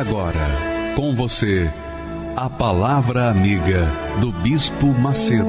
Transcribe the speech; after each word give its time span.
Agora, 0.00 0.48
com 0.96 1.14
você, 1.14 1.70
a 2.34 2.48
Palavra 2.48 3.28
Amiga 3.28 3.86
do 4.18 4.32
Bispo 4.32 4.86
Macedo. 4.86 5.44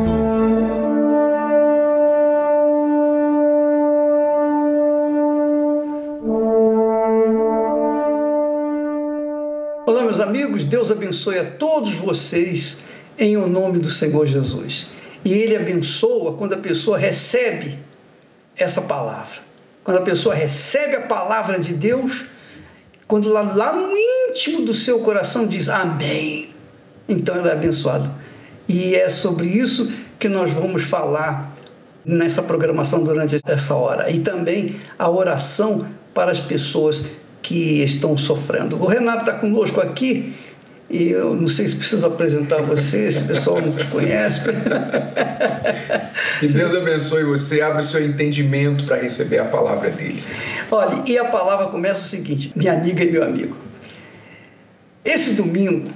Olá, 9.87 10.03
meus 10.03 10.19
amigos, 10.19 10.65
Deus 10.65 10.91
abençoe 10.91 11.39
a 11.39 11.51
todos 11.51 11.93
vocês 11.93 12.83
em 13.17 13.37
o 13.37 13.47
nome 13.47 13.79
do 13.79 13.89
Senhor 13.89 14.27
Jesus. 14.27 14.87
E 15.23 15.31
Ele 15.31 15.55
abençoa 15.55 16.33
quando 16.33 16.55
a 16.55 16.57
pessoa 16.57 16.97
recebe 16.97 17.79
essa 18.57 18.81
palavra. 18.81 19.39
Quando 19.81 19.99
a 19.99 20.01
pessoa 20.01 20.35
recebe 20.35 20.97
a 20.97 21.01
palavra 21.01 21.57
de 21.57 21.73
Deus, 21.73 22.25
quando 23.11 23.27
lá, 23.27 23.41
lá 23.41 23.73
no 23.73 23.91
íntimo 24.29 24.61
do 24.61 24.73
seu 24.73 25.01
coração 25.01 25.45
diz 25.45 25.67
Amém 25.67 26.47
então 27.09 27.35
ela 27.35 27.49
é 27.49 27.51
abençoada. 27.51 28.09
E 28.67 28.95
é 28.95 29.09
sobre 29.09 29.47
isso 29.47 29.91
que 30.17 30.29
nós 30.29 30.51
vamos 30.53 30.83
falar 30.83 31.53
nessa 32.05 32.41
programação 32.41 33.03
durante 33.03 33.37
essa 33.45 33.75
hora. 33.75 34.09
E 34.09 34.21
também 34.21 34.77
a 34.97 35.09
oração 35.09 35.85
para 36.13 36.31
as 36.31 36.39
pessoas 36.39 37.03
que 37.41 37.83
estão 37.83 38.17
sofrendo. 38.17 38.81
O 38.81 38.85
Renato 38.85 39.21
está 39.21 39.33
conosco 39.33 39.81
aqui 39.81 40.33
e 40.91 41.09
eu 41.11 41.33
não 41.33 41.47
sei 41.47 41.67
se 41.67 41.75
preciso 41.75 42.05
apresentar 42.05 42.61
você, 42.61 43.05
esse 43.05 43.21
pessoal 43.21 43.61
não 43.61 43.71
te 43.75 43.87
conhece. 43.87 44.41
Que 46.39 46.47
Deus 46.47 46.75
abençoe 46.75 47.23
você, 47.23 47.61
abre 47.61 47.81
o 47.81 47.85
seu 47.85 48.03
entendimento 48.05 48.83
para 48.85 48.97
receber 48.97 49.37
a 49.37 49.45
palavra 49.45 49.89
dele. 49.89 50.21
Olha, 50.69 51.03
e 51.05 51.17
a 51.17 51.25
palavra 51.25 51.67
começa 51.67 52.01
o 52.01 52.03
seguinte, 52.03 52.51
minha 52.55 52.73
amiga 52.73 53.03
e 53.03 53.11
meu 53.11 53.23
amigo. 53.23 53.55
Esse 55.05 55.33
domingo 55.33 55.91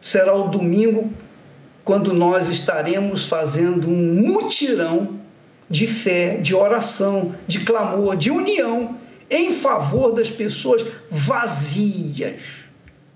será 0.00 0.34
o 0.34 0.48
domingo 0.48 1.12
quando 1.84 2.14
nós 2.14 2.48
estaremos 2.48 3.28
fazendo 3.28 3.90
um 3.90 4.14
mutirão 4.14 5.20
de 5.68 5.86
fé, 5.86 6.36
de 6.36 6.54
oração, 6.54 7.34
de 7.46 7.60
clamor, 7.60 8.16
de 8.16 8.30
união 8.30 8.96
em 9.30 9.50
favor 9.50 10.12
das 10.12 10.30
pessoas 10.30 10.84
vazias. 11.10 12.34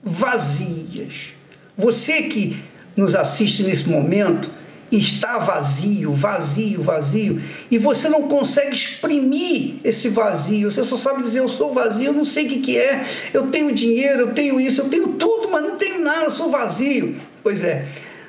Vazias. 0.06 1.34
Você 1.76 2.22
que 2.22 2.56
nos 2.96 3.16
assiste 3.16 3.64
nesse 3.64 3.88
momento, 3.88 4.48
está 4.90 5.38
vazio, 5.38 6.12
vazio, 6.12 6.80
vazio, 6.80 7.42
e 7.70 7.76
você 7.76 8.08
não 8.08 8.22
consegue 8.22 8.74
exprimir 8.74 9.74
esse 9.82 10.08
vazio. 10.08 10.70
Você 10.70 10.84
só 10.84 10.96
sabe 10.96 11.22
dizer: 11.22 11.40
Eu 11.40 11.48
sou 11.48 11.72
vazio, 11.72 12.06
eu 12.06 12.12
não 12.12 12.24
sei 12.24 12.46
o 12.46 12.48
que, 12.48 12.60
que 12.60 12.78
é, 12.78 13.04
eu 13.34 13.48
tenho 13.48 13.72
dinheiro, 13.72 14.20
eu 14.20 14.32
tenho 14.32 14.60
isso, 14.60 14.82
eu 14.82 14.88
tenho 14.88 15.08
tudo, 15.08 15.50
mas 15.50 15.62
não 15.62 15.76
tenho 15.76 16.00
nada, 16.00 16.24
eu 16.24 16.30
sou 16.30 16.48
vazio. 16.48 17.16
Pois 17.42 17.64
é, 17.64 17.86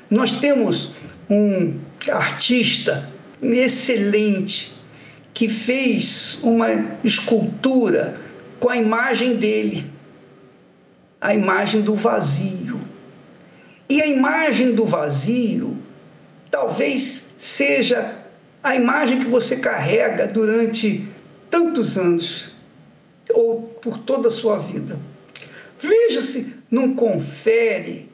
nós 0.09 0.34
temos 0.34 0.91
um 1.29 1.75
artista 2.09 3.07
excelente 3.41 4.75
que 5.34 5.47
fez 5.47 6.40
uma 6.41 6.97
escultura 7.03 8.16
com 8.59 8.69
a 8.69 8.78
imagem 8.78 9.35
dele, 9.35 9.85
a 11.19 11.33
imagem 11.33 11.81
do 11.81 11.95
vazio. 11.95 12.79
E 13.89 14.01
a 14.01 14.07
imagem 14.07 14.73
do 14.73 14.85
vazio 14.85 15.78
talvez 16.51 17.23
seja 17.38 18.16
a 18.63 18.75
imagem 18.75 19.19
que 19.19 19.25
você 19.25 19.57
carrega 19.57 20.28
durante 20.28 21.07
tantos 21.50 21.97
anos 21.97 22.51
ou 23.33 23.61
por 23.81 23.97
toda 23.97 24.28
a 24.28 24.31
sua 24.31 24.57
vida. 24.57 25.00
Veja 25.79 26.22
se 26.22 26.53
não 26.69 26.95
confere 26.95 28.11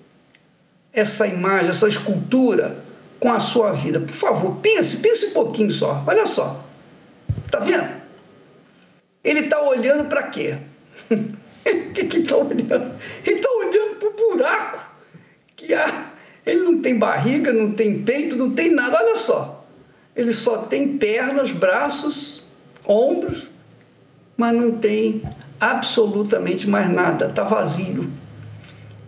essa 0.91 1.25
imagem, 1.25 1.71
essa 1.71 1.87
escultura 1.87 2.77
com 3.19 3.31
a 3.31 3.39
sua 3.39 3.71
vida. 3.71 3.99
Por 3.99 4.13
favor, 4.13 4.57
pense, 4.57 4.97
pense 4.97 5.27
um 5.27 5.31
pouquinho 5.31 5.71
só. 5.71 6.03
Olha 6.05 6.25
só. 6.25 6.63
Tá 7.49 7.59
vendo? 7.59 7.89
Ele 9.23 9.39
está 9.41 9.61
olhando 9.61 10.09
para 10.09 10.23
quê? 10.23 10.57
Que, 11.93 12.17
está 12.17 12.37
olhando? 12.37 12.95
Ele 13.25 13.35
está 13.37 13.49
olhando 13.51 13.95
para 13.95 14.09
o 14.09 14.13
buraco 14.13 14.79
que 15.55 15.73
há 15.73 16.13
ele 16.45 16.61
não 16.61 16.81
tem 16.81 16.97
barriga, 16.97 17.53
não 17.53 17.71
tem 17.71 18.01
peito, 18.03 18.35
não 18.35 18.51
tem 18.51 18.71
nada. 18.71 18.97
Olha 18.97 19.15
só. 19.15 19.65
Ele 20.15 20.33
só 20.33 20.57
tem 20.57 20.97
pernas, 20.97 21.51
braços, 21.51 22.43
ombros, 22.85 23.49
mas 24.37 24.53
não 24.53 24.71
tem 24.71 25.23
absolutamente 25.59 26.69
mais 26.69 26.89
nada. 26.89 27.27
Está 27.27 27.43
vazio. 27.43 28.09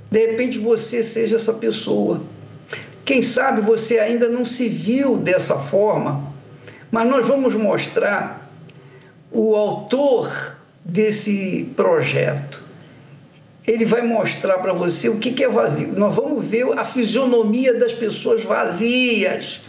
De 0.09 0.25
repente 0.27 0.57
você 0.57 1.03
seja 1.03 1.35
essa 1.35 1.53
pessoa. 1.53 2.21
Quem 3.03 3.21
sabe 3.21 3.61
você 3.61 3.99
ainda 3.99 4.29
não 4.29 4.45
se 4.45 4.67
viu 4.67 5.17
dessa 5.17 5.59
forma, 5.59 6.33
mas 6.89 7.07
nós 7.07 7.27
vamos 7.27 7.53
mostrar 7.53 8.49
o 9.31 9.55
autor 9.55 10.54
desse 10.85 11.67
projeto 11.75 12.65
ele 13.67 13.85
vai 13.85 14.01
mostrar 14.01 14.59
para 14.59 14.73
você 14.73 15.09
o 15.09 15.17
que, 15.17 15.43
é 15.43 15.49
vazio. 15.49 15.93
Nós 15.97 16.15
vamos 16.15 16.45
ver 16.45 16.65
a 16.77 16.83
fisionomia 16.83 17.73
das 17.73 17.93
pessoas 17.93 18.43
vazias. 18.43 19.61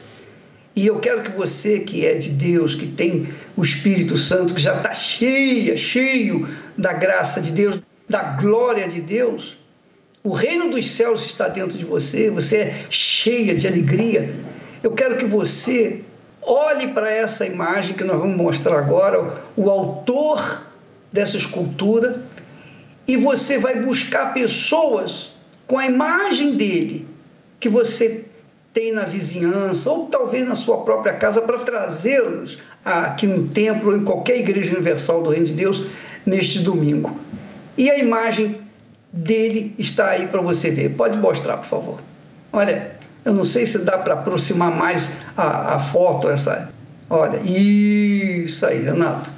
E 0.74 0.86
eu 0.86 1.00
quero 1.00 1.22
que 1.22 1.30
você, 1.30 1.80
que 1.80 2.04
é 2.04 2.14
de 2.14 2.30
Deus, 2.30 2.74
que 2.74 2.86
tem 2.86 3.28
o 3.56 3.62
Espírito 3.62 4.18
Santo, 4.18 4.54
que 4.54 4.60
já 4.60 4.76
está 4.76 4.92
cheia, 4.92 5.76
cheio 5.76 6.46
da 6.76 6.92
graça 6.92 7.40
de 7.40 7.50
Deus, 7.52 7.80
da 8.06 8.22
glória 8.34 8.86
de 8.86 9.00
Deus, 9.00 9.56
o 10.22 10.32
reino 10.32 10.68
dos 10.68 10.90
céus 10.90 11.24
está 11.24 11.48
dentro 11.48 11.78
de 11.78 11.84
você, 11.84 12.30
você 12.30 12.56
é 12.58 12.84
cheia 12.90 13.54
de 13.54 13.66
alegria. 13.66 14.34
Eu 14.82 14.90
quero 14.90 15.16
que 15.16 15.24
você 15.24 16.02
olhe 16.42 16.88
para 16.88 17.10
essa 17.10 17.46
imagem 17.46 17.94
que 17.94 18.04
nós 18.04 18.20
vamos 18.20 18.36
mostrar 18.36 18.78
agora, 18.78 19.42
o 19.56 19.70
autor 19.70 20.65
dessa 21.16 21.38
escultura 21.38 22.22
e 23.08 23.16
você 23.16 23.58
vai 23.58 23.80
buscar 23.80 24.34
pessoas 24.34 25.32
com 25.66 25.78
a 25.78 25.86
imagem 25.86 26.56
dele 26.56 27.08
que 27.58 27.68
você 27.68 28.26
tem 28.72 28.92
na 28.92 29.04
vizinhança 29.04 29.90
ou 29.90 30.06
talvez 30.06 30.46
na 30.46 30.54
sua 30.54 30.82
própria 30.82 31.14
casa 31.14 31.40
para 31.40 31.60
trazê-los 31.60 32.58
aqui 32.84 33.26
no 33.26 33.48
templo 33.48 33.90
ou 33.90 33.96
em 33.96 34.04
qualquer 34.04 34.38
igreja 34.38 34.74
universal 34.74 35.22
do 35.22 35.30
Reino 35.30 35.46
de 35.46 35.54
Deus 35.54 35.82
neste 36.26 36.58
domingo. 36.58 37.18
E 37.78 37.90
a 37.90 37.98
imagem 37.98 38.60
dele 39.10 39.74
está 39.78 40.10
aí 40.10 40.26
para 40.26 40.42
você 40.42 40.70
ver. 40.70 40.90
Pode 40.90 41.16
mostrar, 41.16 41.56
por 41.56 41.66
favor. 41.66 42.00
Olha, 42.52 42.92
eu 43.24 43.32
não 43.32 43.44
sei 43.44 43.64
se 43.64 43.78
dá 43.78 43.96
para 43.96 44.12
aproximar 44.12 44.70
mais 44.70 45.10
a, 45.34 45.76
a 45.76 45.78
foto 45.78 46.28
essa. 46.28 46.68
Olha, 47.08 47.40
isso 47.42 48.66
aí, 48.66 48.82
Renato. 48.82 49.35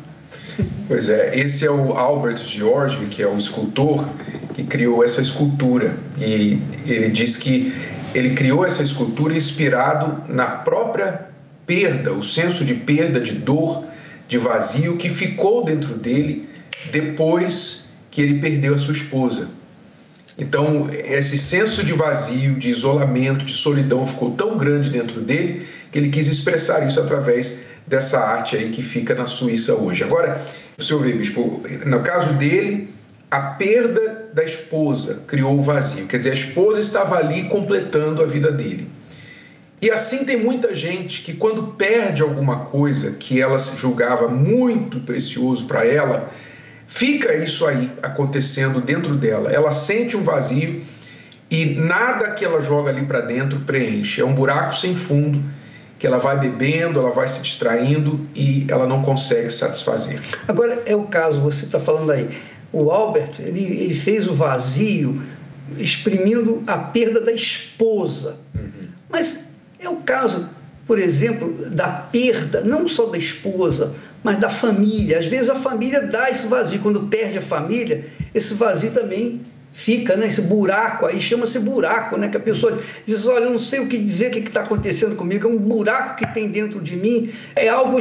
Pois 0.87 1.09
é, 1.09 1.39
esse 1.39 1.67
é 1.67 1.71
o 1.71 1.93
Albert 1.93 2.39
George, 2.39 2.99
que 3.11 3.23
é 3.23 3.27
o 3.27 3.37
escultor 3.37 4.09
que 4.55 4.65
criou 4.65 5.05
essa 5.05 5.21
escultura. 5.21 5.95
E 6.19 6.59
ele 6.87 7.09
diz 7.11 7.37
que 7.37 7.73
ele 8.15 8.31
criou 8.31 8.65
essa 8.65 8.83
escultura 8.83 9.37
inspirado 9.37 10.25
na 10.33 10.47
própria 10.47 11.29
perda, 11.67 12.13
o 12.13 12.23
senso 12.23 12.65
de 12.65 12.75
perda, 12.75 13.21
de 13.21 13.33
dor, 13.33 13.85
de 14.27 14.39
vazio 14.39 14.97
que 14.97 15.11
ficou 15.11 15.65
dentro 15.65 15.95
dele 15.95 16.49
depois 16.91 17.93
que 18.11 18.23
ele 18.23 18.41
perdeu 18.41 18.75
a 18.75 18.79
sua 18.79 18.95
esposa. 18.95 19.51
Então, 20.39 20.89
esse 20.91 21.37
senso 21.37 21.83
de 21.83 21.93
vazio, 21.93 22.55
de 22.55 22.71
isolamento, 22.71 23.45
de 23.45 23.53
solidão 23.53 24.07
ficou 24.07 24.31
tão 24.31 24.57
grande 24.57 24.89
dentro 24.89 25.21
dele 25.21 25.67
que 25.91 25.99
ele 25.99 26.11
quis 26.11 26.29
expressar 26.29 26.87
isso 26.87 27.01
através 27.01 27.65
dessa 27.87 28.21
arte 28.21 28.57
aí 28.57 28.71
que 28.71 28.83
fica 28.83 29.15
na 29.15 29.27
Suíça 29.27 29.75
hoje. 29.75 30.05
Agora, 30.05 30.41
o 30.77 30.83
senhor 30.83 31.03
vê, 31.03 31.13
bispo, 31.13 31.63
no 31.85 32.03
caso 32.03 32.35
dele, 32.35 32.89
a 33.31 33.41
perda 33.41 34.29
da 34.33 34.45
esposa 34.45 35.23
criou 35.27 35.59
o 35.59 35.63
vazio. 35.63 36.07
Quer 36.07 36.19
dizer, 36.19 36.31
a 36.31 36.35
esposa 36.35 36.81
estava 36.81 37.17
ali 37.17 37.45
completando 37.45 38.23
a 38.23 38.27
vida 38.27 38.53
dele. 38.53 38.89
E 39.81 39.91
assim 39.91 40.25
tem 40.25 40.37
muita 40.37 40.75
gente 40.75 41.23
que, 41.23 41.35
quando 41.35 41.75
perde 41.75 42.21
alguma 42.21 42.61
coisa 42.67 43.13
que 43.13 43.41
ela 43.41 43.59
julgava 43.59 44.29
muito 44.29 44.99
precioso 45.01 45.67
para 45.67 45.87
ela, 45.87 46.31
fica 46.87 47.35
isso 47.35 47.65
aí 47.65 47.91
acontecendo 48.03 48.81
dentro 48.81 49.15
dela. 49.15 49.51
Ela 49.53 49.71
sente 49.71 50.17
um 50.17 50.23
vazio 50.23 50.83
e 51.51 51.65
nada 51.67 52.33
que 52.33 52.45
ela 52.45 52.61
joga 52.61 52.91
ali 52.91 53.05
para 53.05 53.21
dentro 53.21 53.61
preenche. 53.61 54.21
É 54.21 54.25
um 54.25 54.35
buraco 54.35 54.75
sem 54.75 54.97
fundo 54.97 55.41
que 55.99 56.07
ela 56.07 56.19
vai 56.19 56.39
bebendo, 56.39 57.01
ela 57.01 57.11
vai 57.11 57.27
se 57.27 57.43
distraindo 57.43 58.21
e 58.35 58.67
ela 58.69 58.87
não 58.87 59.03
consegue 59.03 59.51
satisfazer. 59.51 60.21
Agora 60.47 60.83
é 60.87 60.95
o 60.95 61.05
caso, 61.05 61.41
você 61.41 61.65
está 61.65 61.81
falando 61.81 62.13
aí, 62.13 62.29
o 62.73 62.91
Albert 62.91 63.33
ele, 63.41 63.65
ele 63.65 63.95
fez 63.95 64.29
o 64.29 64.35
vazio 64.35 65.21
exprimindo 65.77 66.63
a 66.67 66.79
perda 66.79 67.21
da 67.21 67.33
esposa, 67.33 68.37
uhum. 68.59 68.89
mas 69.11 69.49
é 69.79 69.89
o 69.89 69.97
caso, 69.97 70.49
por 70.87 70.99
exemplo, 70.99 71.71
da 71.71 71.89
perda 71.89 72.63
não 72.63 72.87
só 72.87 73.07
da 73.07 73.19
esposa, 73.19 73.95
mas 74.23 74.39
da 74.39 74.49
família. 74.49 75.19
Às 75.19 75.27
vezes 75.27 75.51
a 75.51 75.55
família 75.55 76.01
dá 76.03 76.31
esse 76.31 76.47
vazio, 76.47 76.81
quando 76.81 77.09
perde 77.09 77.39
a 77.39 77.43
família, 77.43 78.07
esse 78.35 78.55
vazio 78.55 78.91
também 78.93 79.41
fica, 79.79 80.17
né? 80.17 80.27
Esse 80.27 80.43
buraco 80.43 81.07
aí 81.07 81.21
chama-se 81.21 81.61
buraco, 81.61 82.17
né? 82.17 82.29
Que 82.29 82.37
a 82.37 82.41
pessoa 82.41 82.77
diz: 83.07 83.27
olha, 83.27 83.45
eu 83.45 83.51
não 83.51 83.59
sei 83.61 83.79
o 83.79 83.87
que 83.87 83.97
dizer, 83.97 84.29
o 84.29 84.31
que 84.33 84.41
está 84.41 84.63
acontecendo 84.63 85.15
comigo, 85.15 85.47
é 85.47 85.51
um 85.51 85.57
buraco 85.57 86.17
que 86.17 86.35
tem 86.35 86.49
dentro 86.49 86.81
de 86.81 86.97
mim, 86.97 87.31
é 87.55 87.69
algo 87.69 87.97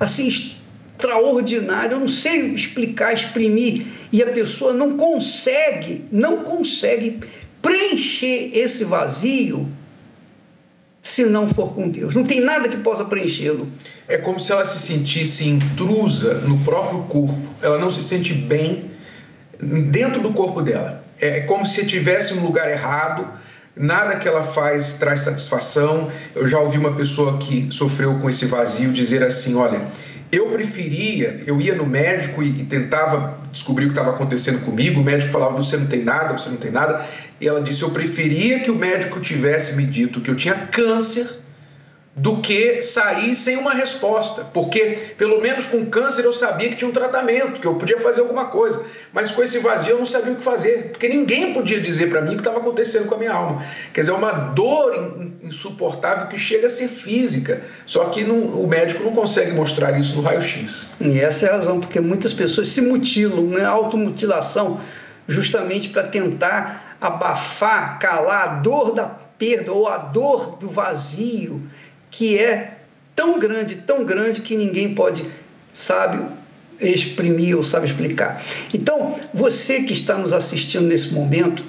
assim 0.00 0.26
extraordinário, 0.26 1.94
eu 1.94 2.00
não 2.00 2.08
sei 2.08 2.52
explicar, 2.52 3.12
exprimir, 3.12 3.86
e 4.12 4.20
a 4.22 4.26
pessoa 4.26 4.72
não 4.72 4.96
consegue, 4.96 6.04
não 6.10 6.38
consegue 6.38 7.20
preencher 7.62 8.50
esse 8.52 8.82
vazio 8.82 9.68
se 11.00 11.24
não 11.26 11.48
for 11.48 11.74
com 11.74 11.88
Deus. 11.88 12.14
Não 12.16 12.24
tem 12.24 12.40
nada 12.40 12.68
que 12.68 12.76
possa 12.78 13.04
preenchê-lo. 13.04 13.68
É 14.08 14.18
como 14.18 14.40
se 14.40 14.50
ela 14.50 14.64
se 14.64 14.80
sentisse 14.80 15.48
intrusa 15.48 16.40
no 16.40 16.58
próprio 16.58 17.02
corpo. 17.04 17.38
Ela 17.62 17.78
não 17.78 17.90
se 17.90 18.02
sente 18.02 18.34
bem 18.34 18.90
dentro 19.62 20.20
do 20.20 20.32
corpo 20.32 20.60
dela. 20.60 20.99
É 21.20 21.40
como 21.40 21.66
se 21.66 21.82
estivesse 21.82 22.34
no 22.34 22.42
lugar 22.42 22.70
errado, 22.70 23.28
nada 23.76 24.16
que 24.16 24.26
ela 24.26 24.42
faz 24.42 24.94
traz 24.94 25.20
satisfação. 25.20 26.10
Eu 26.34 26.46
já 26.46 26.58
ouvi 26.58 26.78
uma 26.78 26.92
pessoa 26.92 27.38
que 27.38 27.68
sofreu 27.70 28.18
com 28.18 28.30
esse 28.30 28.46
vazio 28.46 28.92
dizer 28.92 29.22
assim: 29.22 29.54
olha, 29.54 29.82
eu 30.32 30.46
preferia, 30.46 31.42
eu 31.46 31.60
ia 31.60 31.74
no 31.74 31.86
médico 31.86 32.42
e, 32.42 32.48
e 32.48 32.64
tentava 32.64 33.38
descobrir 33.50 33.86
o 33.86 33.88
que 33.88 33.98
estava 33.98 34.14
acontecendo 34.14 34.64
comigo. 34.64 35.00
O 35.00 35.04
médico 35.04 35.32
falava: 35.32 35.56
você 35.56 35.76
não 35.76 35.86
tem 35.86 36.02
nada, 36.02 36.36
você 36.36 36.48
não 36.48 36.56
tem 36.56 36.70
nada. 36.70 37.04
E 37.40 37.48
ela 37.48 37.60
disse: 37.60 37.82
eu 37.82 37.90
preferia 37.90 38.60
que 38.60 38.70
o 38.70 38.76
médico 38.76 39.20
tivesse 39.20 39.76
me 39.76 39.84
dito 39.84 40.20
que 40.20 40.30
eu 40.30 40.36
tinha 40.36 40.54
câncer 40.54 41.39
do 42.14 42.38
que 42.38 42.80
sair 42.80 43.36
sem 43.36 43.56
uma 43.56 43.72
resposta, 43.72 44.44
porque 44.52 45.14
pelo 45.16 45.40
menos 45.40 45.68
com 45.68 45.86
câncer 45.86 46.24
eu 46.24 46.32
sabia 46.32 46.68
que 46.68 46.74
tinha 46.74 46.90
um 46.90 46.92
tratamento, 46.92 47.60
que 47.60 47.66
eu 47.66 47.76
podia 47.76 47.98
fazer 47.98 48.20
alguma 48.20 48.46
coisa, 48.46 48.82
mas 49.12 49.30
com 49.30 49.42
esse 49.42 49.60
vazio 49.60 49.90
eu 49.92 49.98
não 49.98 50.06
sabia 50.06 50.32
o 50.32 50.36
que 50.36 50.42
fazer, 50.42 50.90
porque 50.90 51.08
ninguém 51.08 51.54
podia 51.54 51.80
dizer 51.80 52.10
para 52.10 52.20
mim 52.20 52.32
o 52.32 52.34
que 52.34 52.40
estava 52.40 52.58
acontecendo 52.58 53.06
com 53.06 53.14
a 53.14 53.18
minha 53.18 53.32
alma. 53.32 53.64
Quer 53.92 54.00
dizer, 54.00 54.12
é 54.12 54.16
uma 54.16 54.32
dor 54.32 55.30
insuportável 55.40 56.26
que 56.26 56.36
chega 56.36 56.66
a 56.66 56.70
ser 56.70 56.88
física, 56.88 57.62
só 57.86 58.06
que 58.06 58.24
não, 58.24 58.38
o 58.38 58.66
médico 58.66 59.04
não 59.04 59.12
consegue 59.12 59.52
mostrar 59.52 59.98
isso 59.98 60.16
no 60.16 60.22
raio-x. 60.22 60.88
E 61.00 61.20
essa 61.20 61.46
é 61.46 61.50
a 61.50 61.52
razão, 61.52 61.78
porque 61.78 62.00
muitas 62.00 62.34
pessoas 62.34 62.68
se 62.68 62.80
mutilam, 62.80 63.44
né? 63.44 63.64
automutilação, 63.64 64.80
justamente 65.28 65.88
para 65.88 66.02
tentar 66.02 66.96
abafar, 67.00 68.00
calar 68.00 68.42
a 68.42 68.54
dor 68.56 68.92
da 68.92 69.06
perda 69.06 69.72
ou 69.72 69.88
a 69.88 69.96
dor 69.96 70.56
do 70.58 70.68
vazio 70.68 71.62
que 72.10 72.38
é 72.38 72.78
tão 73.14 73.38
grande, 73.38 73.76
tão 73.76 74.04
grande 74.04 74.40
que 74.40 74.56
ninguém 74.56 74.94
pode, 74.94 75.24
sabe, 75.74 76.24
exprimir 76.80 77.56
ou 77.56 77.62
sabe 77.62 77.86
explicar. 77.86 78.42
Então, 78.72 79.14
você 79.32 79.82
que 79.82 79.92
está 79.92 80.16
nos 80.16 80.32
assistindo 80.32 80.86
nesse 80.86 81.12
momento, 81.12 81.64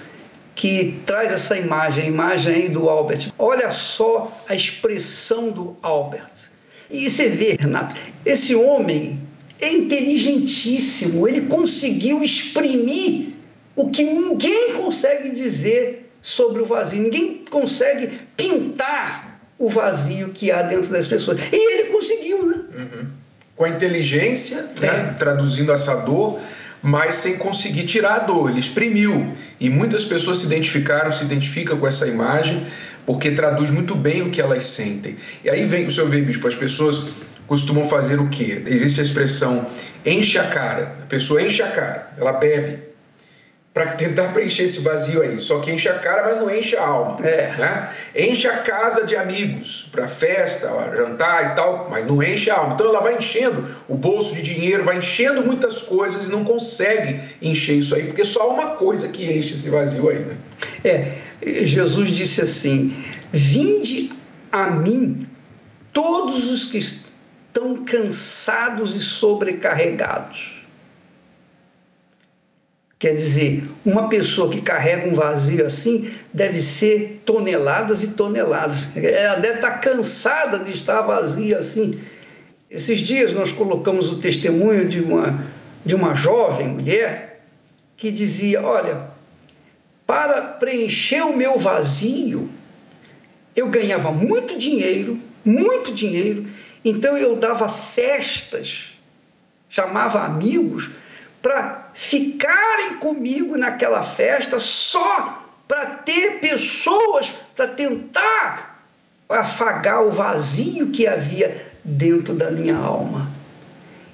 que 0.55 0.99
traz 1.05 1.31
essa 1.31 1.57
imagem, 1.57 2.03
a 2.03 2.07
imagem 2.07 2.53
aí 2.53 2.69
do 2.69 2.89
Albert, 2.89 3.31
olha 3.37 3.71
só 3.71 4.31
a 4.47 4.55
expressão 4.55 5.49
do 5.49 5.75
Albert. 5.81 6.51
E 6.89 7.09
você 7.09 7.29
vê, 7.29 7.57
Renato, 7.59 7.95
esse 8.25 8.53
homem 8.53 9.19
é 9.59 9.71
inteligentíssimo, 9.71 11.27
ele 11.27 11.41
conseguiu 11.41 12.23
exprimir 12.23 13.29
o 13.75 13.89
que 13.89 14.03
ninguém 14.03 14.73
consegue 14.73 15.29
dizer 15.29 16.11
sobre 16.21 16.61
o 16.61 16.65
vazio, 16.65 17.01
ninguém 17.01 17.45
consegue 17.49 18.19
pintar 18.35 19.30
o 19.61 19.69
vazio 19.69 20.29
que 20.29 20.51
há 20.51 20.63
dentro 20.63 20.91
das 20.91 21.07
pessoas. 21.07 21.39
E 21.51 21.55
ele 21.55 21.89
conseguiu, 21.89 22.45
né? 22.47 22.61
Uhum. 22.75 23.07
Com 23.55 23.65
a 23.65 23.69
inteligência, 23.69 24.63
né? 24.63 24.71
é. 24.81 24.85
né? 24.87 25.15
traduzindo 25.17 25.71
essa 25.71 25.95
dor, 25.95 26.39
mas 26.81 27.13
sem 27.13 27.37
conseguir 27.37 27.85
tirar 27.85 28.15
a 28.15 28.19
dor. 28.19 28.49
Ele 28.49 28.59
exprimiu. 28.59 29.33
E 29.59 29.69
muitas 29.69 30.03
pessoas 30.03 30.39
se 30.39 30.47
identificaram, 30.47 31.11
se 31.11 31.23
identificam 31.23 31.77
com 31.77 31.87
essa 31.87 32.07
imagem, 32.07 32.65
porque 33.05 33.31
traduz 33.31 33.69
muito 33.69 33.93
bem 33.95 34.23
o 34.23 34.31
que 34.31 34.41
elas 34.41 34.65
sentem. 34.65 35.15
E 35.43 35.49
aí 35.49 35.63
vem 35.65 35.85
o 35.85 35.91
seu 35.91 36.09
ver, 36.09 36.23
bispo, 36.23 36.47
as 36.47 36.55
pessoas 36.55 37.03
costumam 37.45 37.87
fazer 37.87 38.19
o 38.19 38.29
quê? 38.29 38.63
Existe 38.65 38.99
a 38.99 39.03
expressão 39.03 39.67
enche 40.05 40.37
a 40.37 40.45
cara. 40.45 40.97
A 41.03 41.05
pessoa 41.05 41.41
enche 41.41 41.61
a 41.61 41.69
cara, 41.69 42.13
ela 42.17 42.33
bebe 42.33 42.90
para 43.73 43.85
tentar 43.93 44.33
preencher 44.33 44.63
esse 44.63 44.79
vazio 44.81 45.21
aí. 45.21 45.39
Só 45.39 45.59
que 45.59 45.71
enche 45.71 45.87
a 45.87 45.97
cara, 45.97 46.23
mas 46.23 46.37
não 46.37 46.53
enche 46.53 46.75
a 46.75 46.85
alma. 46.85 47.25
É. 47.25 47.55
Né? 47.57 47.89
Enche 48.15 48.47
a 48.47 48.57
casa 48.57 49.05
de 49.05 49.15
amigos 49.15 49.87
para 49.91 50.07
festa, 50.07 50.69
jantar 50.95 51.51
e 51.51 51.55
tal, 51.55 51.87
mas 51.89 52.05
não 52.05 52.21
enche 52.21 52.49
a 52.49 52.57
alma. 52.57 52.73
Então 52.73 52.87
ela 52.87 52.99
vai 52.99 53.17
enchendo 53.17 53.65
o 53.87 53.95
bolso 53.95 54.35
de 54.35 54.41
dinheiro, 54.41 54.83
vai 54.83 54.97
enchendo 54.97 55.43
muitas 55.43 55.81
coisas 55.81 56.27
e 56.27 56.31
não 56.31 56.43
consegue 56.43 57.21
encher 57.41 57.77
isso 57.77 57.95
aí, 57.95 58.07
porque 58.07 58.25
só 58.25 58.53
uma 58.53 58.71
coisa 58.71 59.07
que 59.07 59.23
enche 59.25 59.53
esse 59.53 59.69
vazio 59.69 60.09
aí. 60.09 60.19
Né? 60.19 60.37
É, 60.83 61.65
Jesus 61.65 62.09
disse 62.09 62.41
assim: 62.41 62.93
Vinde 63.31 64.11
a 64.51 64.69
mim 64.69 65.25
todos 65.93 66.51
os 66.51 66.65
que 66.65 66.77
estão 66.77 67.85
cansados 67.85 68.95
e 68.95 68.99
sobrecarregados 68.99 70.60
Quer 73.01 73.15
dizer, 73.15 73.63
uma 73.83 74.09
pessoa 74.09 74.47
que 74.47 74.61
carrega 74.61 75.09
um 75.09 75.13
vazio 75.15 75.65
assim 75.65 76.11
deve 76.31 76.61
ser 76.61 77.23
toneladas 77.25 78.03
e 78.03 78.09
toneladas. 78.09 78.89
Ela 78.95 79.37
deve 79.37 79.55
estar 79.55 79.71
cansada 79.79 80.59
de 80.59 80.71
estar 80.71 81.01
vazia 81.01 81.57
assim. 81.57 81.99
Esses 82.69 82.99
dias 82.99 83.33
nós 83.33 83.51
colocamos 83.51 84.13
o 84.13 84.19
testemunho 84.19 84.87
de 84.87 85.01
uma, 85.01 85.43
de 85.83 85.95
uma 85.95 86.13
jovem 86.13 86.67
mulher 86.67 87.41
que 87.97 88.11
dizia: 88.11 88.61
Olha, 88.61 89.07
para 90.05 90.39
preencher 90.43 91.23
o 91.23 91.35
meu 91.35 91.57
vazio, 91.57 92.47
eu 93.55 93.67
ganhava 93.69 94.11
muito 94.11 94.55
dinheiro, 94.59 95.19
muito 95.43 95.91
dinheiro, 95.91 96.45
então 96.85 97.17
eu 97.17 97.35
dava 97.35 97.67
festas, 97.67 98.91
chamava 99.67 100.23
amigos 100.23 100.91
para 101.41 101.89
ficarem 101.93 102.97
comigo 102.97 103.57
naquela 103.57 104.03
festa 104.03 104.59
só 104.59 105.41
para 105.67 105.85
ter 105.87 106.39
pessoas 106.39 107.33
para 107.55 107.67
tentar 107.67 108.85
afagar 109.29 110.03
o 110.03 110.11
vazio 110.11 110.91
que 110.91 111.07
havia 111.07 111.71
dentro 111.83 112.33
da 112.33 112.51
minha 112.51 112.75
alma. 112.75 113.29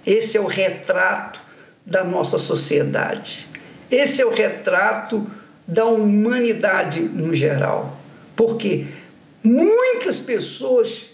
Esse 0.05 0.37
é 0.37 0.41
o 0.41 0.47
retrato 0.47 1.41
da 1.85 2.03
nossa 2.03 2.37
sociedade. 2.37 3.47
Esse 3.89 4.21
é 4.21 4.25
o 4.25 4.29
retrato 4.29 5.25
da 5.67 5.85
humanidade 5.85 7.01
no 7.01 7.33
geral. 7.33 7.97
Porque 8.35 8.87
muitas 9.43 10.19
pessoas 10.19 11.07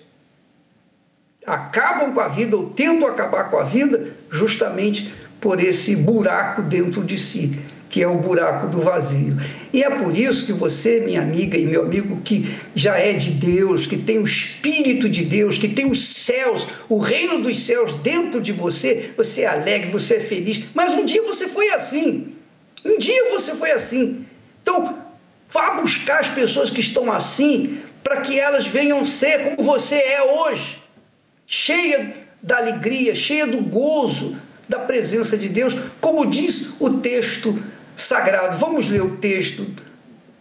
acabam 1.46 2.14
com 2.14 2.20
a 2.20 2.28
vida 2.28 2.56
ou 2.56 2.70
tentam 2.70 3.08
acabar 3.08 3.50
com 3.50 3.58
a 3.58 3.64
vida 3.64 4.16
justamente 4.30 5.14
por 5.44 5.62
esse 5.62 5.94
buraco 5.94 6.62
dentro 6.62 7.04
de 7.04 7.18
si, 7.18 7.52
que 7.90 8.02
é 8.02 8.08
o 8.08 8.18
buraco 8.18 8.68
do 8.68 8.80
vazio. 8.80 9.36
E 9.74 9.84
é 9.84 9.90
por 9.90 10.18
isso 10.18 10.46
que 10.46 10.54
você, 10.54 11.02
minha 11.02 11.22
amiga 11.22 11.58
e 11.58 11.66
meu 11.66 11.82
amigo, 11.82 12.22
que 12.22 12.50
já 12.74 12.98
é 12.98 13.12
de 13.12 13.32
Deus, 13.32 13.86
que 13.86 13.98
tem 13.98 14.20
o 14.20 14.24
Espírito 14.24 15.10
de 15.10 15.26
Deus, 15.26 15.58
que 15.58 15.68
tem 15.68 15.86
os 15.86 16.08
céus, 16.08 16.66
o 16.88 16.98
reino 16.98 17.42
dos 17.42 17.60
céus 17.60 17.92
dentro 17.96 18.40
de 18.40 18.54
você, 18.54 19.12
você 19.18 19.42
é 19.42 19.48
alegre, 19.48 19.92
você 19.92 20.16
é 20.16 20.20
feliz. 20.22 20.64
Mas 20.74 20.94
um 20.94 21.04
dia 21.04 21.22
você 21.24 21.46
foi 21.46 21.70
assim. 21.72 22.34
Um 22.86 22.98
dia 22.98 23.30
você 23.30 23.54
foi 23.54 23.72
assim. 23.72 24.26
Então, 24.62 24.98
vá 25.50 25.72
buscar 25.72 26.22
as 26.22 26.30
pessoas 26.30 26.70
que 26.70 26.80
estão 26.80 27.12
assim, 27.12 27.80
para 28.02 28.22
que 28.22 28.40
elas 28.40 28.66
venham 28.66 29.04
ser 29.04 29.56
como 29.56 29.72
você 29.72 29.96
é 29.96 30.24
hoje, 30.24 30.82
cheia 31.46 32.16
da 32.42 32.60
alegria, 32.60 33.14
cheia 33.14 33.46
do 33.46 33.60
gozo, 33.60 34.38
da 34.68 34.80
presença 34.80 35.38
de 35.38 35.50
Deus, 35.50 35.76
como 36.00 36.26
diz 36.26 36.76
o 36.80 37.00
texto 37.00 37.62
sagrado. 37.96 38.58
Vamos 38.58 38.88
ler 38.88 39.02
o 39.02 39.18
texto 39.18 39.66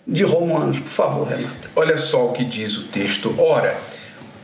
de 0.06 0.24
Romanos, 0.24 0.78
por 0.78 0.90
favor, 0.90 1.28
Renato. 1.28 1.70
Olha 1.76 1.96
só 1.98 2.26
o 2.26 2.32
que 2.32 2.44
diz 2.44 2.76
o 2.76 2.84
texto. 2.84 3.34
Ora, 3.38 3.76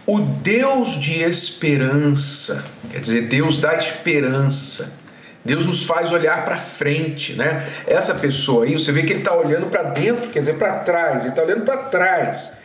o 0.06 0.20
Deus 0.20 0.98
de 1.00 1.20
esperança, 1.20 2.64
quer 2.90 3.00
dizer, 3.00 3.28
Deus 3.28 3.56
da 3.56 3.74
esperança, 3.74 4.96
Deus 5.44 5.64
nos 5.64 5.84
faz 5.84 6.10
olhar 6.10 6.44
para 6.44 6.56
frente, 6.56 7.34
né? 7.34 7.66
Essa 7.86 8.14
pessoa 8.14 8.64
aí, 8.64 8.72
você 8.72 8.92
vê 8.92 9.02
que 9.02 9.12
ele 9.12 9.20
está 9.20 9.34
olhando 9.34 9.66
para 9.66 9.84
dentro, 9.84 10.30
quer 10.30 10.40
dizer, 10.40 10.54
para 10.54 10.80
trás, 10.80 11.22
ele 11.22 11.30
está 11.30 11.42
olhando 11.42 11.64
para 11.64 11.84
trás. 11.84 12.57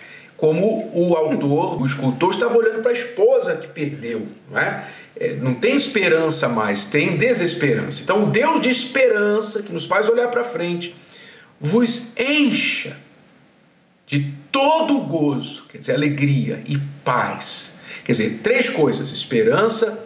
Como 0.43 0.91
o 0.91 1.15
autor, 1.15 1.81
o 1.81 1.85
escultor, 1.85 2.33
estava 2.33 2.57
olhando 2.57 2.81
para 2.81 2.91
a 2.91 2.93
esposa 2.93 3.55
que 3.55 3.67
perdeu, 3.67 4.27
né? 4.51 4.89
É, 5.15 5.35
não 5.35 5.53
tem 5.53 5.73
esperança 5.73 6.49
mais, 6.49 6.83
tem 6.83 7.15
desesperança. 7.15 8.03
Então, 8.03 8.25
o 8.25 8.25
Deus 8.25 8.59
de 8.59 8.69
esperança, 8.69 9.63
que 9.63 9.71
nos 9.71 9.85
faz 9.85 10.09
olhar 10.09 10.27
para 10.27 10.43
frente, 10.43 10.93
vos 11.61 12.11
encha 12.17 12.97
de 14.05 14.33
todo 14.51 14.99
gozo, 14.99 15.63
quer 15.69 15.77
dizer, 15.77 15.93
alegria 15.93 16.61
e 16.67 16.77
paz. 17.05 17.75
Quer 18.03 18.11
dizer, 18.11 18.39
três 18.43 18.67
coisas: 18.67 19.13
esperança, 19.13 20.05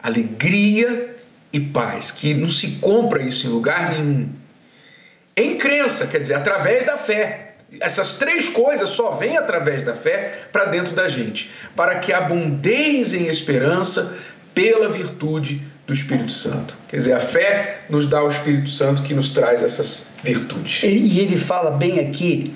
alegria 0.00 1.16
e 1.52 1.58
paz, 1.58 2.12
que 2.12 2.34
não 2.34 2.52
se 2.52 2.76
compra 2.76 3.20
isso 3.20 3.48
em 3.48 3.50
lugar 3.50 3.94
nenhum. 3.94 4.30
Em 5.36 5.58
crença, 5.58 6.06
quer 6.06 6.20
dizer, 6.20 6.34
através 6.34 6.86
da 6.86 6.96
fé. 6.96 7.45
Essas 7.80 8.14
três 8.14 8.48
coisas 8.48 8.90
só 8.90 9.12
vêm 9.12 9.36
através 9.36 9.82
da 9.82 9.94
fé 9.94 10.46
para 10.52 10.66
dentro 10.66 10.94
da 10.94 11.08
gente, 11.08 11.50
para 11.74 11.98
que 11.98 12.12
abundeis 12.12 13.12
em 13.12 13.26
esperança 13.26 14.16
pela 14.54 14.88
virtude 14.88 15.62
do 15.86 15.92
Espírito 15.92 16.32
Santo. 16.32 16.76
Quer 16.88 16.96
dizer, 16.96 17.12
a 17.12 17.20
fé 17.20 17.80
nos 17.90 18.06
dá 18.06 18.22
o 18.22 18.28
Espírito 18.28 18.70
Santo 18.70 19.02
que 19.02 19.14
nos 19.14 19.30
traz 19.30 19.62
essas 19.62 20.08
virtudes. 20.22 20.82
E 20.82 21.20
ele 21.20 21.36
fala 21.36 21.70
bem 21.70 22.00
aqui 22.00 22.54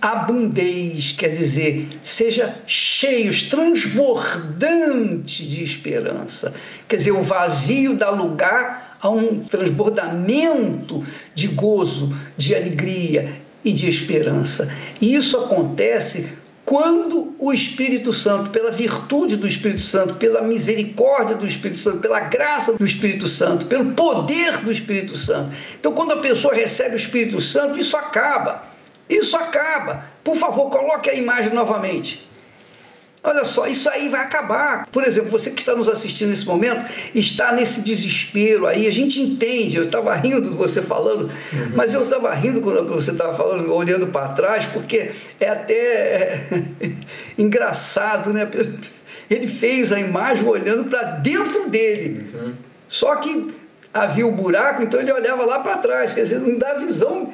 abundeis, 0.00 1.12
quer 1.12 1.28
dizer, 1.28 1.86
seja 2.02 2.56
cheios, 2.66 3.42
transbordante 3.42 5.46
de 5.46 5.62
esperança. 5.62 6.54
Quer 6.88 6.96
dizer, 6.96 7.12
o 7.12 7.22
vazio 7.22 7.94
dá 7.94 8.10
lugar 8.10 8.96
a 9.00 9.10
um 9.10 9.40
transbordamento 9.40 11.04
de 11.34 11.48
gozo, 11.48 12.14
de 12.36 12.54
alegria 12.54 13.30
e 13.64 13.72
de 13.72 13.88
esperança. 13.88 14.72
E 15.00 15.14
isso 15.14 15.36
acontece 15.36 16.28
quando 16.64 17.34
o 17.38 17.52
Espírito 17.52 18.12
Santo, 18.12 18.50
pela 18.50 18.70
virtude 18.70 19.36
do 19.36 19.46
Espírito 19.46 19.82
Santo, 19.82 20.14
pela 20.14 20.42
misericórdia 20.42 21.34
do 21.34 21.46
Espírito 21.46 21.80
Santo, 21.80 21.98
pela 21.98 22.20
graça 22.20 22.74
do 22.74 22.84
Espírito 22.84 23.26
Santo, 23.26 23.66
pelo 23.66 23.92
poder 23.92 24.58
do 24.58 24.70
Espírito 24.70 25.16
Santo. 25.16 25.54
Então, 25.78 25.92
quando 25.92 26.12
a 26.12 26.18
pessoa 26.18 26.54
recebe 26.54 26.94
o 26.94 26.96
Espírito 26.96 27.40
Santo, 27.40 27.78
isso 27.78 27.96
acaba. 27.96 28.62
Isso 29.08 29.36
acaba. 29.36 30.04
Por 30.22 30.36
favor, 30.36 30.70
coloque 30.70 31.10
a 31.10 31.14
imagem 31.14 31.52
novamente. 31.52 32.29
Olha 33.22 33.44
só, 33.44 33.66
isso 33.66 33.88
aí 33.90 34.08
vai 34.08 34.22
acabar. 34.22 34.86
Por 34.86 35.04
exemplo, 35.04 35.30
você 35.30 35.50
que 35.50 35.60
está 35.60 35.76
nos 35.76 35.90
assistindo 35.90 36.30
nesse 36.30 36.46
momento 36.46 36.90
está 37.14 37.52
nesse 37.52 37.82
desespero 37.82 38.66
aí. 38.66 38.86
A 38.86 38.92
gente 38.92 39.20
entende. 39.20 39.76
Eu 39.76 39.84
estava 39.84 40.14
rindo 40.14 40.50
de 40.50 40.56
você 40.56 40.80
falando, 40.80 41.24
uhum. 41.24 41.72
mas 41.74 41.92
eu 41.92 42.02
estava 42.02 42.32
rindo 42.34 42.62
quando 42.62 42.88
você 42.88 43.10
estava 43.10 43.36
falando, 43.36 43.70
olhando 43.72 44.06
para 44.06 44.28
trás, 44.28 44.64
porque 44.66 45.12
é 45.38 45.48
até 45.48 46.40
engraçado, 47.36 48.32
né? 48.32 48.48
Ele 49.28 49.46
fez 49.46 49.92
a 49.92 50.00
imagem 50.00 50.48
olhando 50.48 50.88
para 50.88 51.02
dentro 51.02 51.68
dele. 51.68 52.26
Uhum. 52.34 52.54
Só 52.88 53.16
que 53.16 53.48
havia 53.92 54.26
o 54.26 54.30
um 54.30 54.36
buraco, 54.36 54.82
então 54.82 55.00
ele 55.00 55.12
olhava 55.12 55.44
lá 55.44 55.60
para 55.60 55.78
trás. 55.78 56.12
Quer 56.12 56.22
dizer, 56.22 56.40
não 56.40 56.58
dá 56.58 56.74
visão 56.74 57.32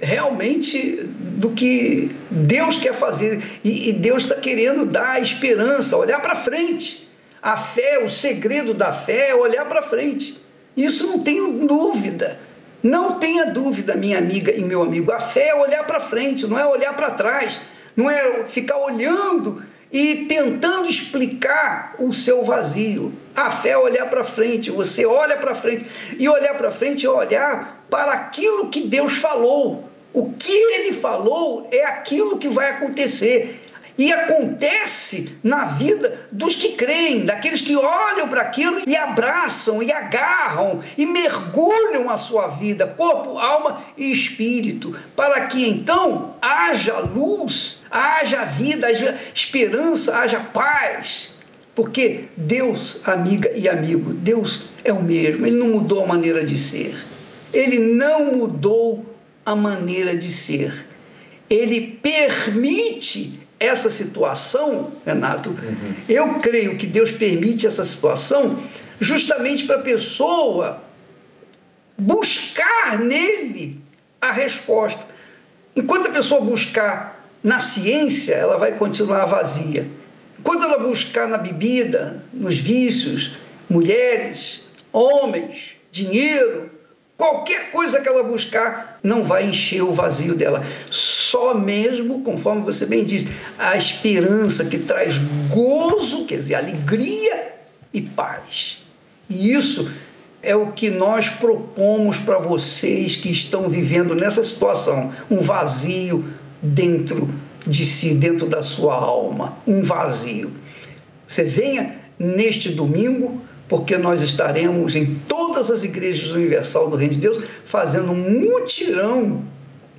realmente 0.00 1.04
do 1.18 1.50
que 1.50 2.14
Deus 2.30 2.78
quer 2.78 2.94
fazer. 2.94 3.42
E, 3.64 3.90
e 3.90 3.92
Deus 3.92 4.24
está 4.24 4.36
querendo 4.36 4.84
dar 4.84 5.22
esperança, 5.22 5.96
olhar 5.96 6.20
para 6.20 6.34
frente. 6.34 7.08
A 7.42 7.56
fé, 7.56 8.02
o 8.02 8.08
segredo 8.08 8.74
da 8.74 8.92
fé 8.92 9.30
é 9.30 9.34
olhar 9.34 9.66
para 9.66 9.82
frente. 9.82 10.40
Isso 10.76 11.06
não 11.06 11.20
tenho 11.20 11.66
dúvida. 11.66 12.38
Não 12.82 13.18
tenha 13.18 13.46
dúvida, 13.46 13.96
minha 13.96 14.18
amiga 14.18 14.52
e 14.52 14.62
meu 14.62 14.82
amigo. 14.82 15.10
A 15.10 15.18
fé 15.18 15.48
é 15.48 15.54
olhar 15.54 15.84
para 15.84 15.98
frente, 15.98 16.46
não 16.46 16.58
é 16.58 16.66
olhar 16.66 16.94
para 16.94 17.10
trás. 17.12 17.60
Não 17.96 18.10
é 18.10 18.44
ficar 18.44 18.76
olhando 18.76 19.62
e 19.90 20.26
tentando 20.26 20.88
explicar 20.88 21.94
o 21.98 22.12
seu 22.12 22.42
vazio. 22.44 23.12
A 23.34 23.50
fé 23.50 23.70
é 23.70 23.78
olhar 23.78 24.06
para 24.10 24.22
frente, 24.22 24.70
você 24.70 25.06
olha 25.06 25.36
para 25.36 25.54
frente. 25.54 25.86
E 26.18 26.28
olhar 26.28 26.54
para 26.54 26.70
frente 26.70 27.06
é 27.06 27.10
olhar 27.10 27.75
para 27.90 28.12
aquilo 28.12 28.68
que 28.68 28.82
Deus 28.82 29.16
falou. 29.16 29.84
O 30.12 30.32
que 30.32 30.52
ele 30.52 30.92
falou 30.92 31.68
é 31.70 31.84
aquilo 31.84 32.38
que 32.38 32.48
vai 32.48 32.70
acontecer. 32.70 33.62
E 33.98 34.12
acontece 34.12 35.36
na 35.42 35.64
vida 35.64 36.28
dos 36.30 36.54
que 36.54 36.72
creem, 36.72 37.24
daqueles 37.24 37.62
que 37.62 37.74
olham 37.74 38.28
para 38.28 38.42
aquilo 38.42 38.80
e 38.86 38.94
abraçam, 38.94 39.82
e 39.82 39.90
agarram, 39.90 40.80
e 40.98 41.06
mergulham 41.06 42.10
a 42.10 42.18
sua 42.18 42.48
vida, 42.48 42.86
corpo, 42.86 43.38
alma 43.38 43.82
e 43.96 44.12
espírito, 44.12 44.94
para 45.14 45.46
que 45.46 45.66
então 45.66 46.34
haja 46.42 46.98
luz, 46.98 47.82
haja 47.90 48.44
vida, 48.44 48.86
haja 48.88 49.18
esperança, 49.34 50.18
haja 50.18 50.40
paz. 50.40 51.34
Porque 51.74 52.24
Deus, 52.36 53.00
amiga 53.04 53.50
e 53.54 53.66
amigo, 53.66 54.12
Deus 54.12 54.64
é 54.84 54.92
o 54.92 55.02
mesmo, 55.02 55.46
Ele 55.46 55.58
não 55.58 55.68
mudou 55.68 56.04
a 56.04 56.06
maneira 56.06 56.44
de 56.44 56.58
ser. 56.58 56.94
Ele 57.56 57.78
não 57.78 58.36
mudou 58.36 59.16
a 59.44 59.56
maneira 59.56 60.14
de 60.14 60.30
ser. 60.30 60.86
Ele 61.48 61.98
permite 62.02 63.40
essa 63.58 63.88
situação, 63.88 64.92
Renato, 65.06 65.48
uhum. 65.48 65.94
eu 66.06 66.34
creio 66.40 66.76
que 66.76 66.86
Deus 66.86 67.10
permite 67.10 67.66
essa 67.66 67.82
situação 67.82 68.62
justamente 69.00 69.64
para 69.64 69.76
a 69.76 69.82
pessoa 69.82 70.82
buscar 71.96 72.98
nele 72.98 73.80
a 74.20 74.32
resposta. 74.32 75.06
Enquanto 75.74 76.08
a 76.08 76.12
pessoa 76.12 76.42
buscar 76.42 77.26
na 77.42 77.58
ciência, 77.58 78.34
ela 78.34 78.58
vai 78.58 78.72
continuar 78.72 79.24
vazia. 79.24 79.86
Enquanto 80.38 80.64
ela 80.64 80.78
buscar 80.78 81.26
na 81.26 81.38
bebida, 81.38 82.22
nos 82.34 82.58
vícios, 82.58 83.32
mulheres, 83.70 84.62
homens, 84.92 85.76
dinheiro, 85.90 86.75
Qualquer 87.16 87.70
coisa 87.70 88.00
que 88.00 88.08
ela 88.08 88.22
buscar 88.22 88.98
não 89.02 89.22
vai 89.22 89.46
encher 89.46 89.82
o 89.82 89.92
vazio 89.92 90.34
dela. 90.34 90.62
Só 90.90 91.54
mesmo, 91.54 92.22
conforme 92.22 92.62
você 92.62 92.84
bem 92.84 93.04
disse, 93.04 93.28
a 93.58 93.74
esperança 93.74 94.66
que 94.66 94.78
traz 94.78 95.14
gozo, 95.48 96.26
quer 96.26 96.36
dizer, 96.36 96.56
alegria 96.56 97.54
e 97.92 98.02
paz. 98.02 98.82
E 99.30 99.52
isso 99.54 99.90
é 100.42 100.54
o 100.54 100.72
que 100.72 100.90
nós 100.90 101.30
propomos 101.30 102.18
para 102.18 102.38
vocês 102.38 103.16
que 103.16 103.30
estão 103.30 103.68
vivendo 103.68 104.14
nessa 104.14 104.44
situação, 104.44 105.10
um 105.30 105.40
vazio 105.40 106.24
dentro 106.62 107.28
de 107.66 107.84
si, 107.86 108.14
dentro 108.14 108.46
da 108.46 108.60
sua 108.60 108.94
alma, 108.94 109.56
um 109.66 109.82
vazio. 109.82 110.52
Você 111.26 111.42
venha 111.42 111.96
neste 112.18 112.70
domingo 112.70 113.40
porque 113.68 113.96
nós 113.96 114.22
estaremos 114.22 114.94
em 114.94 115.16
todas 115.28 115.70
as 115.70 115.84
igrejas 115.84 116.30
universal 116.30 116.88
do 116.88 116.96
Reino 116.96 117.14
de 117.14 117.20
Deus 117.20 117.44
fazendo 117.64 118.12
um 118.12 118.40
mutirão 118.40 119.44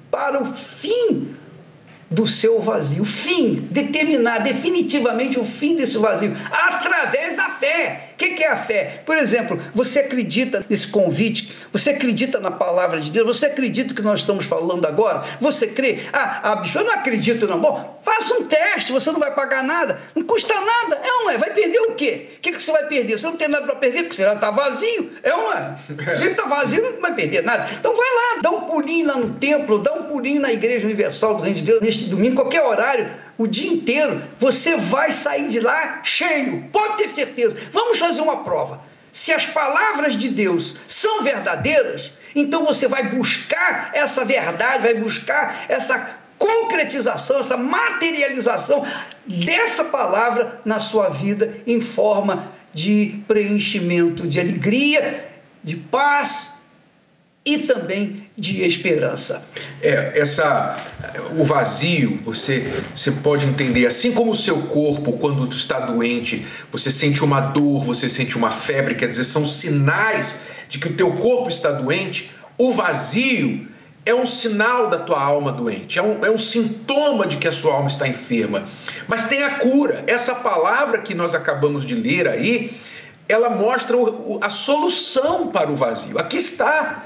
para 0.10 0.42
o 0.42 0.46
fim 0.46 1.36
do 2.10 2.26
seu 2.26 2.62
vazio. 2.62 3.04
Fim, 3.04 3.68
determinar 3.70 4.40
definitivamente 4.40 5.38
o 5.38 5.44
fim 5.44 5.76
desse 5.76 5.98
vazio, 5.98 6.32
através 6.52 7.36
da 7.36 7.50
fé. 7.50 8.14
O 8.18 8.20
que 8.20 8.44
é 8.44 8.48
a 8.48 8.56
fé? 8.56 9.04
Por 9.06 9.16
exemplo, 9.16 9.62
você 9.76 10.00
acredita 10.00 10.66
nesse 10.68 10.88
convite? 10.88 11.56
Você 11.72 11.92
acredita 11.92 12.40
na 12.40 12.50
palavra 12.50 13.00
de 13.00 13.12
Deus? 13.12 13.38
Você 13.38 13.46
acredita 13.46 13.94
que 13.94 14.02
nós 14.02 14.22
estamos 14.22 14.44
falando 14.44 14.88
agora? 14.88 15.24
Você 15.40 15.68
crê? 15.68 16.00
Ah, 16.12 16.42
ah 16.44 16.64
eu 16.74 16.84
não 16.84 16.94
acredito 16.94 17.48
não. 17.48 17.60
Bom, 17.60 18.02
faça 18.02 18.34
um 18.34 18.46
teste, 18.46 18.92
você 18.92 19.12
não 19.12 19.20
vai 19.20 19.32
pagar 19.36 19.64
nada, 19.64 20.00
não 20.16 20.24
custa 20.24 20.52
nada. 20.56 20.96
É 20.96 21.12
ou 21.14 21.24
não 21.26 21.30
é? 21.30 21.38
Vai 21.38 21.54
perder 21.54 21.80
o 21.80 21.94
quê? 21.94 22.30
O 22.38 22.40
que, 22.42 22.54
que 22.54 22.64
você 22.64 22.72
vai 22.72 22.88
perder? 22.88 23.20
Você 23.20 23.28
não 23.28 23.38
tem 23.38 23.50
nada 23.50 23.68
para 23.68 23.76
perder, 23.76 24.04
porque 24.04 24.16
você 24.16 24.24
já 24.24 24.34
está 24.34 24.50
vazio. 24.50 25.12
É 25.22 25.36
ou 25.36 25.44
não 25.44 25.54
é? 25.54 25.76
Se 25.76 26.28
está 26.28 26.46
vazio, 26.46 26.82
não 26.82 27.00
vai 27.00 27.14
perder 27.14 27.44
nada. 27.44 27.70
Então 27.80 27.96
vai 27.96 28.10
lá, 28.10 28.42
dá 28.42 28.50
um 28.50 28.62
pulinho 28.62 29.08
lá 29.08 29.18
no 29.18 29.36
templo, 29.36 29.78
dá 29.78 29.94
um 29.94 30.04
pulinho 30.04 30.42
na 30.42 30.52
Igreja 30.52 30.86
Universal 30.86 31.36
do 31.36 31.44
Reino 31.44 31.58
de 31.58 31.64
Deus 31.64 31.82
neste 31.82 32.06
domingo, 32.06 32.36
qualquer 32.36 32.64
horário, 32.64 33.12
o 33.38 33.48
dia 33.48 33.72
inteiro, 33.72 34.22
você 34.40 34.76
vai 34.76 35.12
sair 35.12 35.48
de 35.48 35.60
lá 35.60 36.02
cheio, 36.04 36.64
pode 36.72 36.98
ter 36.98 37.16
certeza. 37.16 37.56
Vamos 37.72 38.00
fazer 38.00 38.22
uma 38.22 38.44
prova. 38.44 38.82
Se 39.12 39.32
as 39.32 39.46
palavras 39.46 40.16
de 40.16 40.30
Deus 40.30 40.76
são 40.88 41.22
verdadeiras, 41.22 42.12
então 42.36 42.66
você 42.66 42.88
vai 42.88 43.04
buscar 43.10 43.92
essa 43.94 44.26
verdade, 44.26 44.84
vai 44.84 44.96
buscar 44.96 45.66
essa 45.70 46.18
concretização, 46.38 47.40
essa 47.40 47.58
materialização 47.58 48.86
dessa 49.26 49.86
palavra 49.86 50.62
na 50.64 50.80
sua 50.80 51.10
vida 51.10 51.58
em 51.66 51.82
forma 51.82 52.52
de 52.74 53.24
preenchimento 53.28 54.28
de 54.28 54.40
alegria, 54.40 55.32
de 55.64 55.76
paz 55.76 56.57
e 57.48 57.60
também 57.60 58.28
de 58.38 58.62
esperança. 58.62 59.48
É, 59.82 60.20
essa 60.20 60.76
o 61.38 61.46
vazio, 61.46 62.20
você 62.26 62.84
você 62.94 63.10
pode 63.10 63.46
entender 63.46 63.88
assim 63.88 64.12
como 64.12 64.32
o 64.32 64.36
seu 64.36 64.58
corpo 64.64 65.14
quando 65.14 65.48
está 65.56 65.80
doente, 65.80 66.46
você 66.70 66.92
sente 66.92 67.24
uma 67.24 67.40
dor, 67.40 67.86
você 67.86 68.10
sente 68.10 68.38
uma 68.38 68.52
febre, 68.52 68.96
quer 68.96 69.08
dizer, 69.08 69.24
são 69.24 69.46
sinais 69.46 70.42
de 70.68 70.78
que 70.78 70.90
o 70.90 70.94
teu 70.94 71.14
corpo 71.14 71.48
está 71.48 71.72
doente. 71.72 72.32
O 72.58 72.74
vazio 72.74 73.66
é 74.06 74.14
um 74.14 74.26
sinal 74.26 74.90
da 74.90 75.00
tua 75.00 75.22
alma 75.22 75.54
doente, 75.54 75.98
é 75.98 76.02
um, 76.02 76.26
é 76.26 76.30
um 76.30 76.38
sintoma 76.38 77.26
de 77.26 77.38
que 77.38 77.48
a 77.48 77.52
sua 77.54 77.76
alma 77.76 77.88
está 77.88 78.06
enferma. 78.06 78.64
Mas 79.08 79.30
tem 79.30 79.44
a 79.44 79.52
cura. 79.60 80.04
Essa 80.06 80.36
palavra 80.36 81.00
que 81.00 81.14
nós 81.14 81.34
acabamos 81.34 81.86
de 81.86 81.96
ler 81.96 82.28
aí, 82.28 82.74
ela 83.30 83.50
mostra 83.50 83.96
o, 83.96 84.38
a 84.42 84.50
solução 84.50 85.48
para 85.48 85.72
o 85.72 85.76
vazio. 85.78 86.20
Aqui 86.20 86.38
está 86.38 87.04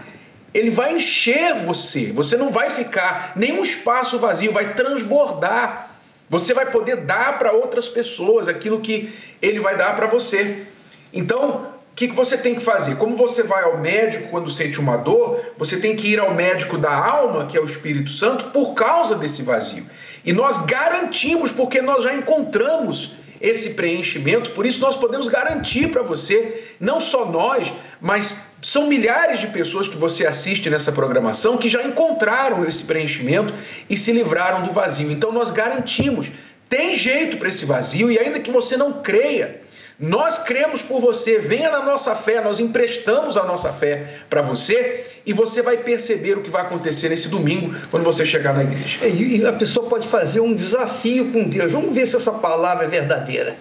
ele 0.53 0.69
vai 0.69 0.95
encher 0.95 1.55
você. 1.65 2.11
Você 2.11 2.35
não 2.35 2.51
vai 2.51 2.69
ficar 2.69 3.33
nenhum 3.35 3.63
espaço 3.63 4.19
vazio, 4.19 4.51
vai 4.51 4.73
transbordar. 4.73 5.89
Você 6.29 6.53
vai 6.53 6.65
poder 6.65 6.97
dar 6.97 7.37
para 7.39 7.51
outras 7.51 7.89
pessoas 7.89 8.47
aquilo 8.47 8.81
que 8.81 9.13
ele 9.41 9.59
vai 9.59 9.75
dar 9.75 9.95
para 9.95 10.07
você. 10.07 10.65
Então, 11.13 11.71
o 11.91 11.95
que, 11.95 12.07
que 12.07 12.15
você 12.15 12.37
tem 12.37 12.55
que 12.55 12.61
fazer? 12.61 12.95
Como 12.95 13.17
você 13.17 13.43
vai 13.43 13.63
ao 13.63 13.77
médico 13.77 14.29
quando 14.29 14.49
sente 14.49 14.79
uma 14.79 14.97
dor, 14.97 15.41
você 15.57 15.77
tem 15.77 15.95
que 15.95 16.07
ir 16.07 16.19
ao 16.19 16.33
médico 16.33 16.77
da 16.77 16.93
alma, 16.93 17.47
que 17.47 17.57
é 17.57 17.61
o 17.61 17.65
Espírito 17.65 18.09
Santo, 18.09 18.45
por 18.45 18.73
causa 18.73 19.15
desse 19.15 19.43
vazio. 19.43 19.85
E 20.23 20.31
nós 20.31 20.65
garantimos, 20.65 21.51
porque 21.51 21.81
nós 21.81 22.03
já 22.03 22.13
encontramos 22.13 23.15
esse 23.41 23.71
preenchimento, 23.71 24.51
por 24.51 24.65
isso 24.65 24.79
nós 24.79 24.95
podemos 24.95 25.27
garantir 25.27 25.89
para 25.89 26.03
você, 26.03 26.63
não 26.79 26.99
só 26.99 27.25
nós, 27.25 27.73
mas 27.99 28.50
são 28.61 28.87
milhares 28.87 29.39
de 29.39 29.47
pessoas 29.47 29.87
que 29.87 29.97
você 29.97 30.25
assiste 30.25 30.69
nessa 30.69 30.91
programação 30.91 31.57
que 31.57 31.67
já 31.67 31.83
encontraram 31.83 32.63
esse 32.65 32.83
preenchimento 32.83 33.53
e 33.89 33.97
se 33.97 34.11
livraram 34.11 34.63
do 34.63 34.71
vazio. 34.71 35.11
Então 35.11 35.31
nós 35.31 35.49
garantimos, 35.49 36.31
tem 36.69 36.93
jeito 36.93 37.37
para 37.37 37.49
esse 37.49 37.65
vazio 37.65 38.11
e 38.11 38.19
ainda 38.19 38.39
que 38.39 38.51
você 38.51 38.77
não 38.77 39.01
creia, 39.01 39.61
nós 39.99 40.39
cremos 40.39 40.81
por 40.81 40.99
você, 40.99 41.37
venha 41.37 41.69
na 41.69 41.83
nossa 41.83 42.15
fé, 42.15 42.41
nós 42.41 42.59
emprestamos 42.59 43.37
a 43.37 43.43
nossa 43.43 43.71
fé 43.71 44.21
para 44.29 44.41
você 44.41 45.05
e 45.25 45.31
você 45.31 45.61
vai 45.61 45.77
perceber 45.77 46.37
o 46.37 46.41
que 46.41 46.49
vai 46.49 46.63
acontecer 46.63 47.09
nesse 47.09 47.29
domingo 47.29 47.75
quando 47.91 48.03
você 48.03 48.25
chegar 48.25 48.53
na 48.53 48.63
igreja. 48.63 49.05
E 49.07 49.45
a 49.45 49.53
pessoa 49.53 49.87
pode 49.87 50.07
fazer 50.07 50.39
um 50.39 50.53
desafio 50.53 51.31
com 51.31 51.43
Deus. 51.47 51.71
Vamos 51.71 51.93
ver 51.93 52.07
se 52.07 52.15
essa 52.15 52.31
palavra 52.31 52.85
é 52.85 52.87
verdadeira. 52.87 53.55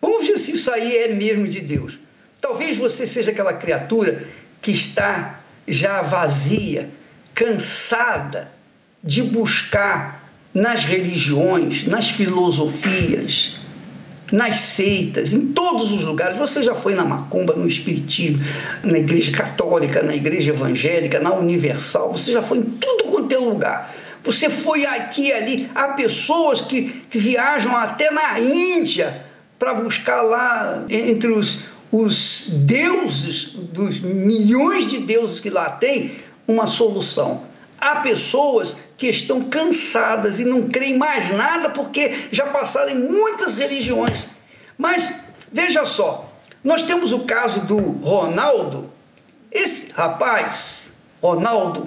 Vamos 0.00 0.26
ver 0.26 0.36
se 0.36 0.52
isso 0.52 0.70
aí 0.72 0.96
é 0.96 1.08
mesmo 1.08 1.46
de 1.46 1.60
Deus. 1.60 2.03
Talvez 2.44 2.76
você 2.76 3.06
seja 3.06 3.30
aquela 3.30 3.54
criatura 3.54 4.22
que 4.60 4.70
está 4.70 5.40
já 5.66 6.02
vazia, 6.02 6.90
cansada 7.34 8.52
de 9.02 9.22
buscar 9.22 10.30
nas 10.52 10.84
religiões, 10.84 11.86
nas 11.86 12.10
filosofias, 12.10 13.56
nas 14.30 14.56
seitas, 14.56 15.32
em 15.32 15.54
todos 15.54 15.90
os 15.90 16.02
lugares. 16.02 16.36
Você 16.36 16.62
já 16.62 16.74
foi 16.74 16.94
na 16.94 17.02
macumba, 17.02 17.54
no 17.54 17.66
espiritismo, 17.66 18.44
na 18.82 18.98
igreja 18.98 19.32
católica, 19.32 20.02
na 20.02 20.14
igreja 20.14 20.50
evangélica, 20.50 21.20
na 21.20 21.32
universal, 21.32 22.12
você 22.12 22.30
já 22.30 22.42
foi 22.42 22.58
em 22.58 22.64
tudo 22.64 23.04
quanto 23.04 23.34
é 23.34 23.38
lugar. 23.38 23.90
Você 24.22 24.50
foi 24.50 24.84
aqui 24.84 25.28
e 25.28 25.32
ali. 25.32 25.70
Há 25.74 25.94
pessoas 25.94 26.60
que, 26.60 26.90
que 27.08 27.18
viajam 27.18 27.74
até 27.74 28.10
na 28.10 28.38
Índia 28.38 29.24
para 29.58 29.72
buscar 29.72 30.20
lá 30.20 30.84
entre 30.90 31.30
os, 31.30 31.60
os 31.96 32.48
deuses, 32.48 33.50
dos 33.54 34.00
milhões 34.00 34.88
de 34.88 34.98
deuses 34.98 35.38
que 35.38 35.48
lá 35.48 35.70
tem, 35.70 36.10
uma 36.46 36.66
solução. 36.66 37.42
Há 37.78 38.00
pessoas 38.00 38.76
que 38.96 39.06
estão 39.06 39.44
cansadas 39.44 40.40
e 40.40 40.44
não 40.44 40.68
creem 40.68 40.98
mais 40.98 41.30
nada 41.30 41.70
porque 41.70 42.12
já 42.32 42.46
passaram 42.46 42.90
em 42.90 42.98
muitas 42.98 43.54
religiões. 43.54 44.26
Mas 44.76 45.14
veja 45.52 45.84
só, 45.84 46.32
nós 46.64 46.82
temos 46.82 47.12
o 47.12 47.20
caso 47.20 47.60
do 47.60 47.78
Ronaldo. 47.78 48.90
Esse 49.52 49.92
rapaz, 49.92 50.94
Ronaldo, 51.22 51.86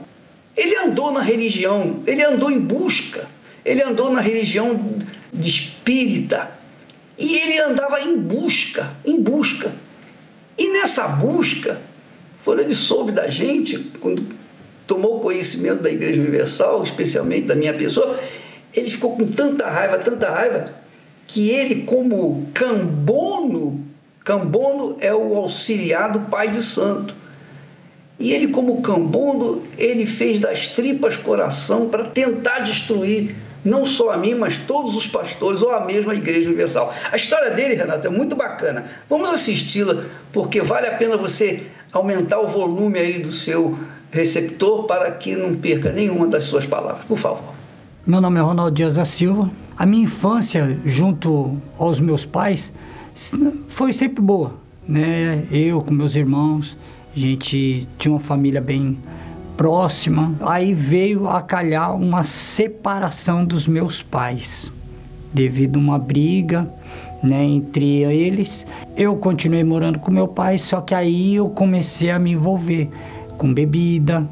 ele 0.55 0.77
andou 0.77 1.12
na 1.12 1.21
religião, 1.21 2.01
ele 2.08 2.23
andou 2.23 2.49
em 2.49 2.62
busca, 2.62 3.27
ele 3.65 3.84
andou 3.84 4.10
na 4.10 4.21
religião 4.21 4.79
de 5.34 5.49
espírita 5.49 6.49
e 7.19 7.36
ele 7.36 7.60
andava 7.60 7.99
em 7.99 8.17
busca, 8.17 8.95
em 9.03 9.21
busca. 9.21 9.75
E 10.57 10.71
nessa 10.71 11.07
busca, 11.07 11.79
quando 12.43 12.61
ele 12.61 12.73
soube 12.73 13.11
da 13.11 13.27
gente, 13.27 13.77
quando 13.99 14.25
tomou 14.87 15.19
conhecimento 15.19 15.83
da 15.83 15.91
Igreja 15.91 16.21
Universal, 16.21 16.81
especialmente 16.83 17.47
da 17.47 17.55
minha 17.55 17.73
pessoa, 17.73 18.17
ele 18.73 18.89
ficou 18.89 19.15
com 19.15 19.27
tanta 19.27 19.69
raiva, 19.69 19.97
tanta 19.97 20.29
raiva, 20.29 20.73
que 21.27 21.49
ele, 21.49 21.83
como 21.83 22.47
cambono, 22.53 23.85
cambono 24.23 24.95
é 24.99 25.13
o 25.13 25.35
auxiliar 25.35 26.11
do 26.11 26.21
pai 26.21 26.49
de 26.49 26.63
santo. 26.63 27.13
E 28.19 28.31
ele, 28.31 28.47
como 28.47 28.81
cambono, 28.81 29.63
ele 29.77 30.05
fez 30.05 30.39
das 30.39 30.67
tripas 30.67 31.17
coração 31.17 31.89
para 31.89 32.05
tentar 32.05 32.59
destruir 32.59 33.35
não 33.67 33.86
só 33.86 34.12
a 34.12 34.17
mim, 34.17 34.34
mas 34.34 34.58
todos 34.58 34.95
os 34.95 35.06
pastores 35.06 35.62
ou 35.62 35.71
a 35.71 35.86
mesma 35.86 36.15
Igreja 36.15 36.47
Universal. 36.47 36.93
A 37.12 37.15
história 37.15 37.51
dele, 37.51 37.75
Renato, 37.75 38.08
é 38.08 38.10
muito 38.10 38.36
bacana. 38.36 38.86
Vamos 39.10 39.30
assisti-la, 39.30 40.03
porque 40.32 40.62
vale 40.62 40.88
a 40.88 40.95
pena 40.95 41.17
você 41.17 41.63
aumentar 41.91 42.39
o 42.39 42.47
volume 42.47 42.97
aí 42.97 43.19
do 43.19 43.32
seu 43.32 43.77
receptor 44.10 44.86
para 44.86 45.12
que 45.12 45.36
não 45.36 45.53
perca 45.53 45.91
nenhuma 45.91 46.27
das 46.27 46.45
suas 46.45 46.65
palavras. 46.65 47.03
Por 47.06 47.17
favor. 47.17 47.53
Meu 48.06 48.21
nome 48.21 48.39
é 48.39 48.41
Ronaldo 48.41 48.71
Dias 48.71 48.95
da 48.95 49.03
Silva. 49.03 49.51
A 49.77 49.86
minha 49.86 50.06
infância, 50.06 50.80
junto 50.86 51.62
aos 51.77 51.99
meus 51.99 52.25
pais, 52.25 52.71
foi 53.67 53.91
sempre 53.91 54.21
boa. 54.21 54.53
Né? 54.88 55.45
Eu 55.51 55.82
com 55.82 55.93
meus 55.93 56.15
irmãos, 56.15 56.77
a 57.13 57.19
gente 57.19 57.88
tinha 57.99 58.13
uma 58.13 58.19
família 58.19 58.62
bem 58.62 58.97
próxima. 59.57 60.35
Aí 60.41 60.73
veio 60.73 61.27
a 61.27 61.41
calhar 61.41 61.93
uma 61.95 62.23
separação 62.23 63.43
dos 63.43 63.67
meus 63.67 64.01
pais, 64.03 64.71
devido 65.33 65.77
a 65.77 65.79
uma 65.79 65.99
briga 65.99 66.71
né, 67.23 67.43
entre 67.43 68.03
eles. 68.03 68.65
Eu 68.95 69.17
continuei 69.17 69.63
morando 69.63 69.99
com 69.99 70.11
meu 70.11 70.27
pai, 70.27 70.59
só 70.59 70.79
que 70.79 70.93
aí 70.93 71.35
eu 71.35 71.49
comecei 71.49 72.11
a 72.11 72.19
me 72.19 72.31
envolver 72.31 72.89
com 73.37 73.51
bebida. 73.51 74.25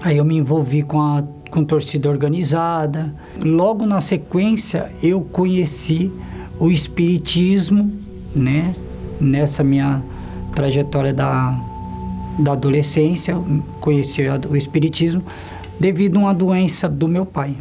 Aí 0.00 0.16
eu 0.16 0.24
me 0.24 0.36
envolvi 0.36 0.82
com 0.82 1.00
a 1.00 1.22
com 1.50 1.62
torcida 1.62 2.08
organizada. 2.08 3.14
Logo 3.36 3.84
na 3.84 4.00
sequência 4.00 4.90
eu 5.02 5.20
conheci 5.20 6.10
o 6.58 6.70
espiritismo, 6.70 7.92
né? 8.34 8.74
Nessa 9.20 9.62
minha 9.62 10.02
trajetória 10.54 11.12
da, 11.12 11.54
da 12.38 12.52
adolescência, 12.52 13.36
conheci 13.80 14.22
o 14.48 14.56
espiritismo 14.56 15.22
devido 15.78 16.16
a 16.16 16.20
uma 16.20 16.34
doença 16.34 16.88
do 16.88 17.08
meu 17.08 17.26
pai. 17.26 17.56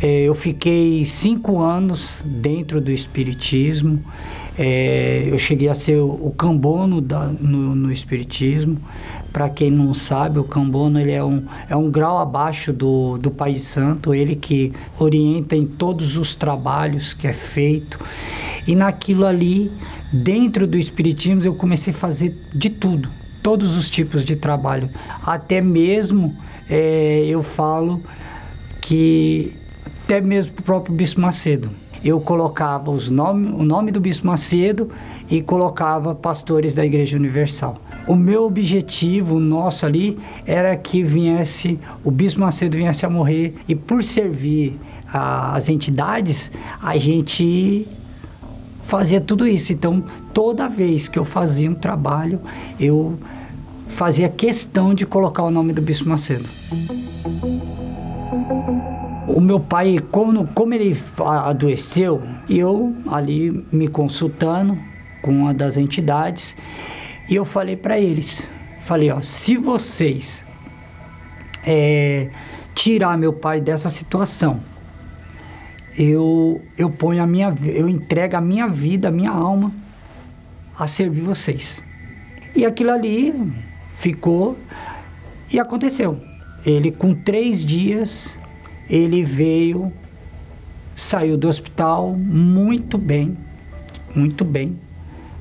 É, 0.00 0.22
eu 0.22 0.34
fiquei 0.34 1.04
cinco 1.04 1.60
anos 1.60 2.22
dentro 2.24 2.80
do 2.80 2.90
espiritismo. 2.90 4.02
É, 4.56 5.28
eu 5.28 5.38
cheguei 5.38 5.68
a 5.68 5.74
ser 5.74 5.96
o, 5.96 6.32
cambono 6.36 7.00
no 7.00 7.92
espiritismo. 7.92 8.78
Para 9.32 9.48
quem 9.48 9.70
não 9.70 9.92
sabe, 9.92 10.38
o 10.38 10.44
Cambono 10.44 10.98
ele 10.98 11.12
é, 11.12 11.22
um, 11.22 11.44
é 11.68 11.76
um 11.76 11.90
grau 11.90 12.18
abaixo 12.18 12.72
do, 12.72 13.18
do 13.18 13.30
Pai 13.30 13.56
Santo, 13.56 14.14
ele 14.14 14.34
que 14.34 14.72
orienta 14.98 15.54
em 15.54 15.66
todos 15.66 16.16
os 16.16 16.34
trabalhos 16.34 17.12
que 17.12 17.26
é 17.26 17.32
feito. 17.32 17.98
E 18.66 18.74
naquilo 18.74 19.26
ali, 19.26 19.70
dentro 20.12 20.66
do 20.66 20.78
Espiritismo, 20.78 21.42
eu 21.44 21.54
comecei 21.54 21.92
a 21.92 21.96
fazer 21.96 22.36
de 22.54 22.70
tudo, 22.70 23.10
todos 23.48 23.78
os 23.78 23.88
tipos 23.88 24.26
de 24.26 24.36
trabalho. 24.36 24.90
Até 25.24 25.58
mesmo 25.58 26.36
é, 26.68 27.24
eu 27.26 27.42
falo 27.42 28.02
que, 28.78 29.54
até 30.04 30.20
mesmo 30.20 30.52
o 30.58 30.62
próprio 30.62 30.94
Bispo 30.94 31.18
Macedo. 31.18 31.70
Eu 32.04 32.20
colocava 32.20 32.90
os 32.90 33.08
nome, 33.08 33.50
o 33.50 33.62
nome 33.62 33.90
do 33.90 34.02
Bispo 34.02 34.26
Macedo 34.26 34.90
e 35.30 35.40
colocava 35.40 36.14
pastores 36.14 36.74
da 36.74 36.84
Igreja 36.84 37.16
Universal. 37.16 37.80
O 38.06 38.14
meu 38.14 38.44
objetivo, 38.44 39.36
o 39.36 39.40
nosso 39.40 39.86
ali, 39.86 40.18
era 40.44 40.76
que 40.76 41.02
viesse, 41.02 41.78
o 42.04 42.10
Bispo 42.10 42.40
Macedo 42.40 42.76
viesse 42.76 43.06
a 43.06 43.08
morrer 43.08 43.54
e 43.66 43.74
por 43.74 44.04
servir 44.04 44.78
a, 45.10 45.56
as 45.56 45.70
entidades, 45.70 46.52
a 46.82 46.98
gente 46.98 47.88
fazia 48.82 49.22
tudo 49.22 49.46
isso. 49.46 49.72
Então, 49.72 50.04
toda 50.34 50.68
vez 50.68 51.08
que 51.08 51.18
eu 51.18 51.24
fazia 51.24 51.70
um 51.70 51.74
trabalho, 51.74 52.40
eu 52.78 53.18
fazia 53.98 54.28
questão 54.28 54.94
de 54.94 55.04
colocar 55.04 55.42
o 55.42 55.50
nome 55.50 55.72
do 55.72 55.82
Bispo 55.82 56.08
Macedo. 56.08 56.48
O 59.26 59.40
meu 59.40 59.58
pai, 59.58 59.98
como, 60.12 60.46
como 60.54 60.72
ele 60.72 61.02
adoeceu, 61.18 62.22
eu 62.48 62.94
ali 63.10 63.66
me 63.72 63.88
consultando 63.88 64.78
com 65.20 65.32
uma 65.32 65.52
das 65.52 65.76
entidades, 65.76 66.54
e 67.28 67.34
eu 67.34 67.44
falei 67.44 67.74
para 67.74 67.98
eles, 67.98 68.48
falei, 68.82 69.10
ó, 69.10 69.20
se 69.20 69.56
vocês 69.56 70.44
é, 71.66 72.30
tirar 72.76 73.18
meu 73.18 73.32
pai 73.32 73.60
dessa 73.60 73.88
situação, 73.88 74.60
eu, 75.98 76.62
eu 76.78 76.88
ponho 76.88 77.20
a 77.20 77.26
minha, 77.26 77.52
eu 77.64 77.88
entrego 77.88 78.36
a 78.36 78.40
minha 78.40 78.68
vida, 78.68 79.08
a 79.08 79.10
minha 79.10 79.32
alma 79.32 79.72
a 80.78 80.86
servir 80.86 81.22
vocês. 81.22 81.82
E 82.54 82.64
aquilo 82.64 82.92
ali 82.92 83.34
ficou 83.98 84.56
e 85.52 85.58
aconteceu. 85.58 86.20
Ele 86.64 86.90
com 86.90 87.14
três 87.14 87.64
dias 87.64 88.38
ele 88.88 89.22
veio, 89.22 89.92
saiu 90.94 91.36
do 91.36 91.48
hospital 91.48 92.14
muito 92.16 92.96
bem, 92.96 93.36
muito 94.14 94.44
bem. 94.44 94.78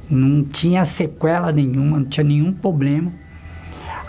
Não 0.09 0.43
tinha 0.43 0.85
sequela 0.85 1.51
nenhuma, 1.51 1.99
não 1.99 2.05
tinha 2.05 2.23
nenhum 2.23 2.51
problema. 2.51 3.11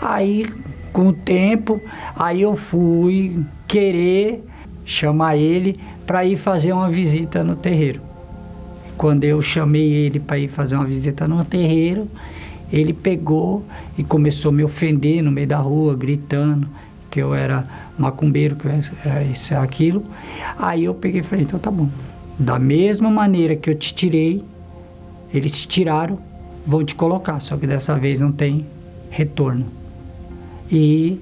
Aí, 0.01 0.49
com 0.91 1.07
o 1.07 1.13
tempo, 1.13 1.81
aí 2.15 2.41
eu 2.41 2.55
fui 2.55 3.43
querer 3.67 4.43
chamar 4.85 5.37
ele 5.37 5.79
para 6.05 6.25
ir 6.25 6.37
fazer 6.37 6.71
uma 6.73 6.89
visita 6.89 7.43
no 7.43 7.55
terreiro. 7.55 8.01
Quando 8.97 9.23
eu 9.23 9.41
chamei 9.41 9.89
ele 9.91 10.19
para 10.19 10.39
ir 10.39 10.47
fazer 10.49 10.75
uma 10.75 10.85
visita 10.85 11.27
no 11.27 11.43
terreiro, 11.43 12.09
ele 12.71 12.93
pegou 12.93 13.65
e 13.97 14.03
começou 14.03 14.49
a 14.49 14.53
me 14.53 14.63
ofender 14.63 15.23
no 15.23 15.31
meio 15.31 15.47
da 15.47 15.57
rua, 15.57 15.95
gritando 15.95 16.67
que 17.09 17.19
eu 17.19 17.33
era 17.33 17.67
macumbeiro, 17.97 18.55
que 18.55 18.65
eu 18.65 18.71
era 19.03 19.23
isso, 19.23 19.55
aquilo. 19.55 20.05
Aí 20.57 20.85
eu 20.85 20.93
peguei 20.93 21.21
e 21.21 21.23
falei, 21.23 21.43
então 21.43 21.59
tá 21.59 21.71
bom. 21.71 21.89
Da 22.37 22.59
mesma 22.59 23.09
maneira 23.09 23.55
que 23.55 23.69
eu 23.69 23.75
te 23.75 23.93
tirei, 23.93 24.43
eles 25.33 25.51
te 25.51 25.67
tiraram, 25.67 26.19
vão 26.65 26.83
te 26.83 26.95
colocar, 26.95 27.39
só 27.39 27.57
que 27.57 27.65
dessa 27.65 27.97
vez 27.97 28.21
não 28.21 28.31
tem 28.31 28.65
retorno. 29.09 29.65
E 30.71 31.19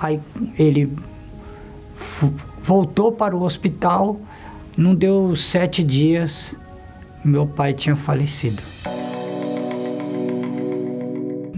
aí 0.00 0.20
ele 0.58 0.92
voltou 2.62 3.12
para 3.12 3.36
o 3.36 3.42
hospital, 3.42 4.20
não 4.76 4.94
deu 4.94 5.34
sete 5.36 5.82
dias, 5.82 6.56
meu 7.24 7.46
pai 7.46 7.72
tinha 7.72 7.94
falecido. 7.94 8.62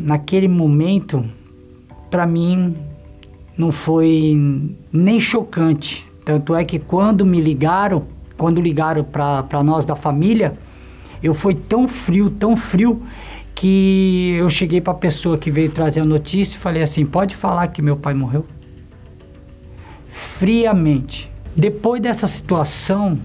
Naquele 0.03 0.49
momento, 0.49 1.25
para 2.11 2.27
mim, 2.27 2.77
não 3.57 3.71
foi 3.71 4.37
nem 4.93 5.21
chocante. 5.21 6.11
Tanto 6.25 6.55
é 6.55 6.65
que 6.65 6.79
quando 6.79 7.25
me 7.25 7.41
ligaram, 7.41 8.05
quando 8.37 8.61
ligaram 8.61 9.05
para 9.05 9.63
nós 9.63 9.85
da 9.85 9.95
família, 9.95 10.59
eu 11.23 11.35
fui 11.35 11.55
tão 11.55 11.87
frio, 11.87 12.31
tão 12.31 12.57
frio, 12.57 13.03
que 13.55 14.35
eu 14.39 14.51
cheguei 14.51 14.81
para 14.81 14.93
a 14.93 14.97
pessoa 14.97 15.39
que 15.39 15.51
veio 15.51 15.71
trazer 15.71 16.01
a 16.01 16.05
notícia 16.05 16.57
e 16.57 16.61
falei 16.61 16.83
assim: 16.83 17.07
pode 17.07 17.37
falar 17.37 17.69
que 17.69 17.81
meu 17.81 17.97
pai 17.97 18.15
morreu? 18.15 18.45
Friamente. 20.39 21.31
Depois 21.55 22.01
dessa 22.01 22.27
situação, 22.27 23.19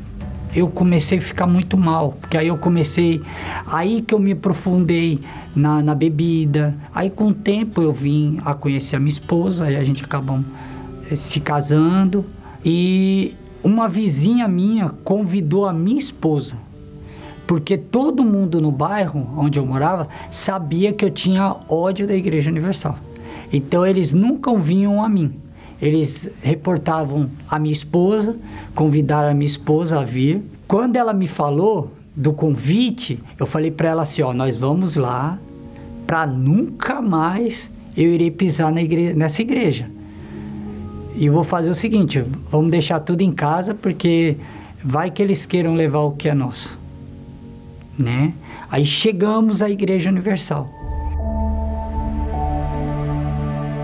eu 0.57 0.67
comecei 0.67 1.19
a 1.19 1.21
ficar 1.21 1.45
muito 1.45 1.77
mal, 1.77 2.17
porque 2.19 2.35
aí 2.35 2.47
eu 2.47 2.57
comecei, 2.57 3.21
aí 3.67 4.01
que 4.01 4.13
eu 4.13 4.19
me 4.19 4.31
aprofundei 4.31 5.19
na, 5.55 5.83
na 5.83 5.93
bebida, 5.93 6.75
aí 6.93 7.09
com 7.11 7.27
o 7.27 7.33
tempo 7.33 7.81
eu 7.81 7.93
vim 7.93 8.39
a 8.43 8.55
conhecer 8.55 8.95
a 8.95 8.99
minha 8.99 9.11
esposa, 9.11 9.65
aí 9.65 9.75
a 9.75 9.83
gente 9.83 10.03
acabou 10.03 10.39
eh, 11.11 11.15
se 11.15 11.39
casando, 11.39 12.25
e 12.65 13.35
uma 13.63 13.87
vizinha 13.87 14.47
minha 14.47 14.89
convidou 15.03 15.65
a 15.65 15.73
minha 15.73 15.99
esposa 15.99 16.57
porque 17.45 17.77
todo 17.77 18.25
mundo 18.25 18.59
no 18.59 18.71
bairro 18.71 19.25
onde 19.37 19.57
eu 19.57 19.65
morava 19.65 20.09
sabia 20.29 20.91
que 20.91 21.05
eu 21.05 21.09
tinha 21.09 21.55
ódio 21.69 22.05
da 22.05 22.13
Igreja 22.13 22.51
Universal. 22.51 22.99
Então 23.53 23.85
eles 23.85 24.11
nunca 24.11 24.53
vinham 24.57 25.01
a 25.01 25.07
mim. 25.07 25.33
Eles 25.81 26.29
reportavam 26.41 27.29
a 27.47 27.59
minha 27.59 27.73
esposa, 27.73 28.35
convidaram 28.73 29.29
a 29.29 29.33
minha 29.33 29.47
esposa 29.47 29.99
a 29.99 30.03
vir. 30.03 30.41
Quando 30.67 30.95
ela 30.95 31.13
me 31.13 31.27
falou 31.27 31.91
do 32.15 32.33
convite, 32.33 33.19
eu 33.39 33.45
falei 33.45 33.71
para 33.71 33.89
ela 33.89 34.03
assim: 34.03 34.21
ó, 34.21 34.33
nós 34.33 34.57
vamos 34.57 34.95
lá 34.95 35.37
para 36.05 36.25
nunca 36.25 37.01
mais 37.01 37.71
eu 37.95 38.09
irei 38.09 38.31
pisar 38.31 38.71
nessa 38.71 39.41
igreja. 39.41 39.89
E 41.15 41.25
eu 41.25 41.33
vou 41.33 41.43
fazer 41.43 41.69
o 41.69 41.75
seguinte: 41.75 42.23
vamos 42.49 42.71
deixar 42.71 42.99
tudo 42.99 43.21
em 43.21 43.31
casa, 43.31 43.73
porque 43.73 44.37
vai 44.83 45.11
que 45.11 45.21
eles 45.21 45.45
queiram 45.45 45.75
levar 45.75 45.99
o 45.99 46.11
que 46.11 46.27
é 46.27 46.33
nosso 46.33 46.77
né? 47.97 48.33
Aí 48.69 48.85
chegamos 48.85 49.61
à 49.61 49.69
Igreja 49.69 50.09
Universal. 50.09 50.69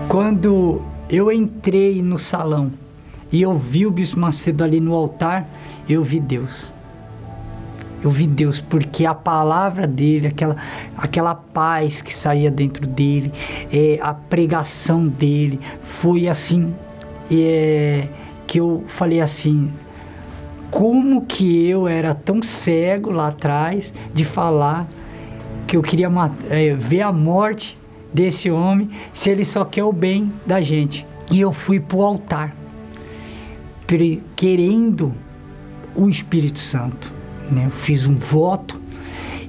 Quando 0.08 0.80
eu 1.14 1.30
entrei 1.30 2.02
no 2.02 2.18
salão 2.18 2.72
e 3.30 3.40
eu 3.40 3.56
vi 3.56 3.86
o 3.86 3.90
Bispo 3.90 4.18
Macedo 4.18 4.64
ali 4.64 4.80
no 4.80 4.92
altar, 4.92 5.48
eu 5.88 6.02
vi 6.02 6.18
Deus. 6.18 6.72
Eu 8.02 8.10
vi 8.10 8.26
Deus 8.26 8.60
porque 8.60 9.06
a 9.06 9.14
palavra 9.14 9.86
dele, 9.86 10.26
aquela, 10.26 10.56
aquela 10.96 11.34
paz 11.34 12.02
que 12.02 12.12
saía 12.12 12.50
dentro 12.50 12.86
dele, 12.86 13.32
é, 13.72 13.98
a 14.02 14.12
pregação 14.12 15.06
dele, 15.06 15.60
foi 15.84 16.28
assim, 16.28 16.74
é, 17.30 18.08
que 18.46 18.58
eu 18.58 18.84
falei 18.88 19.20
assim, 19.20 19.72
como 20.70 21.24
que 21.24 21.68
eu 21.68 21.86
era 21.86 22.12
tão 22.12 22.42
cego 22.42 23.10
lá 23.10 23.28
atrás 23.28 23.94
de 24.12 24.24
falar 24.24 24.88
que 25.66 25.76
eu 25.76 25.82
queria 25.82 26.10
é, 26.50 26.74
ver 26.74 27.02
a 27.02 27.12
morte 27.12 27.78
desse 28.14 28.48
homem 28.48 28.88
se 29.12 29.28
ele 29.28 29.44
só 29.44 29.64
quer 29.64 29.82
o 29.82 29.92
bem 29.92 30.32
da 30.46 30.60
gente. 30.60 31.04
E 31.30 31.40
eu 31.40 31.52
fui 31.52 31.80
para 31.80 31.96
o 31.96 32.02
altar, 32.02 32.56
querendo 34.36 35.12
o 35.96 36.08
Espírito 36.08 36.60
Santo. 36.60 37.12
Né? 37.50 37.66
Eu 37.66 37.70
fiz 37.70 38.06
um 38.06 38.14
voto 38.14 38.80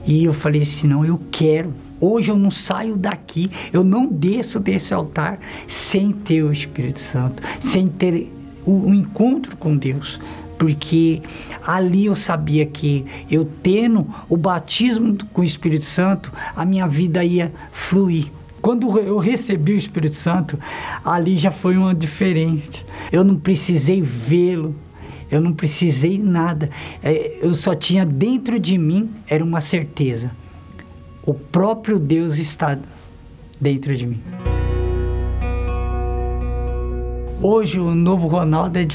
e 0.05 0.23
eu 0.25 0.33
falei 0.33 0.63
assim: 0.63 0.87
não, 0.87 1.05
eu 1.05 1.19
quero. 1.31 1.73
Hoje 2.01 2.29
eu 2.29 2.37
não 2.37 2.51
saio 2.51 2.97
daqui, 2.97 3.49
eu 3.71 3.83
não 3.83 4.05
desço 4.05 4.59
desse 4.59 4.93
altar 4.93 5.39
sem 5.67 6.11
ter 6.11 6.43
o 6.43 6.51
Espírito 6.51 6.99
Santo, 6.99 7.41
sem 7.59 7.87
ter 7.87 8.31
o, 8.65 8.89
o 8.89 8.93
encontro 8.93 9.55
com 9.55 9.77
Deus 9.77 10.19
porque 10.57 11.21
ali 11.65 12.05
eu 12.05 12.15
sabia 12.15 12.65
que 12.65 13.05
eu 13.29 13.45
tendo 13.61 14.07
o 14.29 14.37
batismo 14.37 15.17
com 15.33 15.41
o 15.41 15.43
Espírito 15.43 15.83
Santo, 15.83 16.31
a 16.55 16.63
minha 16.63 16.87
vida 16.87 17.23
ia 17.23 17.51
fluir. 17.73 18.31
Quando 18.65 18.97
eu 18.97 19.19
recebi 19.19 19.73
o 19.73 19.77
Espírito 19.77 20.15
Santo, 20.15 20.57
ali 21.05 21.37
já 21.37 21.51
foi 21.51 21.77
uma 21.77 21.93
diferente. 21.93 22.83
Eu 23.11 23.23
não 23.23 23.35
precisei 23.35 24.01
vê-lo, 24.01 24.73
eu 25.29 25.39
não 25.39 25.53
precisei 25.53 26.17
nada. 26.17 26.71
É, 27.03 27.45
eu 27.45 27.53
só 27.53 27.75
tinha 27.75 28.03
dentro 28.03 28.59
de 28.59 28.75
mim 28.75 29.11
era 29.27 29.43
uma 29.43 29.61
certeza. 29.61 30.31
O 31.21 31.31
próprio 31.31 31.99
Deus 31.99 32.39
está 32.39 32.75
dentro 33.61 33.95
de 33.95 34.07
mim. 34.07 34.23
Hoje 37.39 37.79
o 37.79 37.93
novo 37.93 38.27
Ronaldo 38.27 38.79
é 38.79 38.87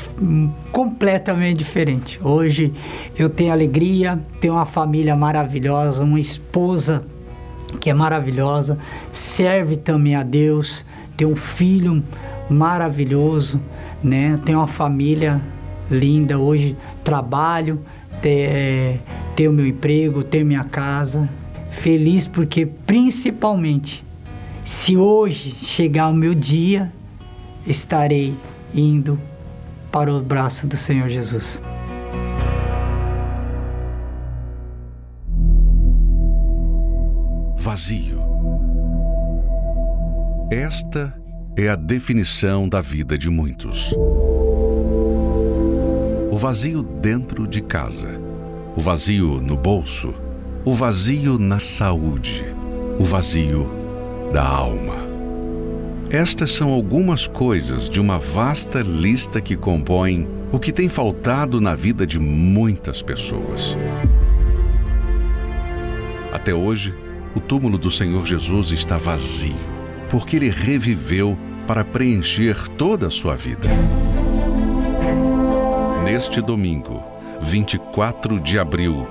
completamente 0.72 1.58
diferente. 1.58 2.18
Hoje 2.24 2.74
eu 3.16 3.30
tenho 3.30 3.52
alegria, 3.52 4.20
tenho 4.40 4.54
uma 4.54 4.66
família 4.66 5.14
maravilhosa, 5.14 6.02
uma 6.02 6.18
esposa 6.18 7.04
que 7.78 7.90
é 7.90 7.94
maravilhosa, 7.94 8.78
serve 9.12 9.76
também 9.76 10.14
a 10.14 10.22
Deus, 10.22 10.84
tenho 11.16 11.32
um 11.32 11.36
filho 11.36 12.02
maravilhoso, 12.48 13.60
né? 14.02 14.38
Tenho 14.44 14.58
uma 14.58 14.66
família 14.66 15.40
linda. 15.90 16.38
Hoje 16.38 16.76
trabalho, 17.04 17.80
é, 18.24 18.98
tenho 19.36 19.52
meu 19.52 19.66
emprego, 19.66 20.22
tenho 20.22 20.46
minha 20.46 20.64
casa. 20.64 21.28
Feliz 21.70 22.26
porque 22.26 22.66
principalmente 22.66 24.04
se 24.64 24.96
hoje 24.96 25.54
chegar 25.54 26.08
o 26.08 26.14
meu 26.14 26.34
dia 26.34 26.92
estarei 27.66 28.34
indo 28.74 29.18
para 29.90 30.12
o 30.12 30.20
braço 30.20 30.66
do 30.66 30.76
Senhor 30.76 31.08
Jesus. 31.08 31.60
Vazio. 37.80 38.20
Esta 40.50 41.14
é 41.56 41.70
a 41.70 41.76
definição 41.76 42.68
da 42.68 42.82
vida 42.82 43.16
de 43.16 43.30
muitos. 43.30 43.94
O 46.30 46.36
vazio 46.36 46.82
dentro 46.82 47.46
de 47.46 47.62
casa, 47.62 48.10
o 48.76 48.82
vazio 48.82 49.40
no 49.40 49.56
bolso, 49.56 50.12
o 50.62 50.74
vazio 50.74 51.38
na 51.38 51.58
saúde, 51.58 52.44
o 52.98 53.04
vazio 53.06 53.70
da 54.30 54.46
alma. 54.46 54.96
Estas 56.10 56.52
são 56.52 56.70
algumas 56.70 57.26
coisas 57.26 57.88
de 57.88 57.98
uma 57.98 58.18
vasta 58.18 58.82
lista 58.82 59.40
que 59.40 59.56
compõem 59.56 60.28
o 60.52 60.58
que 60.58 60.70
tem 60.70 60.90
faltado 60.90 61.62
na 61.62 61.74
vida 61.74 62.06
de 62.06 62.18
muitas 62.18 63.00
pessoas. 63.00 63.74
Até 66.30 66.52
hoje, 66.52 66.94
o 67.34 67.40
túmulo 67.40 67.78
do 67.78 67.90
Senhor 67.90 68.24
Jesus 68.24 68.72
está 68.72 68.96
vazio, 68.96 69.56
porque 70.08 70.36
ele 70.36 70.50
reviveu 70.50 71.38
para 71.66 71.84
preencher 71.84 72.68
toda 72.70 73.06
a 73.06 73.10
sua 73.10 73.36
vida. 73.36 73.68
Neste 76.04 76.40
domingo, 76.40 77.02
24 77.40 78.40
de 78.40 78.58
abril, 78.58 79.06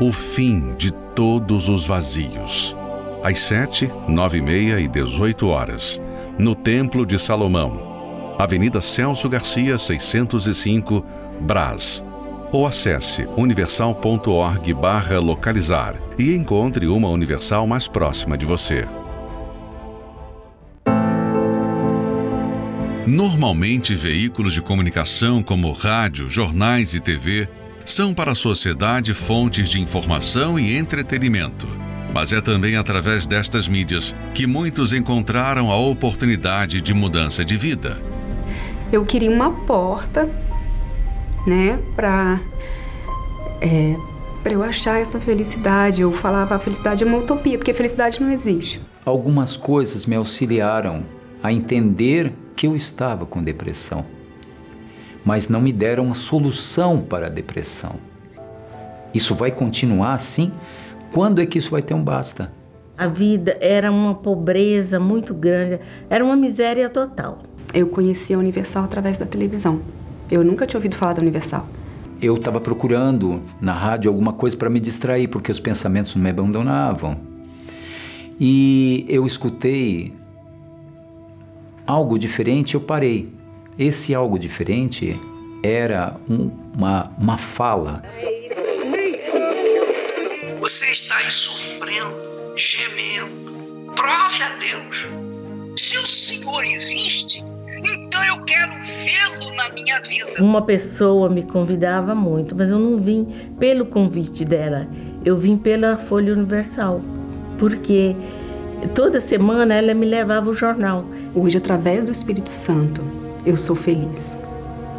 o 0.00 0.12
fim 0.12 0.74
de 0.76 0.92
todos 0.92 1.68
os 1.68 1.84
vazios. 1.86 2.76
Às 3.22 3.40
7, 3.40 3.90
9 4.06 4.38
e 4.38 4.40
meia 4.40 4.80
e 4.80 4.86
18 4.86 5.48
horas, 5.48 6.00
no 6.38 6.54
Templo 6.54 7.04
de 7.04 7.18
Salomão, 7.18 8.36
Avenida 8.38 8.80
Celso 8.80 9.28
Garcia, 9.28 9.76
605, 9.76 11.04
Brás. 11.40 12.04
Ou 12.50 12.66
acesse 12.66 13.26
universal.org 13.36 14.74
barra 14.74 15.18
localizar 15.18 15.94
e 16.18 16.34
encontre 16.34 16.86
uma 16.86 17.08
Universal 17.08 17.66
mais 17.66 17.86
próxima 17.86 18.38
de 18.38 18.46
você. 18.46 18.86
Normalmente, 23.06 23.94
veículos 23.94 24.52
de 24.52 24.60
comunicação 24.60 25.42
como 25.42 25.72
rádio, 25.72 26.28
jornais 26.28 26.94
e 26.94 27.00
TV 27.00 27.48
são 27.84 28.12
para 28.12 28.32
a 28.32 28.34
sociedade 28.34 29.14
fontes 29.14 29.70
de 29.70 29.80
informação 29.80 30.58
e 30.58 30.76
entretenimento. 30.76 31.66
Mas 32.12 32.32
é 32.32 32.40
também 32.40 32.76
através 32.76 33.26
destas 33.26 33.66
mídias 33.66 34.14
que 34.34 34.46
muitos 34.46 34.92
encontraram 34.92 35.70
a 35.70 35.76
oportunidade 35.78 36.80
de 36.80 36.92
mudança 36.92 37.44
de 37.44 37.56
vida. 37.56 38.00
Eu 38.92 39.04
queria 39.04 39.30
uma 39.30 39.50
porta, 39.50 40.28
né, 41.48 41.78
para 41.96 42.40
é, 43.60 43.96
para 44.42 44.52
eu 44.52 44.62
achar 44.62 45.00
essa 45.00 45.18
felicidade. 45.18 46.02
Eu 46.02 46.12
falava 46.12 46.54
a 46.54 46.58
felicidade 46.58 47.02
é 47.02 47.06
uma 47.06 47.18
utopia, 47.18 47.58
porque 47.58 47.70
a 47.70 47.74
felicidade 47.74 48.20
não 48.20 48.30
existe. 48.30 48.80
Algumas 49.04 49.56
coisas 49.56 50.06
me 50.06 50.14
auxiliaram 50.14 51.04
a 51.42 51.52
entender 51.52 52.32
que 52.54 52.66
eu 52.66 52.76
estava 52.76 53.24
com 53.24 53.42
depressão, 53.42 54.04
mas 55.24 55.48
não 55.48 55.60
me 55.60 55.72
deram 55.72 56.04
uma 56.04 56.14
solução 56.14 57.00
para 57.00 57.26
a 57.26 57.30
depressão. 57.30 57.96
Isso 59.14 59.34
vai 59.34 59.50
continuar 59.50 60.14
assim? 60.14 60.52
Quando 61.12 61.40
é 61.40 61.46
que 61.46 61.58
isso 61.58 61.70
vai 61.70 61.80
ter 61.82 61.94
um 61.94 62.02
basta? 62.02 62.52
A 62.96 63.06
vida 63.06 63.56
era 63.60 63.90
uma 63.90 64.14
pobreza 64.14 64.98
muito 64.98 65.32
grande, 65.32 65.80
era 66.10 66.24
uma 66.24 66.36
miséria 66.36 66.88
total. 66.90 67.38
Eu 67.72 67.86
conheci 67.88 68.34
a 68.34 68.38
Universal 68.38 68.84
através 68.84 69.18
da 69.18 69.26
televisão. 69.26 69.80
Eu 70.30 70.44
nunca 70.44 70.66
tinha 70.66 70.78
ouvido 70.78 70.96
falar 70.96 71.14
da 71.14 71.22
Universal. 71.22 71.66
Eu 72.20 72.36
estava 72.36 72.60
procurando 72.60 73.42
na 73.60 73.72
rádio 73.72 74.10
alguma 74.10 74.32
coisa 74.32 74.56
para 74.56 74.68
me 74.68 74.80
distrair, 74.80 75.28
porque 75.28 75.50
os 75.50 75.60
pensamentos 75.60 76.14
não 76.14 76.22
me 76.22 76.30
abandonavam. 76.30 77.18
E 78.40 79.04
eu 79.08 79.26
escutei 79.26 80.12
algo 81.86 82.18
diferente, 82.18 82.74
eu 82.74 82.80
parei. 82.80 83.32
Esse 83.78 84.14
algo 84.14 84.38
diferente 84.38 85.18
era 85.62 86.16
um, 86.28 86.50
uma, 86.74 87.10
uma 87.16 87.38
fala. 87.38 88.02
Você 90.60 90.86
está 90.92 91.16
aí 91.16 91.30
sofrendo, 91.30 92.12
gemendo. 92.56 93.30
Prove 93.94 94.42
a 94.42 94.56
Deus. 94.58 95.06
Se 95.80 95.96
o 95.96 96.06
Senhor 96.06 96.64
existe, 96.64 97.44
então 97.78 98.24
eu 98.24 98.40
quero 98.44 98.72
vê-lo 98.82 99.54
na 99.56 99.70
minha 99.70 100.00
vida. 100.00 100.42
Uma 100.42 100.62
pessoa 100.62 101.28
me 101.28 101.42
convidava 101.42 102.14
muito, 102.14 102.54
mas 102.54 102.70
eu 102.70 102.78
não 102.78 102.98
vim 102.98 103.26
pelo 103.58 103.86
convite 103.86 104.44
dela. 104.44 104.86
Eu 105.24 105.36
vim 105.36 105.56
pela 105.56 105.96
Folha 105.96 106.32
Universal. 106.32 107.00
Porque 107.58 108.14
toda 108.94 109.20
semana 109.20 109.74
ela 109.74 109.94
me 109.94 110.06
levava 110.06 110.48
o 110.48 110.54
jornal. 110.54 111.04
Hoje, 111.34 111.58
através 111.58 112.04
do 112.04 112.12
Espírito 112.12 112.48
Santo, 112.48 113.02
eu 113.44 113.56
sou 113.56 113.74
feliz, 113.74 114.38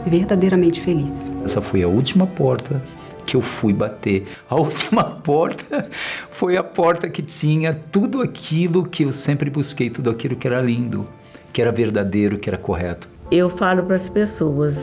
verdadeiramente 0.05 0.81
feliz. 0.81 1.31
Essa 1.43 1.61
foi 1.61 1.83
a 1.83 1.87
última 1.87 2.27
porta 2.27 2.81
que 3.25 3.35
eu 3.35 3.41
fui 3.41 3.71
bater. 3.71 4.27
A 4.49 4.55
última 4.55 5.03
porta 5.23 5.87
foi 6.31 6.57
a 6.57 6.63
porta 6.63 7.07
que 7.07 7.21
tinha 7.21 7.73
tudo 7.73 8.21
aquilo 8.21 8.85
que 8.85 9.03
eu 9.03 9.13
sempre 9.13 9.49
busquei, 9.49 9.89
tudo 9.89 10.09
aquilo 10.09 10.35
que 10.35 10.47
era 10.47 10.61
lindo, 10.61 11.07
que 11.51 11.61
era 11.61 11.71
verdadeiro, 11.71 12.37
que 12.37 12.49
era 12.49 12.57
correto. 12.57 13.07
Eu 13.31 13.49
falo 13.49 13.83
para 13.83 13.95
as 13.95 14.09
pessoas: 14.09 14.77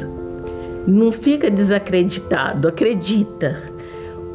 não 0.87 1.11
fica 1.11 1.51
desacreditado, 1.51 2.69
acredita 2.69 3.75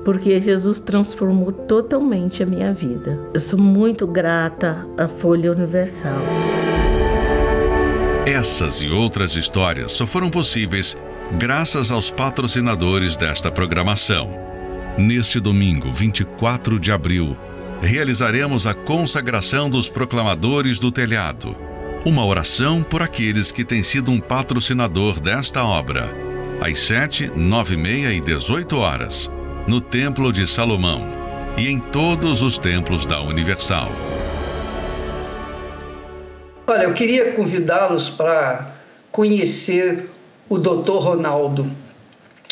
porque 0.04 0.39
Jesus 0.39 0.80
transformou 0.80 1.52
totalmente 1.52 2.41
a 2.41 2.46
minha 2.46 2.74
vida. 2.74 3.20
Eu 3.34 3.39
sou 3.39 3.60
muito 3.60 4.08
grata 4.08 4.86
à 4.98 5.08
Folha 5.08 5.52
Universal. 5.52 6.22
Essas 8.26 8.82
e 8.82 8.89
outras 8.89 9.36
histórias 9.36 9.91
só 9.91 10.06
foram 10.06 10.30
possíveis 10.30 10.96
graças 11.38 11.91
aos 11.91 12.12
patrocinadores 12.12 13.15
desta 13.15 13.52
programação. 13.52 14.30
Neste 14.98 15.39
domingo, 15.39 15.91
24 15.91 16.80
de 16.80 16.91
abril, 16.91 17.38
realizaremos 17.82 18.67
a 18.67 18.74
consagração 18.74 19.70
dos 19.70 19.89
proclamadores 19.89 20.80
do 20.80 20.91
telhado. 20.91 21.71
Uma 22.04 22.26
oração 22.26 22.82
por 22.82 23.04
aqueles 23.04 23.52
que 23.52 23.64
têm 23.64 23.84
sido 23.84 24.10
um 24.10 24.20
patrocinador 24.20 25.20
desta 25.20 25.64
obra. 25.64 26.10
Às 26.60 26.80
7, 26.80 27.32
9 27.36 27.76
e 27.76 27.78
meia 27.78 28.12
e 28.12 28.20
18 28.20 28.76
horas, 28.76 29.30
no 29.68 29.80
Templo 29.80 30.34
de 30.34 30.48
Salomão 30.48 31.08
e 31.56 31.68
em 31.68 31.80
todos 31.80 32.42
os 32.42 32.58
templos 32.58 33.06
da 33.06 33.22
Universal. 33.22 33.92
Olha, 36.66 36.86
eu 36.86 36.94
queria 36.94 37.34
convidá-los 37.34 38.10
para 38.10 38.74
conhecer 39.12 40.10
o 40.50 40.58
doutor 40.58 41.04
Ronaldo. 41.04 41.70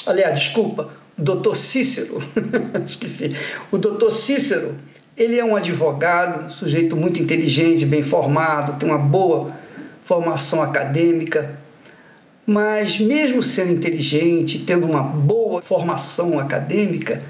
Aliás, 0.06 0.42
desculpa, 0.42 0.90
o 1.18 1.24
doutor 1.24 1.56
Cícero. 1.56 2.22
Esqueci. 2.86 3.36
O 3.72 3.80
doutor 3.80 4.12
Cícero, 4.12 4.76
ele 5.20 5.38
é 5.38 5.44
um 5.44 5.54
advogado, 5.54 6.46
um 6.46 6.50
sujeito 6.50 6.96
muito 6.96 7.22
inteligente, 7.22 7.86
bem 7.86 8.02
formado, 8.02 8.80
tem 8.80 8.88
uma 8.88 8.98
boa 8.98 9.52
formação 10.02 10.64
acadêmica, 10.64 11.60
mas 12.46 12.98
mesmo 12.98 13.44
sendo 13.44 13.74
inteligente, 13.74 14.60
tendo 14.60 14.88
uma 14.88 15.04
boa 15.04 15.62
formação 15.62 16.40
acadêmica, 16.40 17.22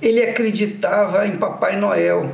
ele 0.00 0.22
acreditava 0.22 1.26
em 1.26 1.32
Papai 1.32 1.74
Noel. 1.76 2.32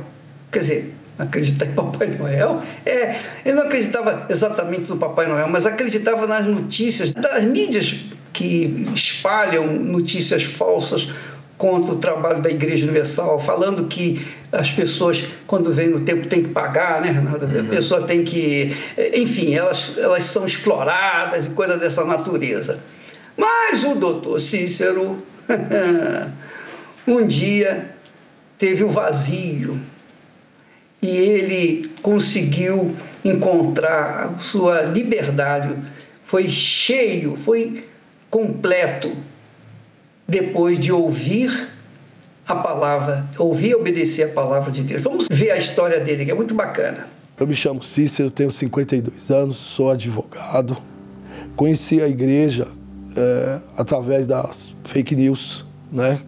Quer 0.51 0.59
dizer, 0.59 0.95
acreditar 1.17 1.65
em 1.65 1.71
Papai 1.75 2.07
Noel. 2.07 2.61
É, 2.85 3.15
ele 3.45 3.55
não 3.55 3.63
acreditava 3.63 4.27
exatamente 4.29 4.89
no 4.89 4.97
Papai 4.97 5.27
Noel, 5.27 5.47
mas 5.47 5.65
acreditava 5.65 6.27
nas 6.27 6.45
notícias 6.45 7.11
das 7.11 7.45
mídias 7.45 7.95
que 8.33 8.85
espalham 8.93 9.65
notícias 9.65 10.43
falsas 10.43 11.07
contra 11.59 11.93
o 11.93 11.97
trabalho 11.97 12.41
da 12.41 12.49
Igreja 12.49 12.85
Universal, 12.85 13.37
falando 13.37 13.85
que 13.87 14.25
as 14.49 14.71
pessoas, 14.71 15.25
quando 15.45 15.73
vêm 15.73 15.89
no 15.89 15.99
tempo, 15.99 16.25
têm 16.25 16.41
que 16.41 16.49
pagar, 16.49 17.01
né, 17.01 17.11
Renato? 17.11 17.45
Uhum. 17.45 17.59
A 17.59 17.63
pessoa 17.65 18.07
tem 18.07 18.23
que. 18.23 18.73
Enfim, 19.13 19.53
elas, 19.53 19.91
elas 19.97 20.23
são 20.23 20.45
exploradas 20.45 21.47
e 21.47 21.49
coisa 21.49 21.77
dessa 21.77 22.05
natureza. 22.05 22.79
Mas 23.35 23.83
o 23.83 23.93
doutor 23.93 24.39
Cícero, 24.39 25.21
um 27.05 27.27
dia, 27.27 27.93
teve 28.57 28.85
o 28.85 28.89
vazio 28.89 29.77
e 31.01 31.09
ele 31.09 31.91
conseguiu 32.01 32.95
encontrar 33.23 34.39
sua 34.39 34.83
liberdade, 34.83 35.75
foi 36.23 36.45
cheio, 36.45 37.37
foi 37.43 37.83
completo 38.29 39.11
depois 40.29 40.79
de 40.79 40.91
ouvir 40.91 41.69
a 42.47 42.55
palavra, 42.55 43.25
ouvir 43.37 43.69
e 43.69 43.75
obedecer 43.75 44.23
a 44.23 44.29
palavra 44.29 44.71
de 44.71 44.83
Deus. 44.83 45.01
Vamos 45.01 45.27
ver 45.29 45.51
a 45.51 45.57
história 45.57 45.99
dele, 45.99 46.25
que 46.25 46.31
é 46.31 46.35
muito 46.35 46.53
bacana. 46.53 47.07
Eu 47.39 47.47
me 47.47 47.53
chamo 47.53 47.81
Cícero, 47.81 48.29
tenho 48.29 48.51
52 48.51 49.31
anos, 49.31 49.57
sou 49.57 49.91
advogado. 49.91 50.77
Conheci 51.55 52.01
a 52.01 52.07
igreja 52.07 52.67
é, 53.15 53.59
através 53.77 54.27
das 54.27 54.73
fake 54.83 55.15
news, 55.15 55.65
né? 55.91 56.19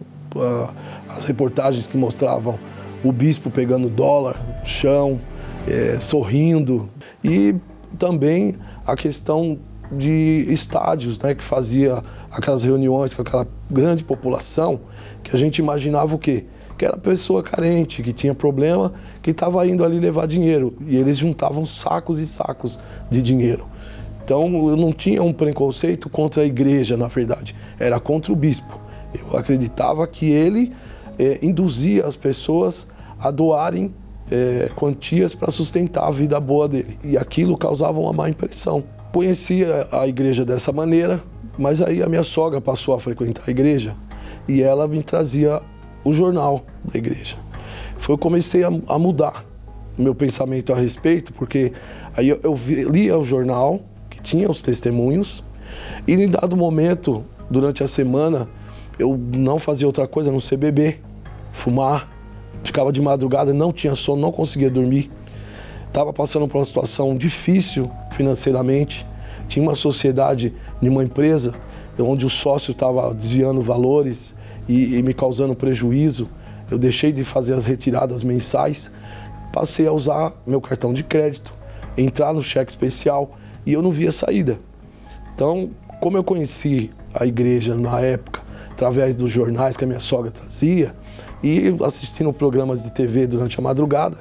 as 1.08 1.26
reportagens 1.26 1.86
que 1.86 1.96
mostravam 1.96 2.58
o 3.04 3.12
bispo 3.12 3.50
pegando 3.50 3.88
dólar 3.88 4.40
no 4.60 4.66
chão, 4.66 5.20
é, 5.68 5.98
sorrindo. 5.98 6.88
E 7.22 7.54
também 7.98 8.56
a 8.86 8.96
questão 8.96 9.58
de 9.90 10.46
estádios, 10.48 11.18
né, 11.18 11.34
que 11.34 11.42
fazia 11.44 12.02
aquelas 12.32 12.62
reuniões 12.62 13.12
com 13.12 13.22
aquela 13.22 13.46
grande 13.70 14.02
população, 14.02 14.80
que 15.22 15.34
a 15.36 15.38
gente 15.38 15.58
imaginava 15.58 16.14
o 16.14 16.18
quê? 16.18 16.46
Que 16.78 16.86
era 16.86 16.96
pessoa 16.96 17.42
carente, 17.42 18.02
que 18.02 18.12
tinha 18.12 18.34
problema, 18.34 18.92
que 19.20 19.30
estava 19.30 19.66
indo 19.66 19.84
ali 19.84 20.00
levar 20.00 20.26
dinheiro. 20.26 20.74
E 20.86 20.96
eles 20.96 21.18
juntavam 21.18 21.66
sacos 21.66 22.18
e 22.18 22.26
sacos 22.26 22.80
de 23.10 23.20
dinheiro. 23.20 23.66
Então 24.24 24.68
eu 24.68 24.76
não 24.76 24.92
tinha 24.92 25.22
um 25.22 25.32
preconceito 25.32 26.08
contra 26.08 26.42
a 26.42 26.46
igreja, 26.46 26.96
na 26.96 27.08
verdade, 27.08 27.54
era 27.78 28.00
contra 28.00 28.32
o 28.32 28.36
bispo. 28.36 28.80
Eu 29.12 29.36
acreditava 29.38 30.06
que 30.06 30.30
ele 30.30 30.72
é, 31.18 31.38
induzia 31.42 32.06
as 32.06 32.16
pessoas 32.16 32.88
a 33.20 33.30
doarem 33.30 33.94
é, 34.30 34.70
quantias 34.74 35.34
para 35.34 35.50
sustentar 35.50 36.06
a 36.06 36.10
vida 36.10 36.40
boa 36.40 36.66
dele. 36.66 36.98
E 37.04 37.18
aquilo 37.18 37.56
causava 37.58 38.00
uma 38.00 38.12
má 38.12 38.30
impressão. 38.30 38.82
Conhecia 39.12 39.86
a 39.92 40.06
igreja 40.06 40.44
dessa 40.44 40.72
maneira, 40.72 41.22
mas 41.58 41.80
aí 41.82 42.02
a 42.02 42.08
minha 42.08 42.22
sogra 42.22 42.60
passou 42.60 42.94
a 42.94 43.00
frequentar 43.00 43.44
a 43.46 43.50
igreja 43.50 43.94
e 44.48 44.62
ela 44.62 44.88
me 44.88 45.02
trazia 45.02 45.60
o 46.04 46.12
jornal 46.12 46.64
da 46.84 46.98
igreja. 46.98 47.36
Foi 47.96 48.14
eu 48.14 48.18
comecei 48.18 48.64
a, 48.64 48.70
a 48.88 48.98
mudar 48.98 49.44
meu 49.96 50.14
pensamento 50.14 50.72
a 50.72 50.76
respeito, 50.76 51.32
porque 51.32 51.72
aí 52.16 52.28
eu, 52.28 52.40
eu 52.42 52.58
lia 52.66 53.18
o 53.18 53.22
jornal 53.22 53.80
que 54.08 54.20
tinha 54.20 54.50
os 54.50 54.62
testemunhos 54.62 55.44
e 56.06 56.14
em 56.14 56.28
dado 56.28 56.56
momento, 56.56 57.24
durante 57.50 57.82
a 57.82 57.86
semana, 57.86 58.48
eu 58.98 59.16
não 59.16 59.58
fazia 59.58 59.86
outra 59.86 60.06
coisa 60.06 60.32
não 60.32 60.40
ser 60.40 60.56
beber, 60.56 61.00
fumar, 61.52 62.08
ficava 62.64 62.92
de 62.92 63.00
madrugada, 63.00 63.52
não 63.52 63.72
tinha 63.72 63.94
sono, 63.94 64.20
não 64.20 64.32
conseguia 64.32 64.70
dormir. 64.70 65.10
Estava 65.86 66.12
passando 66.12 66.48
por 66.48 66.58
uma 66.58 66.64
situação 66.64 67.16
difícil 67.16 67.90
financeiramente. 68.12 69.06
Tinha 69.46 69.62
uma 69.62 69.74
sociedade 69.74 70.54
de 70.82 70.88
uma 70.88 71.02
empresa 71.02 71.54
onde 71.98 72.26
o 72.26 72.30
sócio 72.30 72.72
estava 72.72 73.14
desviando 73.14 73.60
valores 73.60 74.34
e, 74.68 74.96
e 74.96 75.02
me 75.02 75.14
causando 75.14 75.54
prejuízo. 75.54 76.28
Eu 76.70 76.78
deixei 76.78 77.12
de 77.12 77.22
fazer 77.22 77.54
as 77.54 77.64
retiradas 77.64 78.22
mensais, 78.22 78.90
passei 79.52 79.86
a 79.86 79.92
usar 79.92 80.32
meu 80.46 80.60
cartão 80.60 80.92
de 80.92 81.04
crédito, 81.04 81.54
entrar 81.96 82.32
no 82.32 82.42
cheque 82.42 82.70
especial 82.70 83.38
e 83.64 83.72
eu 83.72 83.82
não 83.82 83.90
via 83.90 84.10
saída. 84.10 84.58
Então, 85.34 85.70
como 86.00 86.16
eu 86.16 86.24
conheci 86.24 86.90
a 87.14 87.26
igreja 87.26 87.76
na 87.76 88.00
época, 88.00 88.40
através 88.70 89.14
dos 89.14 89.30
jornais 89.30 89.76
que 89.76 89.84
a 89.84 89.86
minha 89.86 90.00
sogra 90.00 90.30
trazia, 90.30 90.94
e 91.42 91.74
assistindo 91.84 92.32
programas 92.32 92.84
de 92.84 92.92
TV 92.92 93.26
durante 93.26 93.58
a 93.58 93.62
madrugada, 93.62 94.16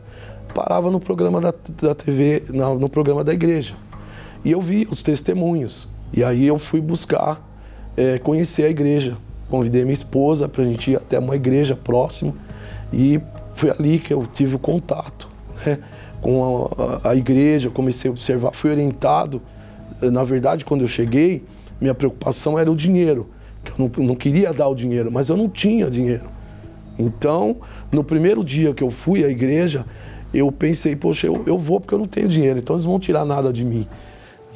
parava 0.53 0.91
no 0.91 0.99
programa 0.99 1.39
da, 1.39 1.53
da 1.81 1.95
TV, 1.95 2.43
no, 2.49 2.77
no 2.77 2.89
programa 2.89 3.23
da 3.23 3.33
igreja. 3.33 3.75
E 4.43 4.51
eu 4.51 4.61
vi 4.61 4.87
os 4.89 5.01
testemunhos. 5.01 5.87
E 6.13 6.23
aí 6.23 6.47
eu 6.47 6.57
fui 6.57 6.81
buscar 6.81 7.47
é, 7.95 8.19
conhecer 8.19 8.63
a 8.63 8.69
igreja. 8.69 9.17
Convidei 9.49 9.83
minha 9.83 9.93
esposa 9.93 10.47
para 10.47 10.63
a 10.63 10.65
gente 10.65 10.91
ir 10.91 10.95
até 10.95 11.19
uma 11.19 11.35
igreja 11.35 11.75
próxima 11.75 12.33
e 12.93 13.19
foi 13.55 13.69
ali 13.69 13.99
que 13.99 14.13
eu 14.13 14.25
tive 14.25 14.55
o 14.55 14.59
contato 14.59 15.27
né, 15.65 15.79
com 16.21 16.69
a, 17.03 17.09
a, 17.09 17.15
igreja, 17.15 17.69
comecei 17.69 18.09
a 18.09 18.11
observar, 18.11 18.51
fui 18.53 18.71
orientado. 18.71 19.41
Na 20.01 20.23
verdade, 20.23 20.65
quando 20.65 20.81
eu 20.81 20.87
cheguei, 20.87 21.43
minha 21.79 21.93
preocupação 21.93 22.57
era 22.57 22.71
o 22.71 22.75
dinheiro, 22.75 23.29
que 23.63 23.71
eu 23.71 23.75
não, 23.77 24.05
não 24.05 24.15
queria 24.15 24.53
dar 24.53 24.67
o 24.67 24.75
dinheiro, 24.75 25.11
mas 25.11 25.29
eu 25.29 25.37
não 25.37 25.49
tinha 25.49 25.89
dinheiro. 25.89 26.25
Então, 26.97 27.57
no 27.91 28.03
primeiro 28.03 28.43
dia 28.43 28.73
que 28.73 28.83
eu 28.83 28.89
fui 28.89 29.23
à 29.23 29.29
igreja, 29.29 29.85
eu 30.33 30.51
pensei, 30.51 30.95
poxa, 30.95 31.27
eu, 31.27 31.43
eu 31.45 31.57
vou 31.57 31.79
porque 31.79 31.93
eu 31.93 31.99
não 31.99 32.05
tenho 32.05 32.27
dinheiro, 32.27 32.59
então 32.59 32.75
eles 32.75 32.85
vão 32.85 32.99
tirar 32.99 33.25
nada 33.25 33.51
de 33.51 33.65
mim. 33.65 33.87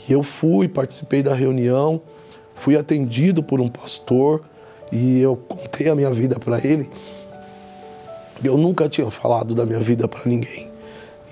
E 0.07 0.13
eu 0.13 0.23
fui, 0.23 0.67
participei 0.67 1.23
da 1.23 1.33
reunião, 1.33 2.01
fui 2.53 2.77
atendido 2.77 3.41
por 3.41 3.59
um 3.59 3.67
pastor 3.67 4.43
e 4.91 5.19
eu 5.19 5.35
contei 5.35 5.89
a 5.89 5.95
minha 5.95 6.11
vida 6.11 6.39
para 6.39 6.65
ele. 6.65 6.89
Eu 8.43 8.57
nunca 8.57 8.87
tinha 8.87 9.09
falado 9.09 9.55
da 9.55 9.65
minha 9.65 9.79
vida 9.79 10.07
para 10.07 10.21
ninguém 10.25 10.69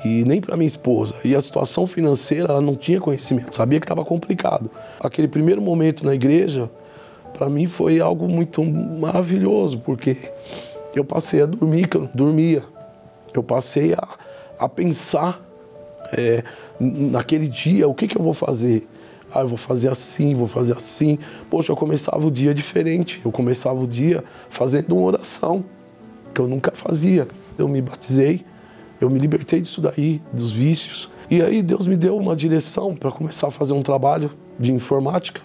e 0.04 0.24
nem 0.26 0.42
para 0.42 0.58
minha 0.58 0.68
esposa. 0.68 1.16
E 1.24 1.36
a 1.36 1.42
situação 1.42 1.88
financeira, 1.88 2.50
ela 2.50 2.62
não 2.62 2.76
tinha 2.76 3.00
conhecimento, 3.00 3.56
sabia 3.56 3.80
que 3.80 3.86
estava 3.86 4.04
complicado. 4.04 4.70
Aquele 5.00 5.28
primeiro 5.28 5.62
momento 5.62 6.06
na 6.06 6.14
igreja, 6.14 6.70
para 7.34 7.50
mim 7.50 7.68
foi 7.68 8.00
algo 8.00 8.28
muito 8.28 8.64
maravilhoso, 8.64 9.80
porque 9.80 10.18
eu 10.96 11.06
passei 11.06 11.42
a 11.42 11.46
dormir, 11.46 11.88
que 11.88 11.98
eu 11.98 12.02
não 12.02 12.10
dormia. 12.14 12.64
Eu 13.34 13.44
passei 13.44 13.94
a, 13.94 14.08
a 14.60 14.70
pensar 14.70 15.42
é, 16.16 16.44
naquele 16.80 17.48
dia, 17.48 17.88
o 17.88 17.94
que, 17.94 18.08
que 18.08 18.18
eu 18.18 18.24
vou 18.24 18.34
fazer? 18.34 18.88
Ah, 19.34 19.42
eu 19.42 19.48
vou 19.48 19.58
fazer 19.58 19.90
assim, 19.90 20.36
vou 20.36 20.48
fazer 20.48 20.76
assim. 20.76 21.18
Poxa, 21.50 21.72
eu 21.72 21.76
começava 21.76 22.26
o 22.26 22.30
dia 22.30 22.54
diferente. 22.54 23.20
Eu 23.26 23.32
começava 23.32 23.80
o 23.82 23.88
dia 23.88 24.24
fazendo 24.50 24.96
uma 24.96 25.08
oração, 25.08 25.66
que 26.34 26.40
eu 26.40 26.48
nunca 26.48 26.72
fazia. 26.76 27.28
Eu 27.58 27.68
me 27.68 27.82
batizei, 27.82 28.46
eu 29.02 29.10
me 29.10 29.18
libertei 29.18 29.60
disso 29.60 29.82
daí, 29.82 30.22
dos 30.32 30.52
vícios. 30.52 31.10
E 31.32 31.42
aí 31.42 31.64
Deus 31.64 31.88
me 31.88 31.96
deu 31.96 32.16
uma 32.16 32.36
direção 32.36 32.96
para 32.96 33.12
começar 33.12 33.48
a 33.48 33.52
fazer 33.52 33.74
um 33.74 33.82
trabalho 33.82 34.32
de 34.60 34.72
informática. 34.72 35.42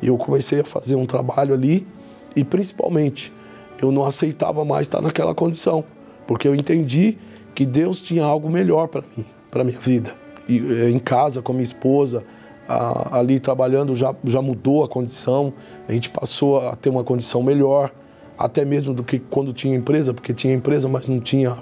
E 0.00 0.06
eu 0.06 0.16
comecei 0.16 0.60
a 0.60 0.64
fazer 0.64 0.96
um 0.96 1.04
trabalho 1.04 1.54
ali 1.54 1.86
e 2.34 2.42
principalmente 2.42 3.32
eu 3.80 3.92
não 3.92 4.04
aceitava 4.04 4.64
mais 4.64 4.86
estar 4.86 5.00
naquela 5.00 5.34
condição, 5.34 5.84
porque 6.26 6.48
eu 6.48 6.54
entendi 6.54 7.18
que 7.54 7.64
Deus 7.64 8.00
tinha 8.00 8.24
algo 8.24 8.50
melhor 8.50 8.88
para 8.88 9.02
mim, 9.16 9.24
para 9.54 9.62
minha 9.62 9.78
vida. 9.78 10.12
E 10.48 10.58
eh, 10.58 10.90
em 10.90 10.98
casa 10.98 11.40
com 11.40 11.52
minha 11.52 11.62
esposa, 11.62 12.24
a, 12.68 13.20
ali 13.20 13.38
trabalhando 13.38 13.94
já, 13.94 14.12
já 14.24 14.42
mudou 14.42 14.82
a 14.82 14.88
condição, 14.88 15.54
a 15.88 15.92
gente 15.92 16.10
passou 16.10 16.58
a 16.58 16.74
ter 16.74 16.90
uma 16.90 17.04
condição 17.04 17.40
melhor, 17.40 17.92
até 18.36 18.64
mesmo 18.64 18.92
do 18.92 19.04
que 19.04 19.20
quando 19.20 19.52
tinha 19.52 19.76
empresa, 19.76 20.12
porque 20.12 20.34
tinha 20.34 20.52
empresa, 20.52 20.88
mas 20.88 21.06
não 21.06 21.20
tinha 21.20 21.56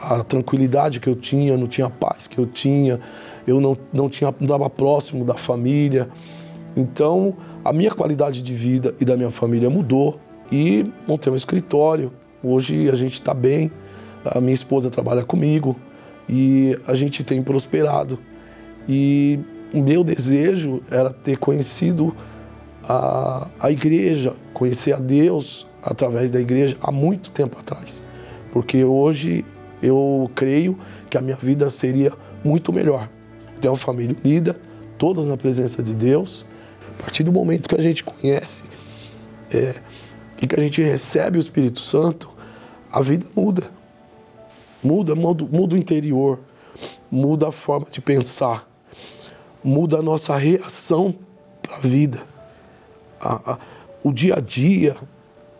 a 0.00 0.24
tranquilidade 0.24 0.98
que 0.98 1.08
eu 1.08 1.14
tinha, 1.14 1.58
não 1.58 1.66
tinha 1.66 1.88
a 1.88 1.90
paz 1.90 2.26
que 2.26 2.38
eu 2.38 2.46
tinha, 2.46 2.98
eu 3.46 3.60
não, 3.60 3.76
não 3.92 4.08
tinha 4.08 4.34
não 4.40 4.46
estava 4.46 4.70
próximo 4.70 5.22
da 5.22 5.34
família. 5.34 6.08
Então, 6.74 7.34
a 7.62 7.72
minha 7.72 7.90
qualidade 7.90 8.40
de 8.40 8.54
vida 8.54 8.94
e 8.98 9.04
da 9.04 9.14
minha 9.14 9.30
família 9.30 9.68
mudou 9.68 10.18
e 10.50 10.90
montei 11.06 11.30
um 11.30 11.36
escritório. 11.36 12.10
Hoje 12.42 12.88
a 12.88 12.94
gente 12.94 13.14
está 13.14 13.34
bem, 13.34 13.70
a 14.24 14.40
minha 14.40 14.54
esposa 14.54 14.88
trabalha 14.88 15.22
comigo 15.22 15.76
e 16.28 16.78
a 16.86 16.94
gente 16.94 17.22
tem 17.22 17.42
prosperado. 17.42 18.18
E 18.88 19.38
o 19.72 19.82
meu 19.82 20.04
desejo 20.04 20.82
era 20.90 21.10
ter 21.10 21.36
conhecido 21.38 22.14
a, 22.88 23.48
a 23.60 23.70
igreja, 23.70 24.34
conhecer 24.52 24.92
a 24.92 24.98
Deus 24.98 25.66
através 25.82 26.30
da 26.30 26.40
igreja 26.40 26.76
há 26.80 26.90
muito 26.90 27.30
tempo 27.30 27.58
atrás. 27.58 28.02
Porque 28.52 28.84
hoje 28.84 29.44
eu 29.82 30.30
creio 30.34 30.78
que 31.10 31.18
a 31.18 31.20
minha 31.20 31.36
vida 31.36 31.68
seria 31.70 32.12
muito 32.44 32.72
melhor. 32.72 33.08
Ter 33.60 33.68
uma 33.68 33.76
família 33.76 34.16
unida, 34.24 34.58
todas 34.98 35.26
na 35.26 35.36
presença 35.36 35.82
de 35.82 35.94
Deus. 35.94 36.46
A 36.98 37.02
partir 37.02 37.22
do 37.22 37.32
momento 37.32 37.68
que 37.68 37.74
a 37.74 37.82
gente 37.82 38.02
conhece 38.02 38.62
é, 39.52 39.74
e 40.40 40.46
que 40.46 40.54
a 40.58 40.62
gente 40.62 40.82
recebe 40.82 41.38
o 41.38 41.40
Espírito 41.40 41.80
Santo, 41.80 42.30
a 42.90 43.02
vida 43.02 43.26
muda. 43.34 43.75
Muda, 44.86 45.16
muda, 45.16 45.74
o 45.74 45.76
interior, 45.76 46.38
muda 47.10 47.48
a 47.48 47.52
forma 47.52 47.88
de 47.90 48.00
pensar, 48.00 48.70
muda 49.64 49.98
a 49.98 50.02
nossa 50.02 50.36
reação 50.36 51.12
para 51.60 51.74
a 51.74 51.80
vida. 51.80 52.22
o 54.04 54.12
dia 54.12 54.36
a 54.36 54.40
dia, 54.40 54.96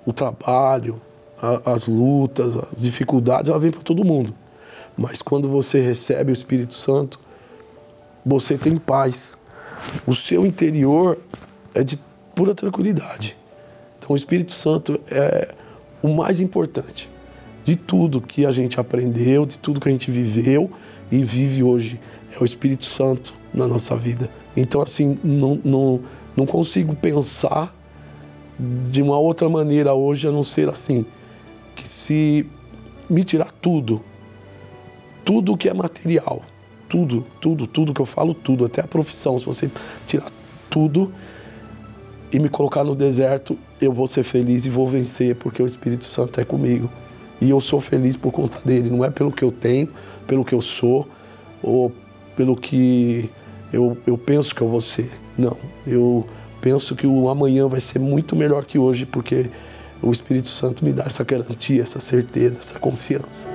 o 0.06 0.12
trabalho, 0.12 1.00
a, 1.42 1.72
as 1.72 1.88
lutas, 1.88 2.56
as 2.56 2.82
dificuldades, 2.82 3.50
ela 3.50 3.58
vem 3.58 3.72
para 3.72 3.82
todo 3.82 4.04
mundo. 4.04 4.32
Mas 4.96 5.20
quando 5.20 5.48
você 5.48 5.80
recebe 5.80 6.30
o 6.30 6.32
Espírito 6.32 6.74
Santo, 6.74 7.18
você 8.24 8.56
tem 8.56 8.76
paz. 8.78 9.36
O 10.06 10.14
seu 10.14 10.46
interior 10.46 11.18
é 11.74 11.82
de 11.82 11.98
pura 12.32 12.54
tranquilidade. 12.54 13.36
Então, 13.98 14.10
o 14.10 14.16
Espírito 14.16 14.52
Santo 14.52 15.00
é 15.10 15.52
o 16.00 16.14
mais 16.14 16.38
importante 16.38 17.10
de 17.66 17.74
tudo 17.74 18.20
que 18.20 18.46
a 18.46 18.52
gente 18.52 18.78
aprendeu, 18.78 19.44
de 19.44 19.58
tudo 19.58 19.80
que 19.80 19.88
a 19.88 19.92
gente 19.92 20.08
viveu 20.08 20.70
e 21.10 21.24
vive 21.24 21.64
hoje. 21.64 22.00
É 22.32 22.40
o 22.40 22.44
Espírito 22.44 22.84
Santo 22.84 23.34
na 23.52 23.66
nossa 23.66 23.96
vida. 23.96 24.30
Então, 24.56 24.80
assim, 24.80 25.18
não, 25.24 25.60
não, 25.64 26.00
não 26.36 26.46
consigo 26.46 26.94
pensar 26.94 27.74
de 28.88 29.02
uma 29.02 29.18
outra 29.18 29.48
maneira 29.48 29.92
hoje 29.94 30.28
a 30.28 30.30
não 30.30 30.44
ser 30.44 30.68
assim, 30.68 31.04
que 31.74 31.88
se 31.88 32.46
me 33.10 33.24
tirar 33.24 33.50
tudo, 33.50 34.00
tudo 35.24 35.56
que 35.56 35.68
é 35.68 35.74
material, 35.74 36.42
tudo, 36.88 37.26
tudo, 37.40 37.66
tudo 37.66 37.92
que 37.92 38.00
eu 38.00 38.06
falo, 38.06 38.32
tudo, 38.32 38.64
até 38.64 38.80
a 38.80 38.86
profissão, 38.86 39.36
se 39.40 39.44
você 39.44 39.68
tirar 40.06 40.30
tudo, 40.70 41.12
e 42.32 42.38
me 42.38 42.48
colocar 42.48 42.84
no 42.84 42.94
deserto, 42.94 43.58
eu 43.80 43.92
vou 43.92 44.06
ser 44.06 44.22
feliz 44.22 44.66
e 44.66 44.70
vou 44.70 44.86
vencer, 44.86 45.34
porque 45.36 45.62
o 45.62 45.66
Espírito 45.66 46.04
Santo 46.04 46.40
é 46.40 46.44
comigo. 46.44 46.88
E 47.40 47.50
eu 47.50 47.60
sou 47.60 47.80
feliz 47.80 48.16
por 48.16 48.32
conta 48.32 48.58
dele, 48.64 48.90
não 48.90 49.04
é 49.04 49.10
pelo 49.10 49.30
que 49.30 49.42
eu 49.42 49.52
tenho, 49.52 49.88
pelo 50.26 50.44
que 50.44 50.54
eu 50.54 50.62
sou, 50.62 51.08
ou 51.62 51.92
pelo 52.34 52.56
que 52.56 53.30
eu, 53.72 53.96
eu 54.06 54.16
penso 54.16 54.54
que 54.54 54.60
eu 54.60 54.68
vou 54.68 54.80
ser. 54.80 55.10
Não, 55.36 55.56
eu 55.86 56.26
penso 56.60 56.94
que 56.96 57.06
o 57.06 57.28
amanhã 57.28 57.68
vai 57.68 57.80
ser 57.80 57.98
muito 57.98 58.34
melhor 58.34 58.64
que 58.64 58.78
hoje, 58.78 59.04
porque 59.04 59.50
o 60.02 60.10
Espírito 60.10 60.48
Santo 60.48 60.84
me 60.84 60.92
dá 60.92 61.04
essa 61.04 61.24
garantia, 61.24 61.82
essa 61.82 62.00
certeza, 62.00 62.58
essa 62.58 62.78
confiança. 62.78 63.48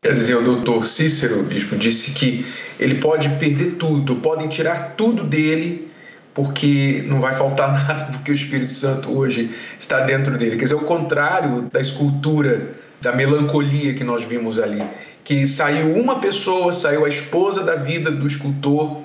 Quer 0.00 0.14
dizer, 0.14 0.34
o 0.36 0.42
doutor 0.42 0.84
Cícero, 0.84 1.42
bispo, 1.44 1.76
disse 1.76 2.10
que 2.12 2.44
ele 2.78 2.96
pode 2.96 3.28
perder 3.36 3.76
tudo, 3.76 4.16
podem 4.16 4.48
tirar 4.48 4.94
tudo 4.96 5.22
dele, 5.22 5.91
porque 6.34 7.04
não 7.06 7.20
vai 7.20 7.34
faltar 7.34 7.72
nada, 7.72 8.04
porque 8.12 8.32
o 8.32 8.34
Espírito 8.34 8.72
Santo 8.72 9.10
hoje 9.16 9.50
está 9.78 10.00
dentro 10.00 10.36
dele. 10.36 10.56
Quer 10.56 10.64
dizer, 10.64 10.74
o 10.74 10.80
contrário 10.80 11.62
da 11.72 11.80
escultura 11.80 12.74
da 13.00 13.12
melancolia 13.12 13.94
que 13.94 14.04
nós 14.04 14.24
vimos 14.24 14.58
ali. 14.58 14.82
Que 15.24 15.46
saiu 15.46 15.96
uma 15.96 16.20
pessoa, 16.20 16.72
saiu 16.72 17.04
a 17.04 17.08
esposa 17.08 17.62
da 17.62 17.74
vida 17.74 18.10
do 18.10 18.26
escultor 18.26 19.02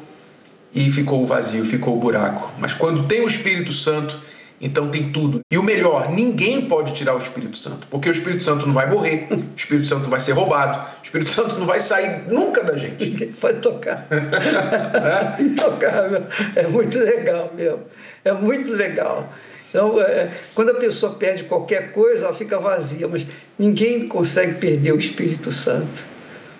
e 0.73 0.89
ficou 0.91 1.25
vazio, 1.25 1.65
ficou 1.65 1.97
o 1.97 1.99
buraco. 1.99 2.51
Mas 2.59 2.73
quando 2.73 3.07
tem 3.07 3.21
o 3.21 3.27
Espírito 3.27 3.73
Santo, 3.73 4.19
então 4.59 4.89
tem 4.89 5.11
tudo. 5.11 5.41
E 5.51 5.57
o 5.57 5.63
melhor, 5.63 6.09
ninguém 6.11 6.67
pode 6.67 6.93
tirar 6.93 7.15
o 7.15 7.19
Espírito 7.19 7.57
Santo, 7.57 7.87
porque 7.89 8.09
o 8.09 8.11
Espírito 8.11 8.43
Santo 8.43 8.65
não 8.65 8.73
vai 8.73 8.89
morrer, 8.89 9.27
o 9.31 9.55
Espírito 9.55 9.87
Santo 9.87 10.09
vai 10.09 10.19
ser 10.19 10.31
roubado, 10.31 10.79
o 10.79 11.03
Espírito 11.03 11.29
Santo 11.29 11.55
não 11.59 11.65
vai 11.65 11.79
sair 11.79 12.23
nunca 12.27 12.63
da 12.63 12.75
gente. 12.75 13.05
Ninguém 13.05 13.31
pode 13.33 13.59
tocar. 13.59 14.07
Intocável. 15.39 16.23
É 16.55 16.67
muito 16.67 16.97
legal 16.97 17.53
mesmo. 17.55 17.81
É 18.25 18.31
muito 18.33 18.71
legal. 18.73 19.31
Então, 19.69 20.01
é, 20.01 20.29
quando 20.55 20.71
a 20.71 20.75
pessoa 20.75 21.13
perde 21.15 21.43
qualquer 21.43 21.91
coisa, 21.91 22.25
ela 22.25 22.33
fica 22.33 22.57
vazia, 22.57 23.07
mas 23.07 23.27
ninguém 23.59 24.07
consegue 24.07 24.55
perder 24.55 24.93
o 24.93 24.97
Espírito 24.97 25.51
Santo. 25.51 26.05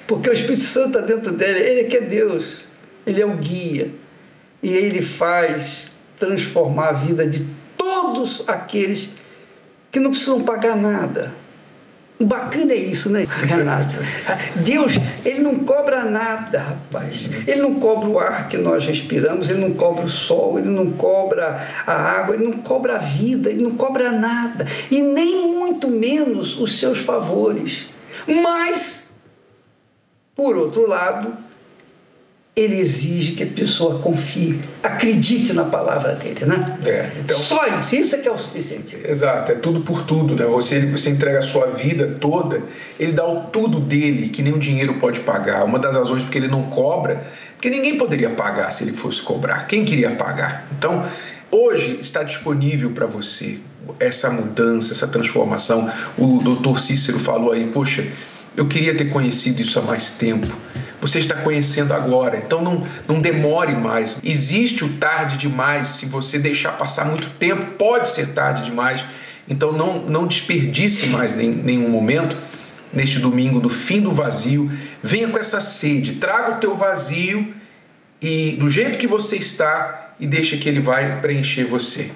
Porque 0.05 0.29
o 0.29 0.33
Espírito 0.33 0.63
Santo 0.63 0.99
está 0.99 1.01
dentro 1.01 1.31
dele, 1.31 1.59
ele 1.59 1.79
é 1.81 1.83
que 1.85 1.97
é 1.97 2.01
Deus, 2.01 2.63
ele 3.05 3.21
é 3.21 3.25
o 3.25 3.33
guia. 3.33 3.89
E 4.61 4.69
ele 4.69 5.01
faz 5.01 5.89
transformar 6.17 6.89
a 6.89 6.93
vida 6.93 7.27
de 7.27 7.56
todos 8.07 8.43
aqueles 8.47 9.09
que 9.91 9.99
não 9.99 10.11
precisam 10.11 10.41
pagar 10.41 10.75
nada. 10.75 11.33
O 12.19 12.25
bacana 12.25 12.73
é 12.73 12.77
isso, 12.77 13.11
né, 13.11 13.27
Renato? 13.43 13.95
Deus, 14.55 14.93
ele 15.23 15.41
não 15.41 15.59
cobra 15.59 16.03
nada, 16.03 16.59
rapaz. 16.59 17.29
Ele 17.45 17.61
não 17.61 17.75
cobra 17.75 18.09
o 18.09 18.19
ar 18.19 18.47
que 18.47 18.57
nós 18.57 18.85
respiramos, 18.85 19.49
ele 19.49 19.59
não 19.59 19.73
cobra 19.73 20.05
o 20.05 20.09
sol, 20.09 20.57
ele 20.57 20.69
não 20.69 20.91
cobra 20.93 21.61
a 21.85 21.93
água, 21.93 22.33
ele 22.33 22.45
não 22.45 22.53
cobra 22.53 22.95
a 22.95 22.99
vida, 22.99 23.51
ele 23.51 23.61
não 23.61 23.75
cobra 23.75 24.11
nada. 24.11 24.65
E 24.89 24.99
nem 24.99 25.53
muito 25.53 25.89
menos 25.89 26.59
os 26.59 26.79
seus 26.79 26.97
favores. 26.97 27.85
Mas, 28.25 29.11
por 30.35 30.57
outro 30.57 30.87
lado, 30.87 31.37
ele 32.57 32.79
exige 32.79 33.33
que 33.33 33.43
a 33.43 33.47
pessoa 33.47 33.99
confie, 33.99 34.59
acredite 34.81 35.53
na 35.53 35.65
palavra 35.65 36.15
dele, 36.15 36.43
né? 36.45 36.79
É, 36.83 37.11
então, 37.19 37.37
Só 37.37 37.63
isso, 37.67 37.95
isso 37.95 38.15
é 38.15 38.17
que 38.17 38.27
é 38.27 38.31
o 38.31 38.37
suficiente. 38.37 38.97
Exato, 39.07 39.51
é 39.51 39.55
tudo 39.55 39.81
por 39.81 40.01
tudo, 40.03 40.35
né? 40.35 40.43
Você, 40.45 40.83
você 40.87 41.11
entrega 41.11 41.37
a 41.37 41.41
sua 41.43 41.67
vida 41.67 42.17
toda, 42.19 42.63
ele 42.99 43.11
dá 43.11 43.27
o 43.27 43.43
tudo 43.43 43.79
dele, 43.79 44.29
que 44.29 44.41
nem 44.41 44.51
o 44.51 44.57
dinheiro 44.57 44.95
pode 44.95 45.19
pagar. 45.19 45.63
Uma 45.65 45.77
das 45.77 45.95
razões 45.95 46.23
porque 46.23 46.39
ele 46.39 46.47
não 46.47 46.63
cobra, 46.63 47.23
porque 47.53 47.69
ninguém 47.69 47.95
poderia 47.95 48.31
pagar 48.31 48.71
se 48.71 48.83
ele 48.83 48.93
fosse 48.93 49.21
cobrar. 49.21 49.67
Quem 49.67 49.85
queria 49.85 50.09
pagar? 50.09 50.67
Então, 50.75 51.07
hoje 51.51 51.99
está 52.01 52.23
disponível 52.23 52.89
para 52.89 53.05
você 53.05 53.59
essa 53.99 54.31
mudança, 54.31 54.93
essa 54.93 55.07
transformação. 55.07 55.91
O 56.17 56.39
doutor 56.39 56.79
Cícero 56.79 57.19
falou 57.19 57.51
aí, 57.51 57.67
poxa, 57.67 58.03
eu 58.55 58.67
queria 58.67 58.97
ter 58.97 59.05
conhecido 59.11 59.61
isso 59.61 59.77
há 59.77 59.83
mais 59.83 60.09
tempo. 60.09 60.47
Você 60.99 61.19
está 61.19 61.35
conhecendo 61.35 61.93
agora, 61.93 62.37
então 62.37 62.61
não, 62.61 62.83
não 63.07 63.21
demore 63.21 63.75
mais. 63.75 64.19
Existe 64.23 64.83
o 64.83 64.93
tarde 64.93 65.37
demais, 65.37 65.87
se 65.89 66.07
você 66.07 66.39
deixar 66.39 66.71
passar 66.71 67.05
muito 67.05 67.29
tempo, 67.31 67.65
pode 67.77 68.07
ser 68.07 68.33
tarde 68.33 68.63
demais. 68.63 69.05
Então 69.47 69.71
não, 69.71 69.99
não 69.99 70.25
desperdice 70.25 71.07
mais 71.07 71.35
nem, 71.35 71.51
nenhum 71.51 71.89
momento 71.89 72.35
neste 72.91 73.19
domingo 73.19 73.59
do 73.59 73.69
fim 73.69 74.01
do 74.01 74.11
vazio. 74.11 74.71
Venha 75.03 75.27
com 75.27 75.37
essa 75.37 75.61
sede, 75.61 76.13
traga 76.13 76.57
o 76.57 76.59
teu 76.59 76.75
vazio 76.75 77.53
e 78.21 78.57
do 78.59 78.69
jeito 78.69 78.97
que 78.97 79.07
você 79.07 79.37
está 79.37 80.15
e 80.19 80.25
deixa 80.25 80.57
que 80.57 80.67
ele 80.67 80.79
vai 80.79 81.21
preencher 81.21 81.65
você. 81.65 82.09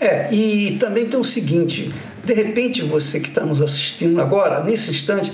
É, 0.00 0.32
e 0.32 0.76
também 0.78 1.06
tem 1.06 1.18
o 1.18 1.24
seguinte: 1.24 1.92
de 2.24 2.32
repente 2.32 2.82
você 2.82 3.20
que 3.20 3.28
está 3.28 3.44
nos 3.44 3.62
assistindo 3.62 4.20
agora, 4.20 4.62
nesse 4.62 4.90
instante, 4.90 5.32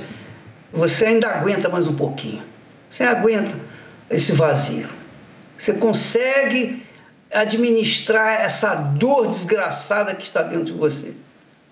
você 0.73 1.07
ainda 1.07 1.29
aguenta 1.29 1.69
mais 1.69 1.87
um 1.87 1.95
pouquinho. 1.95 2.43
Você 2.93 3.05
aguenta 3.05 3.59
esse 4.11 4.33
vazio. 4.33 4.87
Você 5.57 5.73
consegue 5.73 6.85
administrar 7.33 8.43
essa 8.43 8.75
dor 8.75 9.29
desgraçada 9.29 10.15
que 10.15 10.25
está 10.25 10.43
dentro 10.43 10.67
de 10.67 10.73
você. 10.73 11.15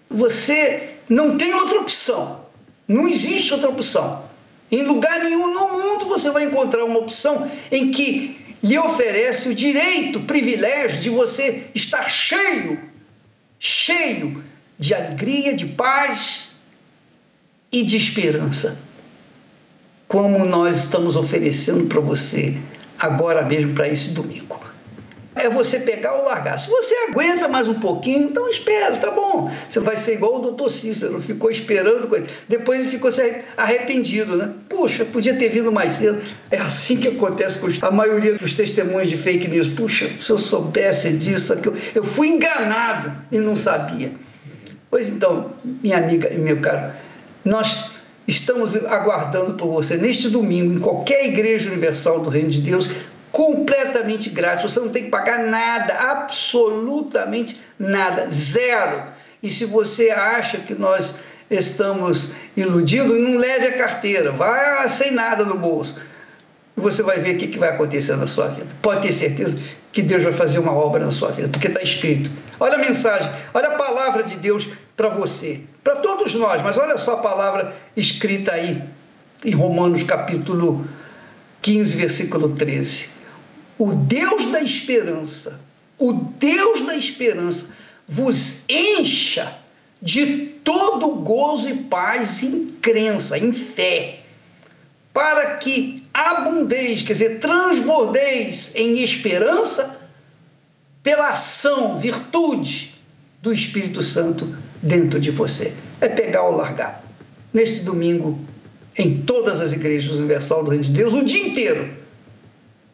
Você 0.08 0.94
não 1.10 1.36
tem 1.36 1.52
outra 1.52 1.78
opção. 1.78 2.46
Não 2.88 3.06
existe 3.06 3.52
outra 3.52 3.68
opção. 3.68 4.24
Em 4.72 4.82
lugar 4.82 5.20
nenhum 5.22 5.52
no 5.52 5.72
mundo 5.72 6.06
você 6.06 6.30
vai 6.30 6.44
encontrar 6.44 6.86
uma 6.86 7.00
opção 7.00 7.50
em 7.70 7.90
que 7.90 8.56
lhe 8.62 8.78
oferece 8.78 9.50
o 9.50 9.54
direito, 9.54 10.20
o 10.20 10.24
privilégio 10.24 11.02
de 11.02 11.10
você 11.10 11.66
estar 11.74 12.08
cheio, 12.08 12.80
cheio 13.58 14.42
de 14.78 14.94
alegria, 14.94 15.54
de 15.54 15.66
paz 15.66 16.48
e 17.70 17.82
de 17.82 17.98
esperança 17.98 18.89
como 20.10 20.44
nós 20.44 20.76
estamos 20.76 21.14
oferecendo 21.14 21.86
para 21.86 22.00
você 22.00 22.56
agora 22.98 23.42
mesmo 23.42 23.74
para 23.74 23.86
esse 23.86 24.08
domingo. 24.08 24.58
É 25.36 25.48
você 25.48 25.78
pegar 25.78 26.14
ou 26.14 26.24
largar. 26.24 26.58
Se 26.58 26.68
você 26.68 26.92
aguenta 27.08 27.46
mais 27.46 27.68
um 27.68 27.74
pouquinho, 27.74 28.24
então 28.24 28.48
espera, 28.48 28.96
tá 28.96 29.12
bom. 29.12 29.48
Você 29.68 29.78
vai 29.78 29.96
ser 29.96 30.14
igual 30.14 30.38
o 30.38 30.38
doutor 30.40 30.68
Cícero, 30.68 31.20
ficou 31.20 31.48
esperando, 31.48 32.10
depois 32.48 32.80
ele 32.80 32.88
ficou 32.88 33.08
arrependido, 33.56 34.36
né? 34.36 34.50
Puxa, 34.68 35.04
podia 35.04 35.36
ter 35.36 35.48
vindo 35.48 35.70
mais 35.70 35.92
cedo. 35.92 36.20
É 36.50 36.56
assim 36.56 36.96
que 36.96 37.06
acontece 37.06 37.58
com 37.58 37.68
a 37.86 37.90
maioria 37.92 38.36
dos 38.36 38.52
testemunhos 38.52 39.08
de 39.08 39.16
fake 39.16 39.46
news. 39.46 39.68
Puxa, 39.68 40.10
se 40.20 40.28
eu 40.28 40.38
soubesse 40.38 41.12
disso, 41.12 41.56
eu 41.94 42.02
fui 42.02 42.26
enganado 42.26 43.12
e 43.30 43.38
não 43.38 43.54
sabia. 43.54 44.10
Pois 44.90 45.08
então, 45.08 45.52
minha 45.64 45.98
amiga 45.98 46.28
e 46.34 46.36
meu 46.36 46.60
caro, 46.60 46.90
nós 47.44 47.89
Estamos 48.26 48.76
aguardando 48.86 49.54
por 49.54 49.68
você 49.68 49.96
neste 49.96 50.28
domingo, 50.28 50.74
em 50.74 50.78
qualquer 50.78 51.26
igreja 51.26 51.68
universal 51.68 52.20
do 52.20 52.30
Reino 52.30 52.50
de 52.50 52.60
Deus, 52.60 52.90
completamente 53.32 54.30
grátis. 54.30 54.70
Você 54.70 54.80
não 54.80 54.88
tem 54.88 55.04
que 55.04 55.10
pagar 55.10 55.38
nada, 55.38 55.94
absolutamente 55.94 57.60
nada, 57.78 58.28
zero. 58.30 59.04
E 59.42 59.50
se 59.50 59.64
você 59.64 60.10
acha 60.10 60.58
que 60.58 60.74
nós 60.74 61.14
estamos 61.50 62.30
iludindo, 62.56 63.18
não 63.18 63.36
leve 63.36 63.66
a 63.68 63.78
carteira, 63.78 64.30
vá 64.30 64.86
sem 64.88 65.10
nada 65.10 65.44
no 65.44 65.58
bolso. 65.58 65.96
E 66.76 66.80
você 66.80 67.02
vai 67.02 67.18
ver 67.18 67.34
o 67.34 67.38
que 67.38 67.58
vai 67.58 67.70
acontecer 67.70 68.16
na 68.16 68.26
sua 68.26 68.48
vida. 68.48 68.68
Pode 68.80 69.02
ter 69.06 69.12
certeza 69.12 69.58
que 69.92 70.02
Deus 70.02 70.22
vai 70.22 70.32
fazer 70.32 70.58
uma 70.58 70.72
obra 70.72 71.04
na 71.04 71.10
sua 71.10 71.32
vida, 71.32 71.48
porque 71.48 71.66
está 71.66 71.82
escrito. 71.82 72.30
Olha 72.60 72.74
a 72.74 72.78
mensagem, 72.78 73.30
olha 73.52 73.68
a 73.68 73.76
palavra 73.76 74.22
de 74.22 74.36
Deus 74.36 74.68
para 74.96 75.08
você, 75.08 75.62
para 75.82 75.96
todos 75.96 76.34
nós, 76.34 76.62
mas 76.62 76.78
olha 76.78 76.96
só 76.96 77.14
a 77.14 77.22
palavra 77.22 77.74
escrita 77.96 78.52
aí 78.52 78.82
em 79.44 79.52
Romanos 79.52 80.02
capítulo 80.02 80.86
15, 81.62 81.96
versículo 81.96 82.50
13. 82.50 83.08
O 83.78 83.94
Deus 83.94 84.46
da 84.46 84.60
esperança, 84.60 85.60
o 85.98 86.12
Deus 86.12 86.82
da 86.82 86.94
esperança 86.94 87.68
vos 88.06 88.64
encha 88.68 89.56
de 90.02 90.48
todo 90.64 91.14
gozo 91.16 91.68
e 91.68 91.74
paz 91.84 92.42
em 92.42 92.66
crença, 92.82 93.38
em 93.38 93.52
fé, 93.52 94.20
para 95.12 95.56
que 95.56 96.02
abundeis, 96.12 97.02
quer 97.02 97.12
dizer, 97.12 97.38
transbordeis 97.38 98.72
em 98.74 99.00
esperança 99.00 99.98
pela 101.02 101.30
ação, 101.30 101.98
virtude 101.98 102.94
do 103.40 103.52
Espírito 103.52 104.02
Santo 104.02 104.54
dentro 104.82 105.20
de 105.20 105.30
você. 105.30 105.72
É 106.00 106.08
pegar 106.08 106.42
ou 106.44 106.56
largar. 106.56 107.04
Neste 107.52 107.80
domingo, 107.80 108.38
em 108.96 109.22
todas 109.22 109.60
as 109.60 109.72
igrejas 109.72 110.12
universal 110.12 110.62
do 110.62 110.70
Reino 110.70 110.84
de 110.84 110.92
Deus, 110.92 111.12
o 111.12 111.24
dia 111.24 111.46
inteiro, 111.46 111.94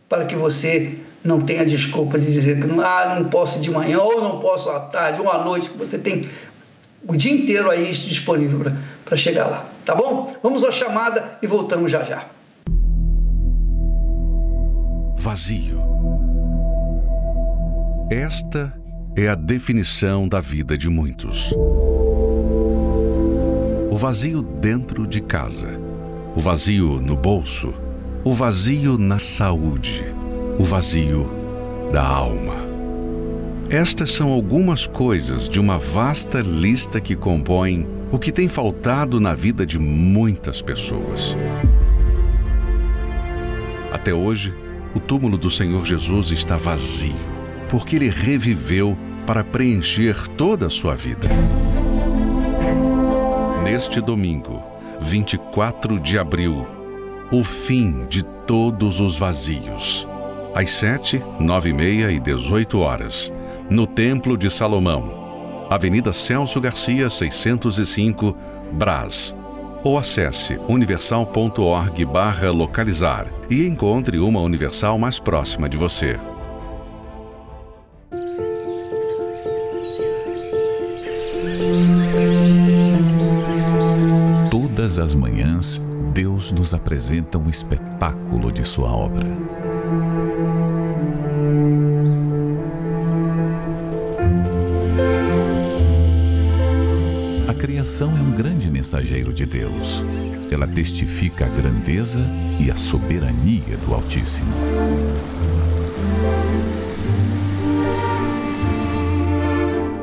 para 0.09 0.24
que 0.24 0.37
você 0.37 0.99
não 1.22 1.43
tenha 1.43 1.66
desculpa 1.66 2.18
de 2.18 2.32
dizer 2.32 2.61
que 2.61 2.66
não, 2.66 2.80
ah, 2.80 3.16
não 3.18 3.28
posso 3.28 3.61
de 3.61 3.70
manhã, 3.70 4.01
ou 4.01 4.22
não 4.22 4.39
posso 4.39 4.70
à 4.70 4.80
tarde, 4.80 5.20
ou 5.20 5.30
à 5.30 5.45
noite, 5.45 5.68
que 5.70 5.76
você 5.76 5.99
tem 5.99 6.28
o 7.07 7.16
dia 7.16 7.32
inteiro 7.32 7.70
aí 7.70 7.93
disponível 7.93 8.72
para 9.05 9.16
chegar 9.16 9.47
lá. 9.47 9.66
Tá 9.84 9.95
bom? 9.95 10.34
Vamos 10.43 10.64
à 10.64 10.72
chamada 10.72 11.39
e 11.43 11.47
voltamos 11.47 11.91
já 11.91 12.05
já. 12.05 12.26
Vazio. 15.16 15.80
Esta 18.11 18.72
é 19.16 19.28
a 19.28 19.34
definição 19.34 20.28
da 20.28 20.42
vida 20.42 20.76
de 20.76 20.90
muitos. 20.90 21.50
O 23.90 23.96
vazio 23.96 24.42
dentro 24.42 25.06
de 25.06 25.22
casa, 25.22 25.80
o 26.36 26.40
vazio 26.40 27.00
no 27.00 27.16
bolso, 27.16 27.72
o 28.22 28.34
vazio 28.34 28.98
na 28.98 29.18
saúde, 29.18 30.04
o 30.58 30.64
vazio 30.64 31.30
da 31.90 32.04
alma. 32.04 32.66
Estas 33.70 34.12
são 34.12 34.30
algumas 34.30 34.86
coisas 34.86 35.48
de 35.48 35.58
uma 35.58 35.78
vasta 35.78 36.42
lista 36.42 37.00
que 37.00 37.16
compõem 37.16 37.86
o 38.12 38.18
que 38.18 38.30
tem 38.30 38.48
faltado 38.48 39.18
na 39.18 39.34
vida 39.34 39.64
de 39.64 39.78
muitas 39.78 40.60
pessoas. 40.60 41.34
Até 43.90 44.12
hoje, 44.12 44.52
o 44.94 45.00
túmulo 45.00 45.38
do 45.38 45.50
Senhor 45.50 45.86
Jesus 45.86 46.30
está 46.32 46.58
vazio, 46.58 47.36
porque 47.68 47.96
ele 47.96 48.08
reviveu 48.08 48.96
para 49.26 49.42
preencher 49.42 50.28
toda 50.36 50.66
a 50.66 50.70
sua 50.70 50.94
vida. 50.94 51.28
neste 53.62 54.00
domingo, 54.00 54.62
24 55.00 55.98
de 55.98 56.18
abril, 56.18 56.66
o 57.32 57.42
fim 57.42 58.06
de 58.06 58.22
todos 58.22 59.00
os 59.00 59.18
vazios. 59.18 60.06
Às 60.54 60.70
7, 60.70 61.20
9 61.40 61.70
e 61.70 61.72
meia 61.72 62.12
e 62.12 62.20
18 62.20 62.78
horas, 62.78 63.32
no 63.68 63.84
Templo 63.86 64.38
de 64.38 64.48
Salomão, 64.50 65.66
Avenida 65.68 66.12
Celso 66.12 66.60
Garcia, 66.60 67.10
605, 67.10 68.36
Brás. 68.72 69.34
Ou 69.82 69.98
acesse 69.98 70.60
universal.org/localizar 70.68 73.26
e 73.50 73.66
encontre 73.66 74.16
uma 74.18 74.40
Universal 74.40 74.96
mais 74.96 75.18
próxima 75.18 75.68
de 75.68 75.76
você. 75.76 76.16
Todas 84.87 85.01
as 85.01 85.16
manhãs, 85.16 85.80
Deus 86.14 86.53
nos 86.53 86.72
apresenta 86.72 87.39
um 87.39 87.51
espetáculo 87.51 88.53
de 88.53 88.64
Sua 88.64 88.89
obra. 88.89 89.26
A 97.49 97.55
criação 97.55 98.16
é 98.16 98.20
um 98.20 98.30
grande 98.30 98.70
mensageiro 98.70 99.32
de 99.32 99.45
Deus. 99.45 100.05
Ela 100.53 100.68
testifica 100.68 101.47
a 101.47 101.49
grandeza 101.49 102.20
e 102.61 102.70
a 102.70 102.76
soberania 102.76 103.76
do 103.84 103.93
Altíssimo. 103.93 104.53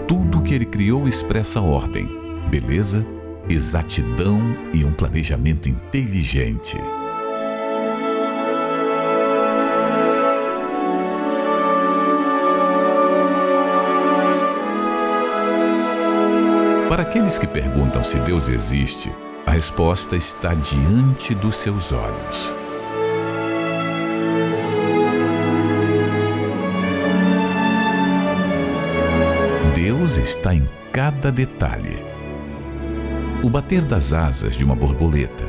Tudo 0.05 0.41
que 0.41 0.53
ele 0.53 0.65
criou 0.65 1.07
expressa 1.07 1.61
ordem, 1.61 2.05
beleza 2.49 3.05
exatidão 3.49 4.41
e 4.73 4.85
um 4.85 4.93
planejamento 4.93 5.67
inteligente. 5.67 6.77
Para 16.89 17.01
aqueles 17.01 17.39
que 17.39 17.47
perguntam 17.47 18.03
se 18.03 18.19
Deus 18.19 18.47
existe, 18.47 19.11
a 19.45 19.51
resposta 19.51 20.15
está 20.15 20.53
diante 20.53 21.33
dos 21.33 21.57
seus 21.57 21.91
olhos. 21.91 22.53
Deus 29.73 30.17
está 30.17 30.53
em 30.53 30.65
cada 30.91 31.31
detalhe 31.31 32.12
o 33.43 33.49
bater 33.49 33.83
das 33.83 34.13
asas 34.13 34.55
de 34.55 34.63
uma 34.63 34.73
borboleta, 34.73 35.43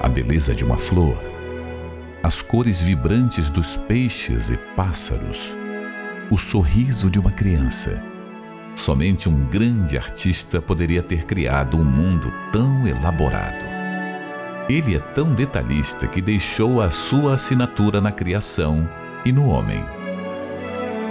a 0.00 0.08
beleza 0.08 0.54
de 0.54 0.64
uma 0.64 0.78
flor, 0.78 1.20
as 2.22 2.40
cores 2.40 2.80
vibrantes 2.80 3.50
dos 3.50 3.76
peixes 3.76 4.48
e 4.48 4.56
pássaros, 4.76 5.56
o 6.30 6.36
sorriso 6.36 7.10
de 7.10 7.18
uma 7.18 7.32
criança. 7.32 8.00
Somente 8.76 9.28
um 9.28 9.44
grande 9.46 9.98
artista 9.98 10.62
poderia 10.62 11.02
ter 11.02 11.24
criado 11.24 11.76
um 11.76 11.84
mundo 11.84 12.32
tão 12.52 12.86
elaborado. 12.86 13.64
Ele 14.68 14.94
é 14.94 15.00
tão 15.00 15.34
detalhista 15.34 16.06
que 16.06 16.22
deixou 16.22 16.80
a 16.80 16.90
sua 16.90 17.34
assinatura 17.34 18.00
na 18.00 18.12
criação 18.12 18.88
e 19.24 19.32
no 19.32 19.48
homem. 19.48 19.84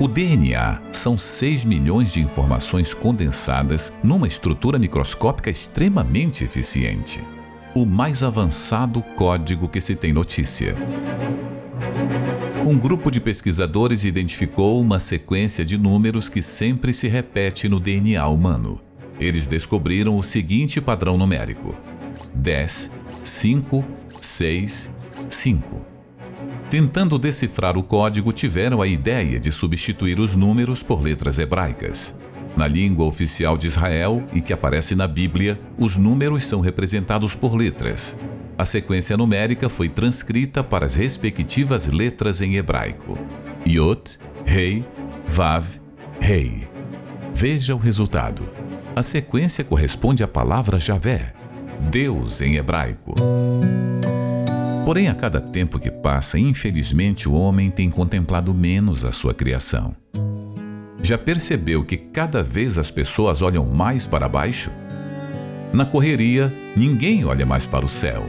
O 0.02 0.08
DNA 0.08 0.82
são 0.94 1.18
6 1.18 1.66
milhões 1.66 2.14
de 2.14 2.22
informações 2.22 2.94
condensadas 2.94 3.94
numa 4.02 4.28
estrutura 4.28 4.80
microscópica 4.80 5.50
extremamente 5.50 6.42
eficiente. 6.42 7.22
O 7.76 7.86
mais 7.86 8.24
avançado 8.24 9.02
código 9.02 9.68
que 9.68 9.82
se 9.82 9.98
tem 9.98 10.14
notícia. 10.14 10.74
Um 12.66 12.78
grupo 12.78 13.12
de 13.12 13.20
pesquisadores 13.20 14.06
identificou 14.06 14.80
uma 14.80 15.00
sequência 15.00 15.66
de 15.66 15.78
números 15.78 16.30
que 16.30 16.42
sempre 16.42 16.94
se 16.94 17.10
repete 17.10 17.68
no 17.68 17.78
DNA 17.78 18.26
humano. 18.26 18.80
Eles 19.20 19.48
descobriram 19.48 20.18
o 20.18 20.24
seguinte 20.24 20.80
padrão 20.80 21.18
numérico: 21.18 21.76
10, 22.34 22.90
5, 23.22 23.84
6, 24.22 24.96
5. 25.30 25.99
Tentando 26.70 27.18
decifrar 27.18 27.76
o 27.80 27.84
código, 27.84 28.32
tiveram 28.32 28.80
a 28.80 28.88
ideia 28.88 29.40
de 29.40 29.52
substituir 29.52 30.20
os 30.20 30.36
números 30.36 30.84
por 30.84 31.02
letras 31.02 31.40
hebraicas. 31.40 32.20
Na 32.56 32.68
língua 32.68 33.06
oficial 33.06 33.58
de 33.58 33.66
Israel 33.66 34.24
e 34.32 34.40
que 34.40 34.54
aparece 34.54 34.94
na 34.94 35.08
Bíblia, 35.08 35.60
os 35.80 35.98
números 35.98 36.46
são 36.46 36.60
representados 36.60 37.34
por 37.34 37.56
letras. 37.56 38.20
A 38.56 38.66
sequência 38.66 39.18
numérica 39.18 39.68
foi 39.68 39.90
transcrita 39.90 40.64
para 40.64 40.86
as 40.86 40.94
respectivas 40.94 41.88
letras 41.88 42.40
em 42.40 42.58
hebraico: 42.58 43.18
Yot, 43.68 44.20
Rei, 44.46 44.86
Vav, 45.28 45.66
Rei. 46.20 46.68
Veja 47.34 47.74
o 47.74 47.80
resultado. 47.80 48.48
A 48.96 49.02
sequência 49.02 49.64
corresponde 49.64 50.24
à 50.24 50.28
palavra 50.28 50.78
Javé, 50.78 51.34
Deus 51.90 52.42
em 52.42 52.58
hebraico. 52.58 53.16
Porém, 54.90 55.08
a 55.08 55.14
cada 55.14 55.40
tempo 55.40 55.78
que 55.78 55.92
passa, 55.92 56.40
infelizmente 56.40 57.30
o 57.30 57.34
homem 57.34 57.70
tem 57.70 57.92
contemplado 57.92 58.56
menos 58.56 59.06
a 59.06 59.12
sua 59.12 59.36
criação. 59.36 59.96
Já 61.04 61.16
percebeu 61.16 61.86
que 61.86 61.96
cada 61.96 62.42
vez 62.42 62.76
as 62.76 62.90
pessoas 62.90 63.44
olham 63.44 63.68
mais 63.68 64.08
para 64.08 64.28
baixo? 64.28 64.72
Na 65.72 65.86
correria, 65.86 66.52
ninguém 66.76 67.24
olha 67.24 67.46
mais 67.46 67.68
para 67.68 67.86
o 67.86 67.88
céu. 67.88 68.26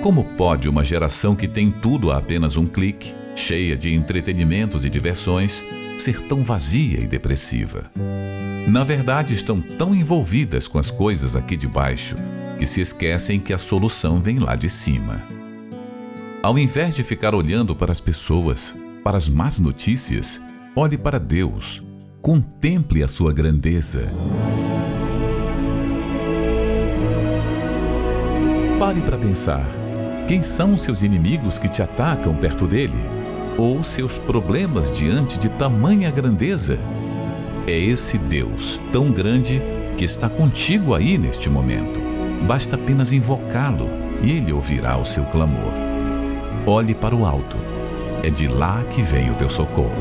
Como 0.00 0.24
pode 0.38 0.70
uma 0.70 0.82
geração 0.82 1.36
que 1.36 1.46
tem 1.46 1.70
tudo 1.70 2.10
a 2.10 2.16
apenas 2.16 2.56
um 2.56 2.64
clique, 2.64 3.12
cheia 3.36 3.76
de 3.76 3.92
entretenimentos 3.92 4.86
e 4.86 4.88
diversões, 4.88 5.62
ser 5.98 6.22
tão 6.22 6.42
vazia 6.42 6.98
e 6.98 7.06
depressiva? 7.06 7.90
Na 8.66 8.84
verdade, 8.84 9.34
estão 9.34 9.60
tão 9.60 9.94
envolvidas 9.94 10.66
com 10.66 10.78
as 10.78 10.90
coisas 10.90 11.36
aqui 11.36 11.58
de 11.58 11.68
baixo 11.68 12.16
que 12.58 12.66
se 12.66 12.80
esquecem 12.80 13.38
que 13.38 13.52
a 13.52 13.58
solução 13.58 14.22
vem 14.22 14.38
lá 14.38 14.56
de 14.56 14.70
cima. 14.70 15.37
Ao 16.40 16.56
invés 16.56 16.94
de 16.94 17.02
ficar 17.02 17.34
olhando 17.34 17.74
para 17.74 17.90
as 17.90 18.00
pessoas, 18.00 18.76
para 19.02 19.16
as 19.16 19.28
más 19.28 19.58
notícias, 19.58 20.40
olhe 20.74 20.96
para 20.96 21.18
Deus. 21.18 21.82
Contemple 22.22 23.02
a 23.02 23.08
sua 23.08 23.32
grandeza. 23.32 24.12
Pare 28.78 29.00
para 29.00 29.18
pensar. 29.18 29.66
Quem 30.28 30.40
são 30.40 30.78
seus 30.78 31.02
inimigos 31.02 31.58
que 31.58 31.68
te 31.68 31.82
atacam 31.82 32.36
perto 32.36 32.68
dele? 32.68 32.98
Ou 33.56 33.82
seus 33.82 34.16
problemas 34.16 34.92
diante 34.92 35.40
de 35.40 35.48
tamanha 35.48 36.08
grandeza? 36.08 36.78
É 37.66 37.76
esse 37.76 38.16
Deus 38.16 38.80
tão 38.92 39.10
grande 39.10 39.60
que 39.96 40.04
está 40.04 40.28
contigo 40.28 40.94
aí 40.94 41.18
neste 41.18 41.50
momento. 41.50 42.00
Basta 42.46 42.76
apenas 42.76 43.12
invocá-lo 43.12 43.90
e 44.22 44.30
ele 44.30 44.52
ouvirá 44.52 44.96
o 44.96 45.04
seu 45.04 45.24
clamor. 45.24 45.87
Olhe 46.66 46.94
para 46.94 47.14
o 47.14 47.24
alto. 47.24 47.56
É 48.22 48.30
de 48.30 48.48
lá 48.48 48.84
que 48.90 49.02
vem 49.02 49.30
o 49.30 49.34
teu 49.34 49.48
socorro. 49.48 49.92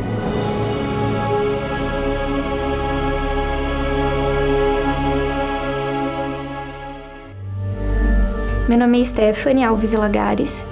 Meu 8.68 8.78
nome 8.78 9.02
é 9.02 9.06
Stephanie 9.06 9.64
Alves 9.64 9.94
Lagares 9.94 10.66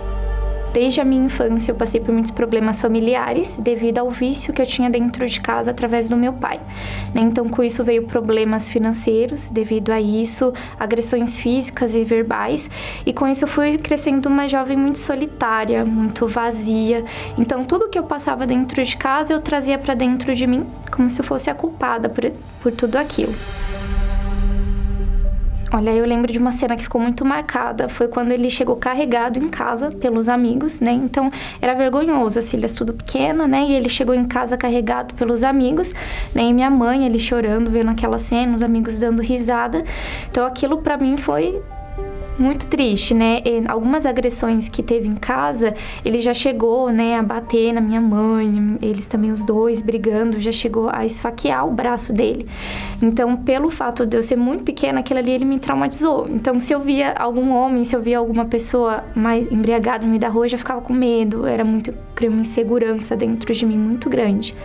Desde 0.75 0.99
a 0.99 1.05
minha 1.05 1.23
infância 1.23 1.71
eu 1.71 1.75
passei 1.75 2.01
por 2.01 2.11
muitos 2.11 2.31
problemas 2.31 2.81
familiares 2.81 3.57
devido 3.57 3.99
ao 3.99 4.11
vício 4.11 4.51
que 4.51 4.61
eu 4.61 4.65
tinha 4.65 4.89
dentro 4.89 5.25
de 5.25 5.39
casa 5.39 5.71
através 5.71 6.09
do 6.09 6.17
meu 6.17 6.33
pai. 6.33 6.59
Né? 7.13 7.21
Então, 7.21 7.47
com 7.47 7.63
isso 7.63 7.81
veio 7.81 8.03
problemas 8.03 8.67
financeiros, 8.67 9.47
devido 9.47 9.91
a 9.91 10.01
isso, 10.01 10.51
agressões 10.77 11.37
físicas 11.37 11.95
e 11.95 12.03
verbais. 12.03 12.69
E 13.05 13.13
com 13.13 13.25
isso 13.25 13.45
eu 13.45 13.47
fui 13.47 13.77
crescendo 13.77 14.25
uma 14.25 14.49
jovem 14.49 14.75
muito 14.75 14.99
solitária, 14.99 15.85
muito 15.85 16.27
vazia. 16.27 17.05
Então, 17.37 17.63
tudo 17.63 17.87
que 17.87 17.97
eu 17.97 18.03
passava 18.03 18.45
dentro 18.45 18.83
de 18.83 18.97
casa 18.97 19.31
eu 19.31 19.39
trazia 19.39 19.77
para 19.77 19.93
dentro 19.93 20.35
de 20.35 20.45
mim 20.45 20.65
como 20.91 21.09
se 21.09 21.21
eu 21.21 21.23
fosse 21.23 21.49
a 21.49 21.55
culpada 21.55 22.09
por, 22.09 22.29
por 22.61 22.73
tudo 22.73 22.97
aquilo. 22.97 23.33
Olha, 25.75 25.89
eu 25.89 26.05
lembro 26.05 26.31
de 26.31 26.39
uma 26.39 26.53
cena 26.53 26.77
que 26.77 26.83
ficou 26.83 27.01
muito 27.01 27.25
marcada. 27.25 27.89
Foi 27.89 28.07
quando 28.07 28.31
ele 28.31 28.49
chegou 28.49 28.77
carregado 28.77 29.37
em 29.37 29.49
casa 29.49 29.91
pelos 29.91 30.29
amigos, 30.29 30.79
né? 30.79 30.93
Então 30.93 31.29
era 31.61 31.73
vergonhoso, 31.73 32.39
as 32.39 32.49
filhas 32.49 32.73
tudo 32.75 32.93
pequena, 32.93 33.45
né? 33.45 33.65
E 33.65 33.73
ele 33.73 33.89
chegou 33.89 34.15
em 34.15 34.23
casa 34.23 34.55
carregado 34.55 35.13
pelos 35.15 35.43
amigos, 35.43 35.93
né? 36.33 36.43
E 36.43 36.53
minha 36.53 36.69
mãe, 36.69 37.05
ele 37.05 37.19
chorando, 37.19 37.69
vendo 37.69 37.91
aquela 37.91 38.17
cena, 38.17 38.55
os 38.55 38.63
amigos 38.63 38.97
dando 38.97 39.21
risada. 39.21 39.83
Então 40.31 40.45
aquilo 40.45 40.77
para 40.77 40.95
mim 40.95 41.17
foi 41.17 41.61
muito 42.37 42.67
triste, 42.67 43.13
né? 43.13 43.41
E 43.45 43.63
algumas 43.67 44.05
agressões 44.05 44.69
que 44.69 44.83
teve 44.83 45.07
em 45.07 45.15
casa, 45.15 45.73
ele 46.03 46.19
já 46.19 46.33
chegou, 46.33 46.89
né, 46.89 47.17
a 47.17 47.23
bater 47.23 47.73
na 47.73 47.81
minha 47.81 48.01
mãe, 48.01 48.77
eles 48.81 49.07
também 49.07 49.31
os 49.31 49.43
dois 49.43 49.81
brigando, 49.81 50.39
já 50.39 50.51
chegou 50.51 50.89
a 50.91 51.05
esfaquear 51.05 51.67
o 51.67 51.71
braço 51.71 52.13
dele. 52.13 52.45
Então, 53.01 53.35
pelo 53.37 53.69
fato 53.69 54.05
de 54.05 54.17
eu 54.17 54.21
ser 54.21 54.35
muito 54.35 54.63
pequena, 54.63 54.99
aquilo 54.99 55.19
ali 55.19 55.31
ele 55.31 55.45
me 55.45 55.59
traumatizou. 55.59 56.27
Então, 56.29 56.59
se 56.59 56.73
eu 56.73 56.79
via 56.81 57.13
algum 57.13 57.51
homem, 57.51 57.83
se 57.83 57.95
eu 57.95 58.01
via 58.01 58.17
alguma 58.17 58.45
pessoa 58.45 59.03
mais 59.15 59.51
embriagada 59.51 60.03
no 60.03 60.09
meio 60.09 60.19
da 60.19 60.29
rua, 60.29 60.45
eu 60.45 60.49
já 60.49 60.57
ficava 60.57 60.81
com 60.81 60.93
medo, 60.93 61.45
era 61.45 61.63
muito 61.63 61.93
criou 62.15 62.33
uma 62.33 62.41
insegurança 62.41 63.15
dentro 63.15 63.53
de 63.53 63.65
mim 63.65 63.77
muito 63.77 64.09
grande, 64.09 64.55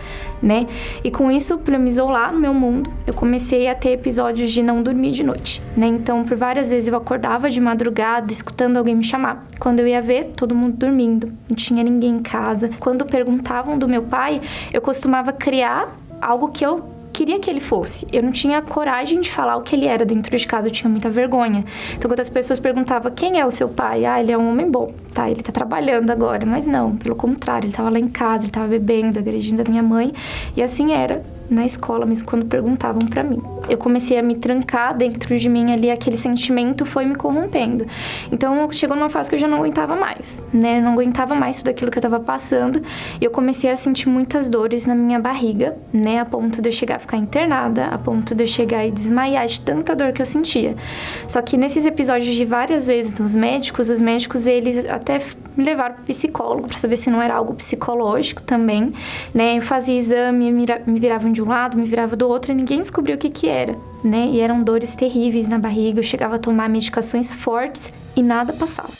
né? 0.41 0.67
E 1.03 1.11
com 1.11 1.31
isso, 1.31 1.57
para 1.57 1.77
me 1.77 1.89
isolar 1.89 2.33
no 2.33 2.39
meu 2.39 2.53
mundo, 2.53 2.91
eu 3.05 3.13
comecei 3.13 3.67
a 3.67 3.75
ter 3.75 3.91
episódios 3.91 4.51
de 4.51 4.63
não 4.63 4.81
dormir 4.81 5.11
de 5.11 5.23
noite, 5.23 5.61
né? 5.75 5.87
Então, 5.87 6.23
por 6.23 6.35
várias 6.35 6.69
vezes 6.69 6.87
eu 6.87 6.95
acordava 6.95 7.49
de 7.49 7.61
madrugada 7.61 8.31
escutando 8.31 8.77
alguém 8.77 8.95
me 8.95 9.03
chamar. 9.03 9.45
Quando 9.59 9.79
eu 9.79 9.87
ia 9.87 10.01
ver, 10.01 10.31
todo 10.35 10.55
mundo 10.55 10.77
dormindo, 10.77 11.27
não 11.49 11.55
tinha 11.55 11.83
ninguém 11.83 12.15
em 12.15 12.19
casa. 12.19 12.69
Quando 12.79 13.05
perguntavam 13.05 13.77
do 13.77 13.87
meu 13.87 14.03
pai, 14.03 14.39
eu 14.73 14.81
costumava 14.81 15.31
criar 15.31 15.95
algo 16.21 16.49
que 16.49 16.65
eu 16.65 17.00
queria 17.11 17.39
que 17.39 17.49
ele 17.49 17.59
fosse. 17.59 18.07
Eu 18.11 18.23
não 18.23 18.31
tinha 18.31 18.61
coragem 18.61 19.21
de 19.21 19.29
falar 19.29 19.55
o 19.57 19.61
que 19.61 19.75
ele 19.75 19.85
era 19.85 20.05
dentro 20.05 20.35
de 20.35 20.47
casa, 20.47 20.67
eu 20.67 20.71
tinha 20.71 20.89
muita 20.89 21.09
vergonha. 21.09 21.63
Então, 21.95 22.09
quando 22.09 22.19
as 22.19 22.29
pessoas 22.29 22.59
perguntavam 22.59 23.11
quem 23.11 23.39
é 23.39 23.45
o 23.45 23.51
seu 23.51 23.69
pai, 23.69 24.05
ah, 24.05 24.19
ele 24.19 24.31
é 24.31 24.37
um 24.37 24.49
homem 24.49 24.69
bom, 24.69 24.93
tá, 25.13 25.29
ele 25.29 25.41
tá 25.41 25.51
trabalhando 25.51 26.09
agora. 26.09 26.45
Mas 26.45 26.67
não, 26.67 26.95
pelo 26.95 27.15
contrário, 27.15 27.67
ele 27.67 27.73
tava 27.73 27.89
lá 27.89 27.99
em 27.99 28.07
casa, 28.07 28.45
ele 28.45 28.51
tava 28.51 28.67
bebendo, 28.67 29.19
agredindo 29.19 29.61
a 29.61 29.65
minha 29.65 29.83
mãe, 29.83 30.11
e 30.55 30.61
assim 30.61 30.93
era 30.93 31.23
na 31.51 31.65
escola, 31.65 32.05
mesmo 32.05 32.25
quando 32.25 32.45
perguntavam 32.45 33.05
para 33.05 33.21
mim. 33.21 33.41
Eu 33.67 33.77
comecei 33.77 34.17
a 34.17 34.23
me 34.23 34.35
trancar 34.35 34.95
dentro 34.95 35.37
de 35.37 35.49
mim 35.49 35.71
ali, 35.71 35.91
aquele 35.91 36.15
sentimento 36.15 36.85
foi 36.85 37.05
me 37.05 37.13
corrompendo. 37.13 37.85
Então 38.31 38.71
chegou 38.71 38.95
numa 38.95 39.09
fase 39.09 39.29
que 39.29 39.35
eu 39.35 39.39
já 39.39 39.47
não 39.47 39.57
aguentava 39.57 39.95
mais, 39.95 40.41
né? 40.53 40.77
Eu 40.77 40.81
não 40.81 40.93
aguentava 40.93 41.35
mais 41.35 41.57
tudo 41.57 41.69
aquilo 41.69 41.91
que 41.91 41.97
eu 41.97 42.01
tava 42.01 42.19
passando. 42.19 42.81
E 43.19 43.25
eu 43.25 43.29
comecei 43.29 43.69
a 43.69 43.75
sentir 43.75 44.07
muitas 44.07 44.49
dores 44.49 44.85
na 44.85 44.95
minha 44.95 45.19
barriga, 45.19 45.77
né? 45.91 46.19
A 46.19 46.25
ponto 46.25 46.61
de 46.61 46.69
eu 46.69 46.73
chegar 46.73 46.95
a 46.95 46.99
ficar 46.99 47.17
internada, 47.17 47.87
a 47.87 47.97
ponto 47.97 48.33
de 48.33 48.43
eu 48.43 48.47
chegar 48.47 48.85
e 48.85 48.91
desmaiar 48.91 49.45
de 49.45 49.59
tanta 49.59 49.93
dor 49.93 50.13
que 50.13 50.21
eu 50.21 50.25
sentia. 50.25 50.75
Só 51.27 51.41
que 51.41 51.57
nesses 51.57 51.85
episódios 51.85 52.33
de 52.33 52.45
várias 52.45 52.87
vezes 52.87 53.13
nos 53.13 53.35
médicos, 53.35 53.89
os 53.89 53.99
médicos 53.99 54.47
eles 54.47 54.85
até 54.85 55.19
me 55.55 55.65
levaram 55.65 55.95
para 55.95 56.03
psicólogo 56.05 56.69
para 56.69 56.77
saber 56.77 56.95
se 56.95 57.09
não 57.09 57.21
era 57.21 57.35
algo 57.35 57.53
psicológico 57.53 58.41
também, 58.41 58.93
né? 59.33 59.57
Eu 59.57 59.61
fazia 59.61 59.97
exame, 59.97 60.51
me 60.51 60.99
viravam 60.99 61.31
de 61.31 61.40
um 61.41 61.47
lado, 61.47 61.77
me 61.77 61.85
virava 61.85 62.15
do 62.15 62.27
outro 62.27 62.51
e 62.51 62.55
ninguém 62.55 62.79
descobriu 62.79 63.15
o 63.15 63.19
que 63.19 63.29
que 63.29 63.47
era, 63.47 63.77
né? 64.03 64.27
E 64.27 64.39
eram 64.39 64.63
dores 64.63 64.95
terríveis 64.95 65.47
na 65.47 65.57
barriga, 65.57 65.99
eu 65.99 66.03
chegava 66.03 66.35
a 66.35 66.39
tomar 66.39 66.69
medicações 66.69 67.31
fortes 67.31 67.91
e 68.15 68.21
nada 68.21 68.53
passava. 68.53 68.91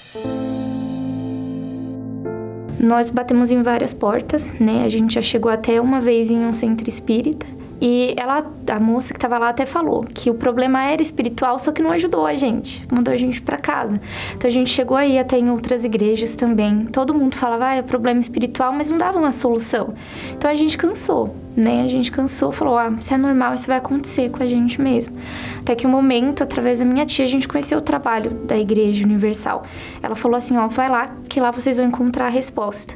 Nós 2.80 3.12
batemos 3.12 3.52
em 3.52 3.62
várias 3.62 3.94
portas, 3.94 4.54
né? 4.60 4.84
A 4.86 4.90
gente 4.90 5.14
já 5.14 5.22
chegou 5.22 5.52
até 5.52 5.80
uma 5.80 6.02
vez 6.02 6.32
em 6.32 6.44
um 6.46 6.52
centro 6.52 6.90
espírita 6.90 7.46
e 7.82 8.14
ela, 8.16 8.46
a 8.70 8.80
moça 8.80 9.12
que 9.12 9.18
estava 9.18 9.40
lá 9.40 9.50
até 9.50 9.66
falou 9.66 10.04
que 10.04 10.30
o 10.30 10.36
problema 10.36 10.84
era 10.84 11.02
espiritual, 11.02 11.58
só 11.58 11.72
que 11.72 11.82
não 11.82 11.92
ajudou 11.92 12.28
a 12.28 12.36
gente, 12.36 12.86
mandou 12.94 13.12
a 13.12 13.18
gente 13.18 13.42
para 13.42 13.58
casa. 13.58 14.00
Então 14.36 14.48
a 14.48 14.52
gente 14.52 14.70
chegou 14.70 14.96
aí 14.96 15.18
até 15.18 15.40
em 15.40 15.50
outras 15.50 15.84
igrejas 15.84 16.36
também. 16.36 16.86
Todo 16.86 17.12
mundo 17.12 17.36
falava, 17.36 17.70
ah, 17.70 17.76
é 17.76 17.82
problema 17.82 18.20
espiritual, 18.20 18.72
mas 18.72 18.92
não 18.92 19.00
dava 19.00 19.18
uma 19.18 19.32
solução. 19.32 19.96
Então 20.32 20.50
a 20.50 20.54
gente 20.54 20.78
cansou, 20.78 21.36
né? 21.58 21.82
A 21.84 21.88
gente 21.88 22.12
cansou, 22.12 22.52
falou, 22.52 22.78
ah, 22.78 22.94
isso 23.00 23.14
é 23.14 23.18
normal, 23.18 23.56
isso 23.56 23.66
vai 23.66 23.78
acontecer 23.78 24.30
com 24.30 24.44
a 24.44 24.48
gente 24.48 24.80
mesmo. 24.80 25.18
Até 25.60 25.74
que 25.74 25.88
um 25.88 25.90
momento, 25.90 26.44
através 26.44 26.78
da 26.78 26.86
minha 26.86 27.06
tia, 27.06 27.26
a 27.26 27.28
gente 27.28 27.48
conheceu 27.48 27.80
o 27.80 27.82
trabalho 27.82 28.30
da 28.46 28.58
Igreja 28.58 29.04
Universal. 29.04 29.64
Ela 30.04 30.16
falou 30.16 30.38
assim, 30.38 30.56
ó, 30.56 30.68
vai 30.68 30.88
lá, 30.88 31.16
que 31.28 31.40
lá 31.40 31.50
vocês 31.50 31.78
vão 31.78 31.88
encontrar 31.88 32.28
a 32.28 32.30
resposta. 32.30 32.96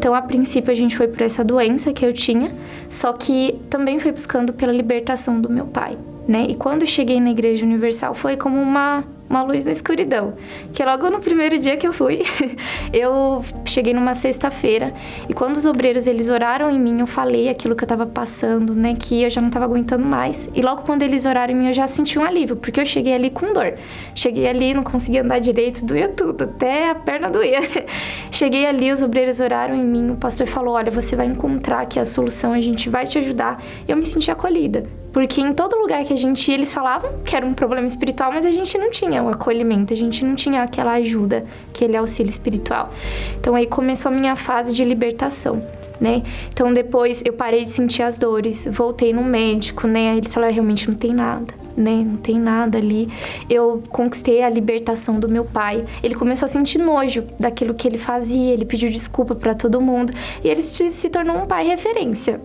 Então, 0.00 0.14
a 0.14 0.22
princípio, 0.22 0.72
a 0.72 0.74
gente 0.74 0.96
foi 0.96 1.08
por 1.08 1.20
essa 1.20 1.44
doença 1.44 1.92
que 1.92 2.06
eu 2.06 2.10
tinha, 2.10 2.50
só 2.88 3.12
que 3.12 3.60
também 3.68 3.98
foi 3.98 4.10
buscando 4.10 4.50
pela 4.50 4.72
libertação 4.72 5.38
do 5.38 5.50
meu 5.50 5.66
pai, 5.66 5.94
né? 6.26 6.46
E 6.48 6.54
quando 6.54 6.86
cheguei 6.86 7.20
na 7.20 7.28
Igreja 7.28 7.66
Universal, 7.66 8.14
foi 8.14 8.34
como 8.34 8.58
uma 8.58 9.04
uma 9.30 9.44
luz 9.44 9.64
na 9.64 9.70
escuridão. 9.70 10.34
Que 10.72 10.84
logo 10.84 11.08
no 11.08 11.20
primeiro 11.20 11.56
dia 11.56 11.76
que 11.76 11.86
eu 11.86 11.92
fui, 11.92 12.22
eu 12.92 13.44
cheguei 13.64 13.94
numa 13.94 14.12
sexta-feira 14.12 14.92
e 15.28 15.32
quando 15.32 15.56
os 15.56 15.64
obreiros 15.64 16.08
eles 16.08 16.28
oraram 16.28 16.68
em 16.68 16.80
mim, 16.80 16.98
eu 16.98 17.06
falei 17.06 17.48
aquilo 17.48 17.76
que 17.76 17.84
eu 17.84 17.88
tava 17.88 18.04
passando, 18.04 18.74
né, 18.74 18.96
que 18.98 19.22
eu 19.22 19.30
já 19.30 19.40
não 19.40 19.48
tava 19.48 19.66
aguentando 19.66 20.04
mais. 20.04 20.50
E 20.52 20.60
logo 20.60 20.82
quando 20.82 21.02
eles 21.02 21.24
oraram 21.26 21.52
em 21.52 21.56
mim, 21.56 21.66
eu 21.68 21.72
já 21.72 21.86
senti 21.86 22.18
um 22.18 22.24
alívio, 22.24 22.56
porque 22.56 22.80
eu 22.80 22.84
cheguei 22.84 23.14
ali 23.14 23.30
com 23.30 23.52
dor. 23.52 23.74
Cheguei 24.16 24.48
ali, 24.48 24.74
não 24.74 24.82
conseguia 24.82 25.22
andar 25.22 25.38
direito, 25.38 25.84
doía 25.84 26.08
tudo, 26.08 26.42
até 26.42 26.90
a 26.90 26.94
perna 26.96 27.30
doía. 27.30 27.60
cheguei 28.32 28.66
ali, 28.66 28.90
os 28.90 29.00
obreiros 29.00 29.38
oraram 29.38 29.76
em 29.76 29.84
mim, 29.84 30.10
o 30.10 30.16
pastor 30.16 30.48
falou: 30.48 30.74
"Olha, 30.74 30.90
você 30.90 31.14
vai 31.14 31.26
encontrar 31.26 31.82
aqui 31.82 32.00
a 32.00 32.04
solução, 32.04 32.52
a 32.52 32.60
gente 32.60 32.88
vai 32.88 33.06
te 33.06 33.18
ajudar". 33.18 33.62
Eu 33.86 33.96
me 33.96 34.04
senti 34.04 34.30
acolhida. 34.30 34.99
Porque 35.12 35.40
em 35.40 35.52
todo 35.52 35.76
lugar 35.76 36.04
que 36.04 36.12
a 36.12 36.16
gente 36.16 36.48
ia, 36.48 36.54
eles 36.54 36.72
falavam 36.72 37.10
que 37.24 37.34
era 37.34 37.44
um 37.44 37.54
problema 37.54 37.86
espiritual, 37.86 38.32
mas 38.32 38.46
a 38.46 38.50
gente 38.50 38.76
não 38.78 38.90
tinha 38.90 39.22
o 39.22 39.28
acolhimento, 39.28 39.92
a 39.92 39.96
gente 39.96 40.24
não 40.24 40.34
tinha 40.34 40.62
aquela 40.62 40.92
ajuda, 40.92 41.44
aquele 41.68 41.96
auxílio 41.96 42.30
espiritual. 42.30 42.90
Então 43.38 43.54
aí 43.54 43.66
começou 43.66 44.10
a 44.10 44.14
minha 44.14 44.36
fase 44.36 44.72
de 44.72 44.84
libertação. 44.84 45.62
Né? 46.00 46.22
Então 46.48 46.72
depois 46.72 47.22
eu 47.26 47.34
parei 47.34 47.62
de 47.62 47.70
sentir 47.70 48.02
as 48.02 48.16
dores, 48.16 48.66
voltei 48.72 49.12
no 49.12 49.22
médico, 49.22 49.86
né? 49.86 50.12
Aí 50.12 50.16
eles 50.16 50.32
falaram, 50.32 50.54
realmente 50.54 50.88
não 50.88 50.94
tem 50.94 51.12
nada, 51.12 51.52
né? 51.76 52.02
Não 52.06 52.16
tem 52.16 52.38
nada 52.38 52.78
ali. 52.78 53.06
Eu 53.50 53.82
conquistei 53.90 54.42
a 54.42 54.48
libertação 54.48 55.20
do 55.20 55.28
meu 55.28 55.44
pai. 55.44 55.84
Ele 56.02 56.14
começou 56.14 56.46
a 56.46 56.48
sentir 56.48 56.78
nojo 56.78 57.26
daquilo 57.38 57.74
que 57.74 57.86
ele 57.86 57.98
fazia, 57.98 58.50
ele 58.50 58.64
pediu 58.64 58.88
desculpa 58.88 59.34
para 59.34 59.54
todo 59.54 59.78
mundo 59.78 60.10
e 60.42 60.48
ele 60.48 60.62
se 60.62 61.10
tornou 61.10 61.36
um 61.36 61.44
pai 61.44 61.66
referência. 61.66 62.40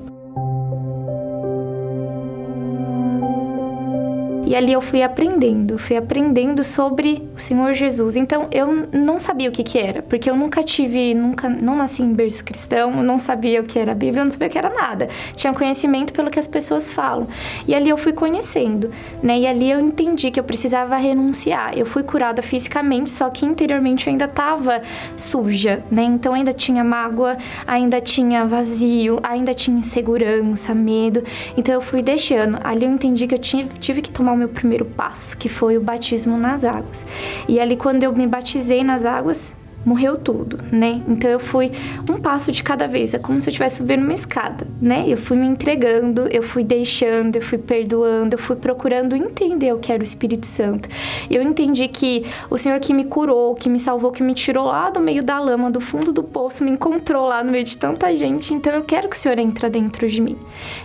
E 4.45 4.55
ali 4.55 4.71
eu 4.71 4.81
fui 4.81 5.01
aprendendo, 5.01 5.79
fui 5.79 5.97
aprendendo 5.97 6.63
sobre 6.63 7.27
o 7.35 7.39
Senhor 7.39 7.73
Jesus. 7.73 8.15
Então 8.15 8.47
eu 8.51 8.87
não 8.91 9.19
sabia 9.19 9.49
o 9.49 9.51
que 9.51 9.63
que 9.63 9.79
era, 9.79 10.03
porque 10.03 10.29
eu 10.29 10.35
nunca 10.35 10.61
tive, 10.61 11.15
nunca, 11.15 11.49
não 11.49 11.75
nasci 11.75 12.03
em 12.03 12.13
berço 12.13 12.43
cristão, 12.43 13.03
não 13.03 13.17
sabia 13.17 13.61
o 13.61 13.63
que 13.63 13.79
era 13.79 13.91
a 13.91 13.95
Bíblia, 13.95 14.23
não 14.23 14.31
sabia 14.31 14.47
o 14.47 14.51
que 14.51 14.57
era 14.57 14.69
nada. 14.69 15.07
Tinha 15.35 15.51
conhecimento 15.51 16.13
pelo 16.13 16.29
que 16.29 16.37
as 16.37 16.47
pessoas 16.47 16.91
falam. 16.91 17.27
E 17.67 17.73
ali 17.73 17.89
eu 17.89 17.97
fui 17.97 18.13
conhecendo, 18.13 18.91
né? 19.23 19.39
E 19.39 19.47
ali 19.47 19.71
eu 19.71 19.79
entendi 19.79 20.29
que 20.29 20.39
eu 20.39 20.43
precisava 20.43 20.95
renunciar. 20.95 21.75
Eu 21.75 21.87
fui 21.87 22.03
curada 22.03 22.43
fisicamente, 22.43 23.09
só 23.09 23.31
que 23.31 23.47
interiormente 23.47 24.05
eu 24.05 24.11
ainda 24.11 24.25
estava 24.25 24.83
suja, 25.17 25.83
né? 25.89 26.03
Então 26.03 26.35
ainda 26.35 26.53
tinha 26.53 26.83
mágoa, 26.83 27.35
ainda 27.65 27.99
tinha 27.99 28.45
vazio, 28.45 29.19
ainda 29.23 29.55
tinha 29.55 29.75
insegurança, 29.75 30.75
medo. 30.75 31.23
Então 31.57 31.73
eu 31.73 31.81
fui 31.81 32.03
deixando. 32.03 32.59
Ali 32.63 32.85
eu 32.85 32.91
entendi 32.91 33.25
que 33.25 33.33
eu 33.33 33.39
tive, 33.39 34.01
que 34.03 34.11
tomar 34.11 34.34
o 34.35 34.37
meu 34.37 34.49
primeiro 34.49 34.85
passo, 34.85 35.37
que 35.37 35.49
foi 35.49 35.77
o 35.77 35.81
batismo 35.81 36.37
nas 36.37 36.63
águas. 36.63 37.05
E 37.47 37.59
ali, 37.59 37.75
quando 37.75 38.03
eu 38.03 38.13
me 38.13 38.27
batizei 38.27 38.83
nas 38.83 39.05
águas, 39.05 39.55
morreu 39.85 40.17
tudo, 40.17 40.57
né? 40.71 41.01
Então 41.07 41.29
eu 41.29 41.39
fui 41.39 41.71
um 42.09 42.17
passo 42.17 42.51
de 42.51 42.63
cada 42.63 42.87
vez, 42.87 43.13
é 43.13 43.19
como 43.19 43.39
se 43.39 43.47
eu 43.47 43.51
estivesse 43.51 43.77
subindo 43.77 44.01
uma 44.01 44.13
escada, 44.13 44.67
né? 44.81 45.05
Eu 45.07 45.17
fui 45.17 45.37
me 45.37 45.45
entregando, 45.45 46.27
eu 46.31 46.41
fui 46.41 46.63
deixando, 46.63 47.35
eu 47.35 47.41
fui 47.41 47.59
perdoando, 47.59 48.33
eu 48.33 48.39
fui 48.39 48.55
procurando 48.55 49.15
entender 49.15 49.71
o 49.73 49.77
que 49.77 49.91
era 49.91 50.01
o 50.01 50.03
Espírito 50.03 50.47
Santo. 50.47 50.89
Eu 51.29 51.43
entendi 51.43 51.87
que 51.87 52.25
o 52.49 52.57
Senhor 52.57 52.79
que 52.79 52.93
me 52.93 53.05
curou, 53.05 53.53
que 53.53 53.69
me 53.69 53.79
salvou, 53.79 54.11
que 54.11 54.23
me 54.23 54.33
tirou 54.33 54.65
lá 54.65 54.89
do 54.89 54.99
meio 54.99 55.23
da 55.23 55.39
lama, 55.39 55.69
do 55.69 55.79
fundo 55.79 56.11
do 56.11 56.23
poço, 56.23 56.63
me 56.63 56.71
encontrou 56.71 57.27
lá 57.27 57.43
no 57.43 57.51
meio 57.51 57.63
de 57.63 57.77
tanta 57.77 58.13
gente, 58.15 58.53
então 58.53 58.73
eu 58.73 58.83
quero 58.83 59.07
que 59.07 59.15
o 59.15 59.19
Senhor 59.19 59.37
entre 59.37 59.69
dentro 59.69 60.07
de 60.07 60.19
mim. 60.19 60.37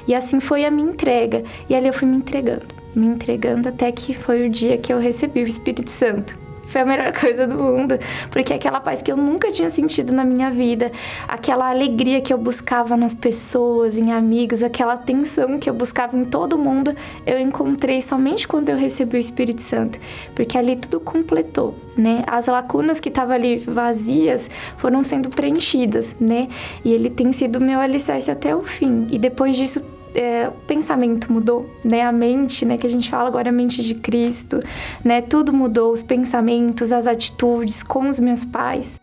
E 0.07 0.15
assim 0.15 0.41
foi 0.41 0.65
a 0.65 0.71
minha 0.71 0.89
entrega, 0.89 1.43
e 1.69 1.75
ali 1.75 1.87
eu 1.87 1.93
fui 1.93 2.07
me 2.07 2.17
entregando 2.17 2.80
me 2.95 3.07
entregando 3.07 3.69
até 3.69 3.91
que 3.93 4.15
foi 4.15 4.47
o 4.47 4.51
dia 4.51 4.79
que 4.79 4.93
eu 4.93 4.99
recebi 4.99 5.43
o 5.43 5.47
Espírito 5.47 5.91
Santo. 5.91 6.39
Foi 6.71 6.83
a 6.83 6.87
melhor 6.87 7.13
coisa 7.19 7.47
do 7.47 7.57
mundo, 7.57 7.99
porque 8.31 8.55
aquela 8.55 8.81
paz 8.81 9.03
que 9.03 9.11
eu 9.11 9.17
nunca 9.17 9.51
tinha 9.51 9.69
sentido 9.69 10.13
na 10.13 10.25
minha 10.25 10.51
vida, 10.51 10.91
aquela 11.27 11.69
alegria 11.69 12.21
que 12.21 12.33
eu 12.33 12.39
buscava 12.39 12.97
nas 12.97 13.13
pessoas, 13.13 13.99
em 13.99 14.13
amigos, 14.13 14.63
aquela 14.63 14.95
atenção 14.95 15.59
que 15.59 15.69
eu 15.69 15.75
buscava 15.75 16.17
em 16.17 16.25
todo 16.25 16.57
mundo, 16.57 16.95
eu 17.27 17.39
encontrei 17.41 18.01
somente 18.01 18.47
quando 18.47 18.69
eu 18.69 18.77
recebi 18.77 19.17
o 19.17 19.21
Espírito 19.21 19.63
Santo, 19.63 19.99
porque 20.35 20.57
ali 20.57 20.77
tudo 20.77 21.01
completou, 21.01 21.75
né? 21.97 22.23
As 22.27 22.47
lacunas 22.47 23.01
que 23.01 23.09
estavam 23.09 23.35
ali 23.35 23.59
vazias 23.59 24.49
foram 24.77 25.03
sendo 25.03 25.29
preenchidas, 25.29 26.17
né? 26.21 26.49
E 26.85 26.93
ele 26.93 27.11
tem 27.11 27.33
sido 27.33 27.61
meu 27.61 27.81
alicerce 27.81 28.31
até 28.31 28.55
o 28.55 28.63
fim. 28.63 29.09
E 29.11 29.19
depois 29.19 29.57
disso 29.57 29.83
é, 30.15 30.49
o 30.49 30.53
pensamento 30.67 31.33
mudou, 31.33 31.69
né? 31.85 32.03
A 32.03 32.13
mente, 32.13 32.65
né? 32.65 32.77
Que 32.77 32.87
a 32.87 32.91
gente 32.91 33.09
fala 33.11 33.29
agora 33.29 33.51
a 33.51 33.53
mente 33.53 33.83
de 33.83 33.95
Cristo, 33.95 34.61
né? 35.05 35.21
Tudo 35.21 35.53
mudou, 35.53 35.93
os 35.93 36.03
pensamentos, 36.03 36.93
as 36.93 37.07
atitudes 37.07 37.83
com 37.83 38.09
os 38.09 38.19
meus 38.19 38.45
pais. 38.45 38.99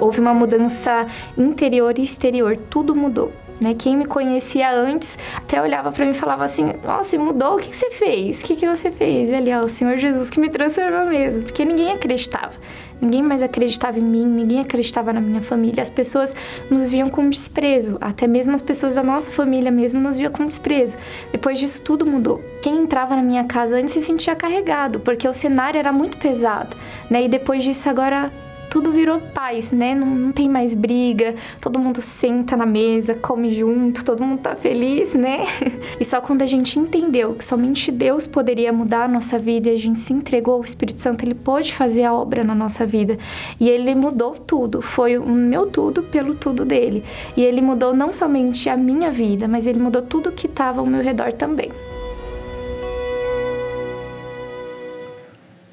Houve 0.00 0.20
uma 0.20 0.34
mudança 0.34 1.06
interior 1.36 1.98
e 1.98 2.02
exterior, 2.02 2.56
tudo 2.56 2.94
mudou. 2.94 3.32
Né? 3.60 3.74
Quem 3.74 3.96
me 3.96 4.04
conhecia 4.04 4.70
antes 4.70 5.18
até 5.36 5.60
olhava 5.60 5.90
para 5.90 6.04
mim 6.04 6.10
e 6.10 6.14
falava 6.14 6.44
assim: 6.44 6.72
Nossa, 6.84 7.18
mudou, 7.18 7.54
o 7.54 7.58
que, 7.58 7.68
que 7.68 7.76
você 7.76 7.90
fez? 7.90 8.42
O 8.42 8.44
que, 8.44 8.56
que 8.56 8.68
você 8.68 8.90
fez? 8.90 9.30
E 9.30 9.34
ali, 9.34 9.52
ó, 9.52 9.64
o 9.64 9.68
Senhor 9.68 9.96
Jesus 9.96 10.28
que 10.30 10.40
me 10.40 10.48
transformou 10.48 11.06
mesmo, 11.06 11.44
porque 11.44 11.64
ninguém 11.64 11.92
acreditava. 11.92 12.52
Ninguém 13.00 13.22
mais 13.22 13.42
acreditava 13.42 13.98
em 13.98 14.02
mim, 14.02 14.24
ninguém 14.24 14.60
acreditava 14.60 15.12
na 15.12 15.20
minha 15.20 15.42
família. 15.42 15.82
As 15.82 15.90
pessoas 15.90 16.34
nos 16.70 16.86
viam 16.86 17.08
com 17.08 17.28
desprezo, 17.28 17.98
até 18.00 18.26
mesmo 18.26 18.54
as 18.54 18.62
pessoas 18.62 18.94
da 18.94 19.02
nossa 19.02 19.30
família 19.30 19.70
mesmo 19.70 20.00
nos 20.00 20.16
viam 20.16 20.32
com 20.32 20.46
desprezo. 20.46 20.96
Depois 21.30 21.58
disso 21.58 21.82
tudo 21.82 22.06
mudou. 22.06 22.42
Quem 22.62 22.78
entrava 22.78 23.14
na 23.14 23.22
minha 23.22 23.44
casa 23.44 23.76
antes 23.76 23.92
se 23.92 24.00
sentia 24.00 24.34
carregado, 24.34 25.00
porque 25.00 25.28
o 25.28 25.32
cenário 25.32 25.78
era 25.78 25.92
muito 25.92 26.16
pesado, 26.16 26.76
né? 27.10 27.24
E 27.24 27.28
depois 27.28 27.62
disso 27.62 27.88
agora 27.88 28.32
tudo 28.76 28.92
virou 28.92 29.18
paz, 29.18 29.72
né? 29.72 29.94
Não, 29.94 30.06
não, 30.06 30.32
tem 30.32 30.50
mais 30.50 30.74
briga, 30.74 31.34
todo 31.62 31.78
mundo 31.78 32.02
senta 32.02 32.54
na 32.58 32.66
mesa, 32.66 33.14
come 33.14 33.54
junto, 33.54 34.04
todo 34.04 34.22
mundo 34.22 34.40
tá 34.40 34.54
feliz, 34.54 35.14
né? 35.14 35.46
E 35.98 36.04
só 36.04 36.20
quando 36.20 36.42
a 36.42 36.46
gente 36.46 36.78
entendeu 36.78 37.32
que 37.32 37.42
somente 37.42 37.90
Deus 37.90 38.26
poderia 38.26 38.70
mudar 38.74 39.04
a 39.04 39.08
nossa 39.08 39.38
vida 39.38 39.70
e 39.70 39.74
a 39.74 39.78
gente 39.78 39.98
se 39.98 40.12
entregou 40.12 40.56
ao 40.56 40.62
Espírito 40.62 41.00
Santo, 41.00 41.24
ele 41.24 41.34
pôde 41.34 41.72
fazer 41.72 42.04
a 42.04 42.12
obra 42.12 42.44
na 42.44 42.54
nossa 42.54 42.84
vida. 42.84 43.16
E 43.58 43.66
ele 43.66 43.94
mudou 43.94 44.32
tudo, 44.32 44.82
foi 44.82 45.16
o 45.16 45.26
meu 45.26 45.64
tudo 45.70 46.02
pelo 46.02 46.34
tudo 46.34 46.62
dele. 46.62 47.02
E 47.34 47.42
ele 47.42 47.62
mudou 47.62 47.94
não 47.94 48.12
somente 48.12 48.68
a 48.68 48.76
minha 48.76 49.10
vida, 49.10 49.48
mas 49.48 49.66
ele 49.66 49.78
mudou 49.78 50.02
tudo 50.02 50.30
que 50.30 50.46
estava 50.46 50.80
ao 50.80 50.86
meu 50.86 51.02
redor 51.02 51.32
também. 51.32 51.70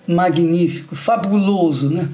Magnífico, 0.07 0.95
fabuloso, 0.95 1.89
né? 1.89 2.07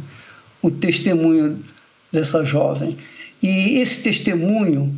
O 0.62 0.70
testemunho 0.70 1.64
dessa 2.12 2.43
jovem. 2.43 2.97
E 3.41 3.80
esse 3.80 4.03
testemunho, 4.03 4.97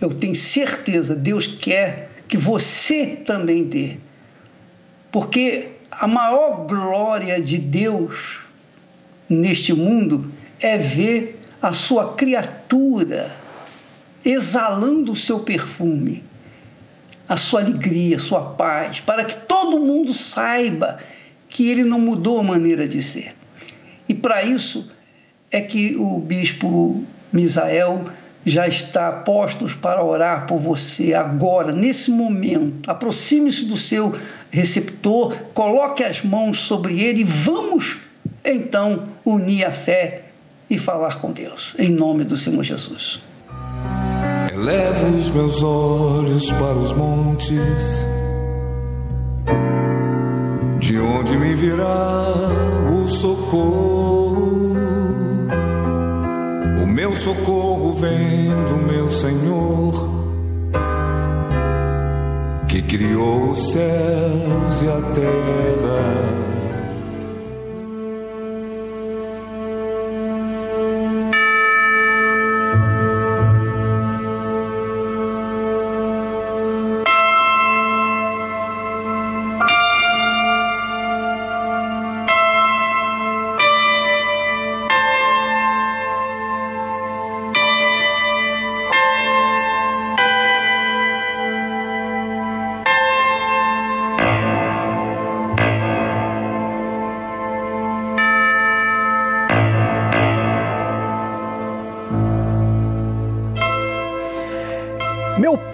eu 0.00 0.10
tenho 0.10 0.34
certeza, 0.34 1.14
Deus 1.14 1.46
quer 1.46 2.10
que 2.28 2.36
você 2.36 3.06
também 3.24 3.64
dê. 3.64 3.96
Porque 5.12 5.72
a 5.90 6.06
maior 6.06 6.66
glória 6.66 7.40
de 7.40 7.58
Deus 7.58 8.40
neste 9.28 9.72
mundo 9.72 10.30
é 10.60 10.76
ver 10.76 11.38
a 11.62 11.72
sua 11.72 12.14
criatura 12.14 13.34
exalando 14.24 15.12
o 15.12 15.16
seu 15.16 15.40
perfume, 15.40 16.24
a 17.28 17.36
sua 17.36 17.60
alegria, 17.60 18.16
a 18.16 18.20
sua 18.20 18.40
paz, 18.40 19.00
para 19.00 19.24
que 19.24 19.36
todo 19.46 19.78
mundo 19.78 20.12
saiba 20.12 20.98
que 21.48 21.70
ele 21.70 21.84
não 21.84 22.00
mudou 22.00 22.40
a 22.40 22.42
maneira 22.42 22.88
de 22.88 23.02
ser. 23.02 23.34
E 24.08 24.14
para 24.14 24.42
isso 24.42 24.88
é 25.50 25.60
que 25.60 25.96
o 25.96 26.18
bispo 26.20 27.04
Misael 27.32 28.04
já 28.44 28.68
está 28.68 29.10
postos 29.10 29.74
para 29.74 30.04
orar 30.04 30.46
por 30.46 30.58
você 30.58 31.12
agora, 31.14 31.72
nesse 31.72 32.10
momento. 32.10 32.88
Aproxime-se 32.88 33.64
do 33.64 33.76
seu 33.76 34.14
receptor, 34.50 35.34
coloque 35.52 36.04
as 36.04 36.22
mãos 36.22 36.60
sobre 36.60 37.00
ele 37.00 37.22
e 37.22 37.24
vamos 37.24 37.96
então 38.44 39.04
unir 39.24 39.64
a 39.64 39.72
fé 39.72 40.22
e 40.70 40.78
falar 40.78 41.20
com 41.20 41.32
Deus, 41.32 41.74
em 41.76 41.90
nome 41.90 42.22
do 42.22 42.36
Senhor 42.36 42.62
Jesus. 42.62 43.20
Elevo 44.52 45.18
os 45.18 45.28
meus 45.30 45.62
olhos 45.62 46.50
para 46.52 46.74
os 46.74 46.92
montes 46.92 48.06
de 50.86 51.00
onde 51.00 51.36
me 51.36 51.52
virá 51.56 52.32
o 52.88 53.08
socorro? 53.08 54.76
O 56.80 56.86
meu 56.86 57.16
socorro 57.16 57.94
vem 57.94 58.50
do 58.68 58.76
meu 58.86 59.10
Senhor, 59.10 60.08
que 62.68 62.82
criou 62.82 63.50
os 63.50 63.72
céus 63.72 64.82
e 64.82 64.88
a 64.88 65.02
terra. 65.12 66.65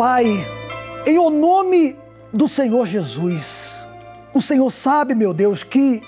Pai, 0.04 0.44
em 1.06 1.16
o 1.16 1.30
nome 1.30 1.96
do 2.32 2.48
Senhor 2.48 2.84
Jesus, 2.86 3.86
o 4.34 4.42
Senhor 4.42 4.68
sabe, 4.68 5.14
meu 5.14 5.32
Deus, 5.32 5.62
que 5.62 6.02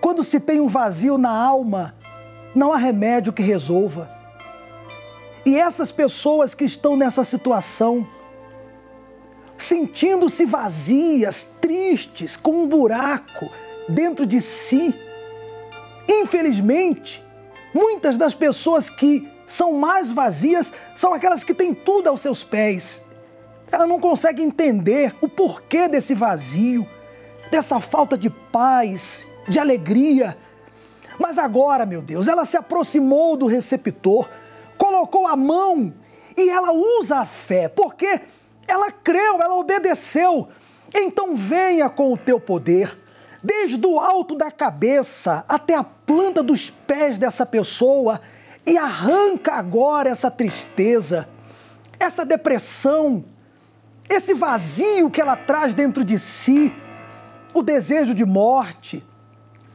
quando 0.00 0.22
se 0.22 0.38
tem 0.38 0.60
um 0.60 0.68
vazio 0.68 1.18
na 1.18 1.32
alma, 1.32 1.92
não 2.54 2.72
há 2.72 2.76
remédio 2.76 3.32
que 3.32 3.42
resolva. 3.42 4.08
E 5.44 5.58
essas 5.58 5.90
pessoas 5.90 6.54
que 6.54 6.62
estão 6.62 6.96
nessa 6.96 7.24
situação, 7.24 8.06
sentindo-se 9.58 10.46
vazias, 10.46 11.50
tristes, 11.60 12.36
com 12.36 12.62
um 12.62 12.68
buraco 12.68 13.48
dentro 13.88 14.24
de 14.24 14.40
si, 14.40 14.94
infelizmente, 16.08 17.20
muitas 17.74 18.16
das 18.16 18.36
pessoas 18.36 18.88
que 18.88 19.28
são 19.50 19.72
mais 19.72 20.12
vazias 20.12 20.72
são 20.94 21.12
aquelas 21.12 21.42
que 21.42 21.52
têm 21.52 21.74
tudo 21.74 22.08
aos 22.08 22.20
seus 22.20 22.44
pés. 22.44 23.04
Ela 23.70 23.84
não 23.84 23.98
consegue 23.98 24.44
entender 24.44 25.12
o 25.20 25.28
porquê 25.28 25.88
desse 25.88 26.14
vazio, 26.14 26.88
dessa 27.50 27.80
falta 27.80 28.16
de 28.16 28.30
paz, 28.30 29.26
de 29.48 29.58
alegria. 29.58 30.38
Mas 31.18 31.36
agora, 31.36 31.84
meu 31.84 32.00
Deus, 32.00 32.28
ela 32.28 32.44
se 32.44 32.56
aproximou 32.56 33.36
do 33.36 33.46
receptor, 33.46 34.28
colocou 34.78 35.26
a 35.26 35.34
mão 35.34 35.92
e 36.36 36.48
ela 36.48 36.70
usa 36.70 37.16
a 37.16 37.26
fé, 37.26 37.68
porque 37.68 38.20
ela 38.68 38.92
creu, 38.92 39.42
ela 39.42 39.56
obedeceu. 39.56 40.48
Então 40.94 41.34
venha 41.34 41.88
com 41.88 42.12
o 42.12 42.16
teu 42.16 42.38
poder, 42.38 42.96
desde 43.42 43.84
o 43.84 43.98
alto 43.98 44.36
da 44.36 44.50
cabeça 44.52 45.44
até 45.48 45.74
a 45.74 45.82
planta 45.82 46.40
dos 46.40 46.70
pés 46.70 47.18
dessa 47.18 47.44
pessoa 47.44 48.20
e 48.66 48.76
arranca 48.76 49.54
agora 49.54 50.08
essa 50.08 50.30
tristeza, 50.30 51.28
essa 51.98 52.24
depressão, 52.24 53.24
esse 54.08 54.34
vazio 54.34 55.10
que 55.10 55.20
ela 55.20 55.36
traz 55.36 55.74
dentro 55.74 56.04
de 56.04 56.18
si, 56.18 56.74
o 57.54 57.62
desejo 57.62 58.14
de 58.14 58.24
morte, 58.24 59.04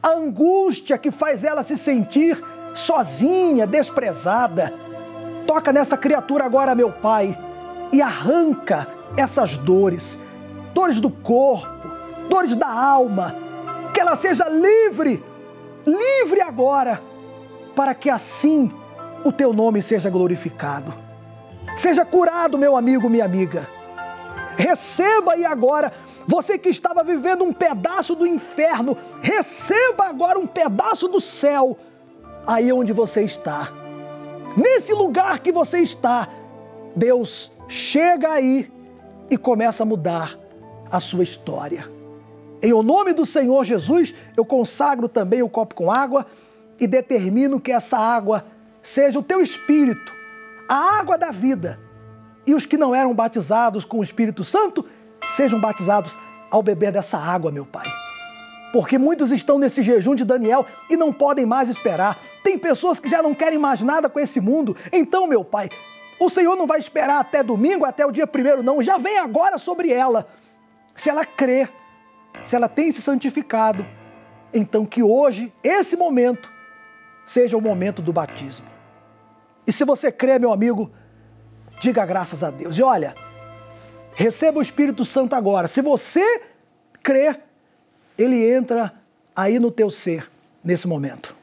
a 0.02 0.10
angústia 0.10 0.96
que 0.96 1.10
faz 1.10 1.44
ela 1.44 1.62
se 1.62 1.76
sentir 1.76 2.42
sozinha, 2.74 3.66
desprezada. 3.66 4.72
Toca 5.46 5.72
nessa 5.72 5.96
criatura 5.96 6.44
agora, 6.44 6.74
meu 6.74 6.92
Pai, 6.92 7.38
e 7.92 8.00
arranca 8.00 8.88
essas 9.16 9.56
dores, 9.56 10.18
dores 10.72 11.00
do 11.00 11.10
corpo, 11.10 11.88
dores 12.28 12.54
da 12.56 12.68
alma, 12.68 13.34
que 13.92 14.00
ela 14.00 14.16
seja 14.16 14.48
livre, 14.48 15.22
livre 15.84 16.40
agora 16.40 17.00
para 17.76 17.94
que 17.94 18.08
assim 18.08 18.72
o 19.22 19.30
teu 19.30 19.52
nome 19.52 19.82
seja 19.82 20.08
glorificado. 20.08 20.94
Seja 21.76 22.06
curado, 22.06 22.56
meu 22.56 22.74
amigo, 22.74 23.10
minha 23.10 23.24
amiga. 23.24 23.68
Receba 24.56 25.32
aí 25.32 25.44
agora, 25.44 25.92
você 26.26 26.58
que 26.58 26.70
estava 26.70 27.04
vivendo 27.04 27.44
um 27.44 27.52
pedaço 27.52 28.14
do 28.14 28.26
inferno, 28.26 28.96
receba 29.20 30.04
agora 30.04 30.38
um 30.38 30.46
pedaço 30.46 31.06
do 31.06 31.20
céu, 31.20 31.76
aí 32.46 32.72
onde 32.72 32.94
você 32.94 33.22
está. 33.22 33.70
Nesse 34.56 34.94
lugar 34.94 35.40
que 35.40 35.52
você 35.52 35.80
está, 35.80 36.28
Deus 36.94 37.52
chega 37.68 38.30
aí 38.30 38.72
e 39.28 39.36
começa 39.36 39.82
a 39.82 39.86
mudar 39.86 40.38
a 40.90 40.98
sua 40.98 41.22
história. 41.22 41.90
Em 42.62 42.72
o 42.72 42.82
nome 42.82 43.12
do 43.12 43.26
Senhor 43.26 43.62
Jesus, 43.64 44.14
eu 44.34 44.46
consagro 44.46 45.08
também 45.08 45.42
o 45.42 45.48
copo 45.48 45.74
com 45.74 45.90
água 45.90 46.26
e 46.78 46.86
determino 46.86 47.60
que 47.60 47.72
essa 47.72 47.98
água 47.98 48.44
seja 48.82 49.18
o 49.18 49.22
teu 49.22 49.40
espírito, 49.40 50.12
a 50.68 50.98
água 50.98 51.16
da 51.16 51.30
vida. 51.30 51.78
E 52.46 52.54
os 52.54 52.64
que 52.64 52.76
não 52.76 52.94
eram 52.94 53.12
batizados 53.12 53.84
com 53.84 53.98
o 53.98 54.04
Espírito 54.04 54.44
Santo 54.44 54.86
sejam 55.30 55.60
batizados 55.60 56.16
ao 56.50 56.62
beber 56.62 56.92
dessa 56.92 57.18
água, 57.18 57.50
meu 57.50 57.66
Pai. 57.66 57.86
Porque 58.72 58.98
muitos 58.98 59.32
estão 59.32 59.58
nesse 59.58 59.82
jejum 59.82 60.14
de 60.14 60.24
Daniel 60.24 60.64
e 60.88 60.96
não 60.96 61.12
podem 61.12 61.44
mais 61.44 61.68
esperar. 61.68 62.20
Tem 62.44 62.58
pessoas 62.58 63.00
que 63.00 63.08
já 63.08 63.22
não 63.22 63.34
querem 63.34 63.58
mais 63.58 63.82
nada 63.82 64.08
com 64.08 64.20
esse 64.20 64.40
mundo. 64.40 64.76
Então, 64.92 65.26
meu 65.26 65.44
Pai, 65.44 65.70
O 66.18 66.30
Senhor 66.30 66.56
não 66.56 66.66
vai 66.66 66.78
esperar 66.78 67.20
até 67.20 67.42
domingo, 67.42 67.84
até 67.84 68.06
o 68.06 68.10
dia 68.10 68.26
primeiro, 68.26 68.62
não. 68.62 68.82
Já 68.82 68.96
vem 68.96 69.18
agora 69.18 69.58
sobre 69.58 69.92
ela. 69.92 70.26
Se 70.94 71.10
ela 71.10 71.26
crê, 71.26 71.68
se 72.44 72.56
ela 72.56 72.68
tem 72.68 72.90
se 72.90 73.02
santificado, 73.02 73.86
então 74.52 74.86
que 74.86 75.02
hoje, 75.02 75.52
esse 75.62 75.96
momento, 75.96 76.50
seja 77.26 77.56
o 77.56 77.60
momento 77.60 78.00
do 78.00 78.12
batismo. 78.12 78.66
E 79.66 79.72
se 79.72 79.84
você 79.84 80.12
crê, 80.12 80.38
meu 80.38 80.52
amigo, 80.52 80.90
diga 81.80 82.06
graças 82.06 82.44
a 82.44 82.50
Deus. 82.50 82.78
E 82.78 82.82
olha, 82.82 83.14
receba 84.14 84.58
o 84.58 84.62
Espírito 84.62 85.04
Santo 85.04 85.34
agora. 85.34 85.66
Se 85.66 85.82
você 85.82 86.42
crê, 87.02 87.36
ele 88.16 88.48
entra 88.48 88.94
aí 89.34 89.58
no 89.58 89.70
teu 89.70 89.90
ser 89.90 90.30
nesse 90.62 90.86
momento. 90.86 91.34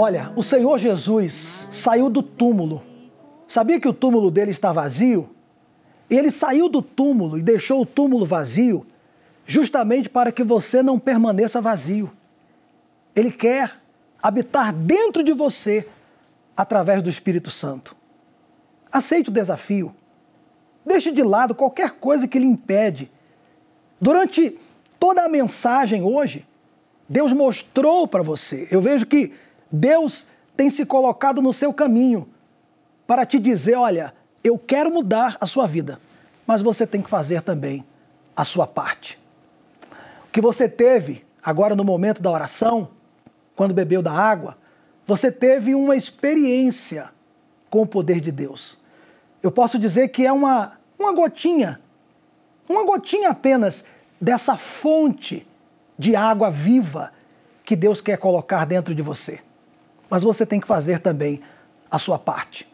Olha, 0.00 0.32
o 0.36 0.44
Senhor 0.44 0.78
Jesus 0.78 1.66
saiu 1.72 2.08
do 2.08 2.22
túmulo. 2.22 2.84
Sabia 3.48 3.80
que 3.80 3.88
o 3.88 3.92
túmulo 3.92 4.30
dele 4.30 4.52
está 4.52 4.72
vazio? 4.72 5.28
Ele 6.08 6.30
saiu 6.30 6.68
do 6.68 6.80
túmulo 6.80 7.36
e 7.36 7.42
deixou 7.42 7.80
o 7.80 7.84
túmulo 7.84 8.24
vazio 8.24 8.86
justamente 9.44 10.08
para 10.08 10.30
que 10.30 10.44
você 10.44 10.84
não 10.84 11.00
permaneça 11.00 11.60
vazio. 11.60 12.12
Ele 13.12 13.32
quer 13.32 13.72
habitar 14.22 14.72
dentro 14.72 15.24
de 15.24 15.32
você 15.32 15.84
através 16.56 17.02
do 17.02 17.10
Espírito 17.10 17.50
Santo. 17.50 17.96
Aceite 18.92 19.30
o 19.30 19.32
desafio. 19.32 19.92
Deixe 20.86 21.10
de 21.10 21.24
lado 21.24 21.56
qualquer 21.56 21.96
coisa 21.96 22.28
que 22.28 22.38
lhe 22.38 22.46
impede. 22.46 23.10
Durante 24.00 24.56
toda 24.96 25.24
a 25.24 25.28
mensagem 25.28 26.04
hoje, 26.04 26.46
Deus 27.08 27.32
mostrou 27.32 28.06
para 28.06 28.22
você. 28.22 28.68
Eu 28.70 28.80
vejo 28.80 29.04
que 29.04 29.34
Deus 29.70 30.26
tem 30.56 30.70
se 30.70 30.84
colocado 30.84 31.40
no 31.42 31.52
seu 31.52 31.72
caminho 31.72 32.28
para 33.06 33.24
te 33.24 33.38
dizer: 33.38 33.76
olha, 33.76 34.14
eu 34.42 34.58
quero 34.58 34.90
mudar 34.90 35.36
a 35.40 35.46
sua 35.46 35.66
vida, 35.66 36.00
mas 36.46 36.62
você 36.62 36.86
tem 36.86 37.02
que 37.02 37.10
fazer 37.10 37.42
também 37.42 37.84
a 38.36 38.44
sua 38.44 38.66
parte. 38.66 39.18
O 40.26 40.30
que 40.32 40.40
você 40.40 40.68
teve 40.68 41.24
agora 41.42 41.74
no 41.74 41.84
momento 41.84 42.22
da 42.22 42.30
oração, 42.30 42.90
quando 43.56 43.74
bebeu 43.74 44.02
da 44.02 44.12
água, 44.12 44.56
você 45.06 45.32
teve 45.32 45.74
uma 45.74 45.96
experiência 45.96 47.10
com 47.70 47.82
o 47.82 47.86
poder 47.86 48.20
de 48.20 48.30
Deus. 48.30 48.76
Eu 49.42 49.50
posso 49.50 49.78
dizer 49.78 50.08
que 50.08 50.26
é 50.26 50.32
uma, 50.32 50.78
uma 50.98 51.12
gotinha, 51.12 51.80
uma 52.68 52.84
gotinha 52.84 53.30
apenas 53.30 53.86
dessa 54.20 54.56
fonte 54.56 55.46
de 55.98 56.14
água 56.14 56.50
viva 56.50 57.12
que 57.64 57.74
Deus 57.74 58.00
quer 58.00 58.18
colocar 58.18 58.64
dentro 58.64 58.94
de 58.94 59.02
você. 59.02 59.40
Mas 60.08 60.22
você 60.22 60.46
tem 60.46 60.60
que 60.60 60.66
fazer 60.66 61.00
também 61.00 61.40
a 61.90 61.98
sua 61.98 62.18
parte. 62.18 62.68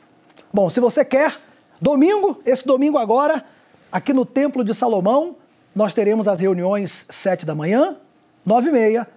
Bom, 0.52 0.70
se 0.70 0.80
você 0.80 1.04
quer, 1.04 1.36
domingo, 1.80 2.40
esse 2.46 2.66
domingo 2.66 2.98
agora, 2.98 3.44
aqui 3.90 4.12
no 4.12 4.24
Templo 4.24 4.64
de 4.64 4.74
Salomão, 4.74 5.36
nós 5.74 5.92
teremos 5.92 6.28
as 6.28 6.38
reuniões 6.38 7.06
sete 7.10 7.44
da 7.44 7.54
manhã, 7.54 7.96
nove 8.44 8.68
e 8.68 8.72
meia 8.72 9.08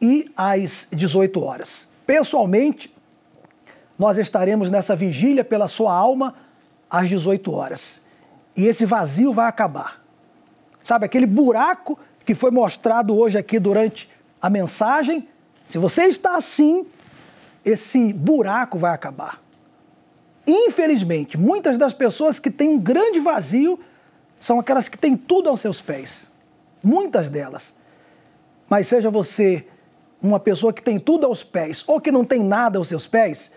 e 0.00 0.30
às 0.36 0.88
18 0.92 1.42
horas. 1.42 1.88
Pessoalmente, 2.06 2.94
nós 3.98 4.18
estaremos 4.18 4.70
nessa 4.70 4.94
vigília 4.94 5.44
pela 5.44 5.68
sua 5.68 5.94
alma 5.94 6.34
às 6.90 7.08
18 7.08 7.52
horas. 7.52 8.02
E 8.56 8.66
esse 8.66 8.84
vazio 8.84 9.32
vai 9.32 9.48
acabar. 9.48 10.04
Sabe, 10.82 11.06
aquele 11.06 11.26
buraco 11.26 11.98
que 12.24 12.34
foi 12.34 12.50
mostrado 12.50 13.16
hoje 13.16 13.38
aqui 13.38 13.58
durante 13.58 14.10
a 14.40 14.50
mensagem, 14.50 15.26
se 15.66 15.78
você 15.78 16.04
está 16.04 16.36
assim, 16.36 16.86
esse 17.64 18.12
buraco 18.12 18.78
vai 18.78 18.92
acabar. 18.92 19.40
Infelizmente, 20.46 21.38
muitas 21.38 21.78
das 21.78 21.94
pessoas 21.94 22.38
que 22.38 22.50
têm 22.50 22.68
um 22.68 22.78
grande 22.78 23.18
vazio 23.18 23.80
são 24.38 24.60
aquelas 24.60 24.88
que 24.88 24.98
têm 24.98 25.16
tudo 25.16 25.48
aos 25.48 25.60
seus 25.60 25.80
pés. 25.80 26.30
Muitas 26.82 27.30
delas. 27.30 27.74
Mas 28.68 28.86
seja 28.86 29.10
você 29.10 29.66
uma 30.20 30.38
pessoa 30.38 30.72
que 30.72 30.82
tem 30.82 30.98
tudo 30.98 31.26
aos 31.26 31.42
pés 31.42 31.82
ou 31.86 32.00
que 32.00 32.10
não 32.10 32.24
tem 32.24 32.42
nada 32.42 32.78
aos 32.78 32.88
seus 32.88 33.06
pés, 33.06 33.52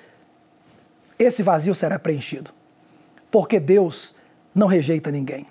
esse 1.20 1.44
vazio 1.44 1.76
será 1.76 2.00
preenchido. 2.00 2.52
Porque 3.30 3.60
Deus 3.60 4.16
não 4.56 4.68
rejeita 4.68 5.12
ninguém. 5.12 5.46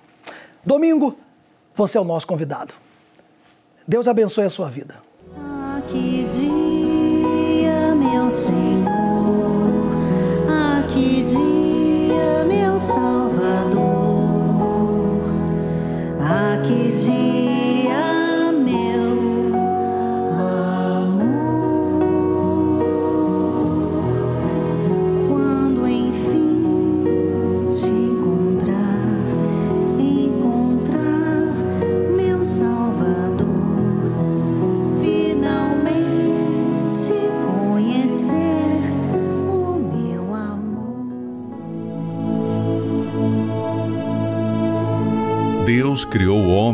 Domingo, 0.64 1.18
você 1.74 1.98
é 1.98 2.00
o 2.00 2.04
nosso 2.04 2.26
convidado. 2.26 2.72
Deus 3.86 4.08
abençoe 4.08 4.46
a 4.46 4.50
sua 4.50 4.68
vida. 4.68 4.96
Ah, 5.36 5.80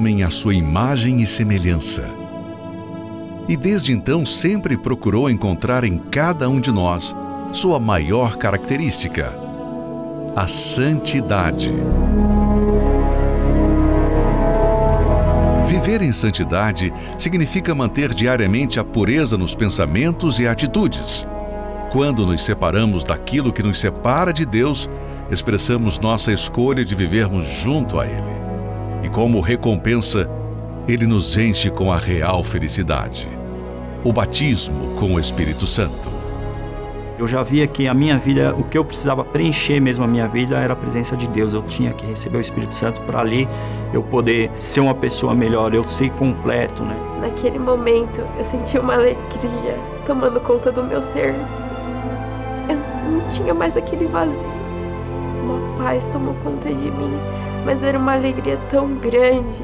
homem 0.03 0.25
à 0.25 0.31
sua 0.31 0.53
imagem 0.53 1.21
e 1.21 1.27
semelhança. 1.27 2.05
E 3.49 3.57
desde 3.57 3.93
então 3.93 4.27
sempre 4.27 4.77
procurou 4.77 5.31
encontrar 5.31 5.85
em 5.85 5.97
cada 5.97 6.49
um 6.49 6.61
de 6.61 6.73
nós 6.73 7.15
sua 7.53 7.79
maior 7.79 8.37
característica: 8.37 9.33
a 10.35 10.49
santidade. 10.49 11.73
Viver 15.67 16.03
em 16.03 16.13
santidade 16.13 16.93
significa 17.17 17.73
manter 17.73 18.13
diariamente 18.13 18.81
a 18.81 18.85
pureza 18.85 19.39
nos 19.39 19.55
pensamentos 19.55 20.41
e 20.41 20.49
atitudes. 20.49 21.29
Quando 21.93 22.27
nos 22.27 22.45
separamos 22.45 23.05
daquilo 23.05 23.53
que 23.53 23.63
nos 23.63 23.79
separa 23.79 24.33
de 24.33 24.45
Deus, 24.45 24.91
expressamos 25.31 26.01
nossa 26.01 26.33
escolha 26.33 26.85
de 26.85 26.97
vivermos 26.97 27.47
junto 27.47 28.01
a 28.01 28.07
Ele. 28.07 28.32
E 29.03 29.09
como 29.09 29.41
recompensa, 29.41 30.29
Ele 30.87 31.07
nos 31.07 31.37
enche 31.37 31.71
com 31.71 31.93
a 31.93 31.99
real 31.99 32.43
felicidade 32.43 33.29
o 34.05 34.13
batismo 34.13 34.95
com 34.97 35.15
o 35.15 35.21
Espírito 35.21 35.67
Santo. 35.67 36.11
Eu 37.19 37.29
já 37.29 37.43
via 37.43 37.69
que 37.69 37.87
a 37.87 37.95
minha 37.95 38.19
vida, 38.19 38.53
o 38.59 38.65
que 38.65 38.77
eu 38.77 38.85
precisava 38.85 39.23
preencher 39.23 39.79
mesmo 39.79 40.05
a 40.05 40.09
minha 40.09 40.27
vida 40.27 40.59
era 40.59 40.73
a 40.73 40.77
presença 40.77 41.17
de 41.17 41.29
Deus. 41.29 41.53
Eu 41.53 41.63
tinha 41.63 41.93
que 41.93 42.05
receber 42.05 42.39
o 42.39 42.41
Espírito 42.41 42.75
Santo 42.75 43.01
para 43.03 43.21
ali 43.21 43.49
eu 43.93 44.03
poder 44.03 44.51
ser 44.59 44.81
uma 44.81 44.95
pessoa 44.95 45.35
melhor, 45.35 45.73
eu 45.73 45.89
ser 45.89 46.11
completo, 46.13 46.83
né? 46.83 46.97
Naquele 47.21 47.61
momento, 47.61 48.21
eu 48.37 48.45
senti 48.45 48.77
uma 48.77 48.95
alegria 48.95 49.79
tomando 50.05 50.41
conta 50.41 50.73
do 50.73 50.83
meu 50.83 51.01
ser. 51.01 51.35
Eu 52.69 52.77
não 53.09 53.31
tinha 53.31 53.55
mais 53.55 53.77
aquele 53.77 54.07
vazio. 54.07 54.35
Uma 55.45 55.79
paz 55.79 56.05
tomou 56.07 56.35
conta 56.43 56.69
de 56.69 56.91
mim, 56.91 57.13
mas 57.65 57.83
era 57.83 57.99
uma 57.99 58.13
alegria 58.13 58.59
tão 58.71 58.95
grande 58.95 59.63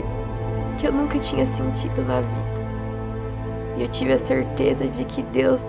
que 0.79 0.87
eu 0.87 0.93
nunca 0.93 1.19
tinha 1.19 1.47
sentido 1.47 2.03
na 2.03 2.21
vida. 2.21 2.59
E 3.77 3.83
eu 3.83 3.89
tive 3.89 4.13
a 4.13 4.19
certeza 4.19 4.87
de 4.87 5.05
que 5.05 5.23
Deus 5.23 5.61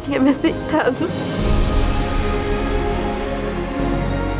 tinha 0.00 0.20
me 0.20 0.30
aceitado. 0.30 1.08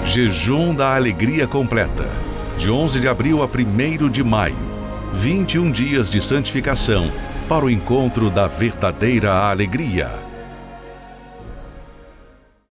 Jejum 0.05 0.75
da 0.75 0.95
Alegria 0.95 1.47
Completa. 1.47 2.09
De 2.57 2.71
11 2.71 3.01
de 3.01 3.09
abril 3.09 3.43
a 3.43 3.47
1 3.47 4.09
de 4.09 4.25
maio. 4.25 4.57
21 5.13 5.71
dias 5.71 6.11
de 6.11 6.23
santificação 6.23 7.11
para 7.49 7.65
o 7.65 7.71
encontro 7.71 8.31
da 8.31 8.47
verdadeira 8.47 9.33
alegria. 9.51 10.26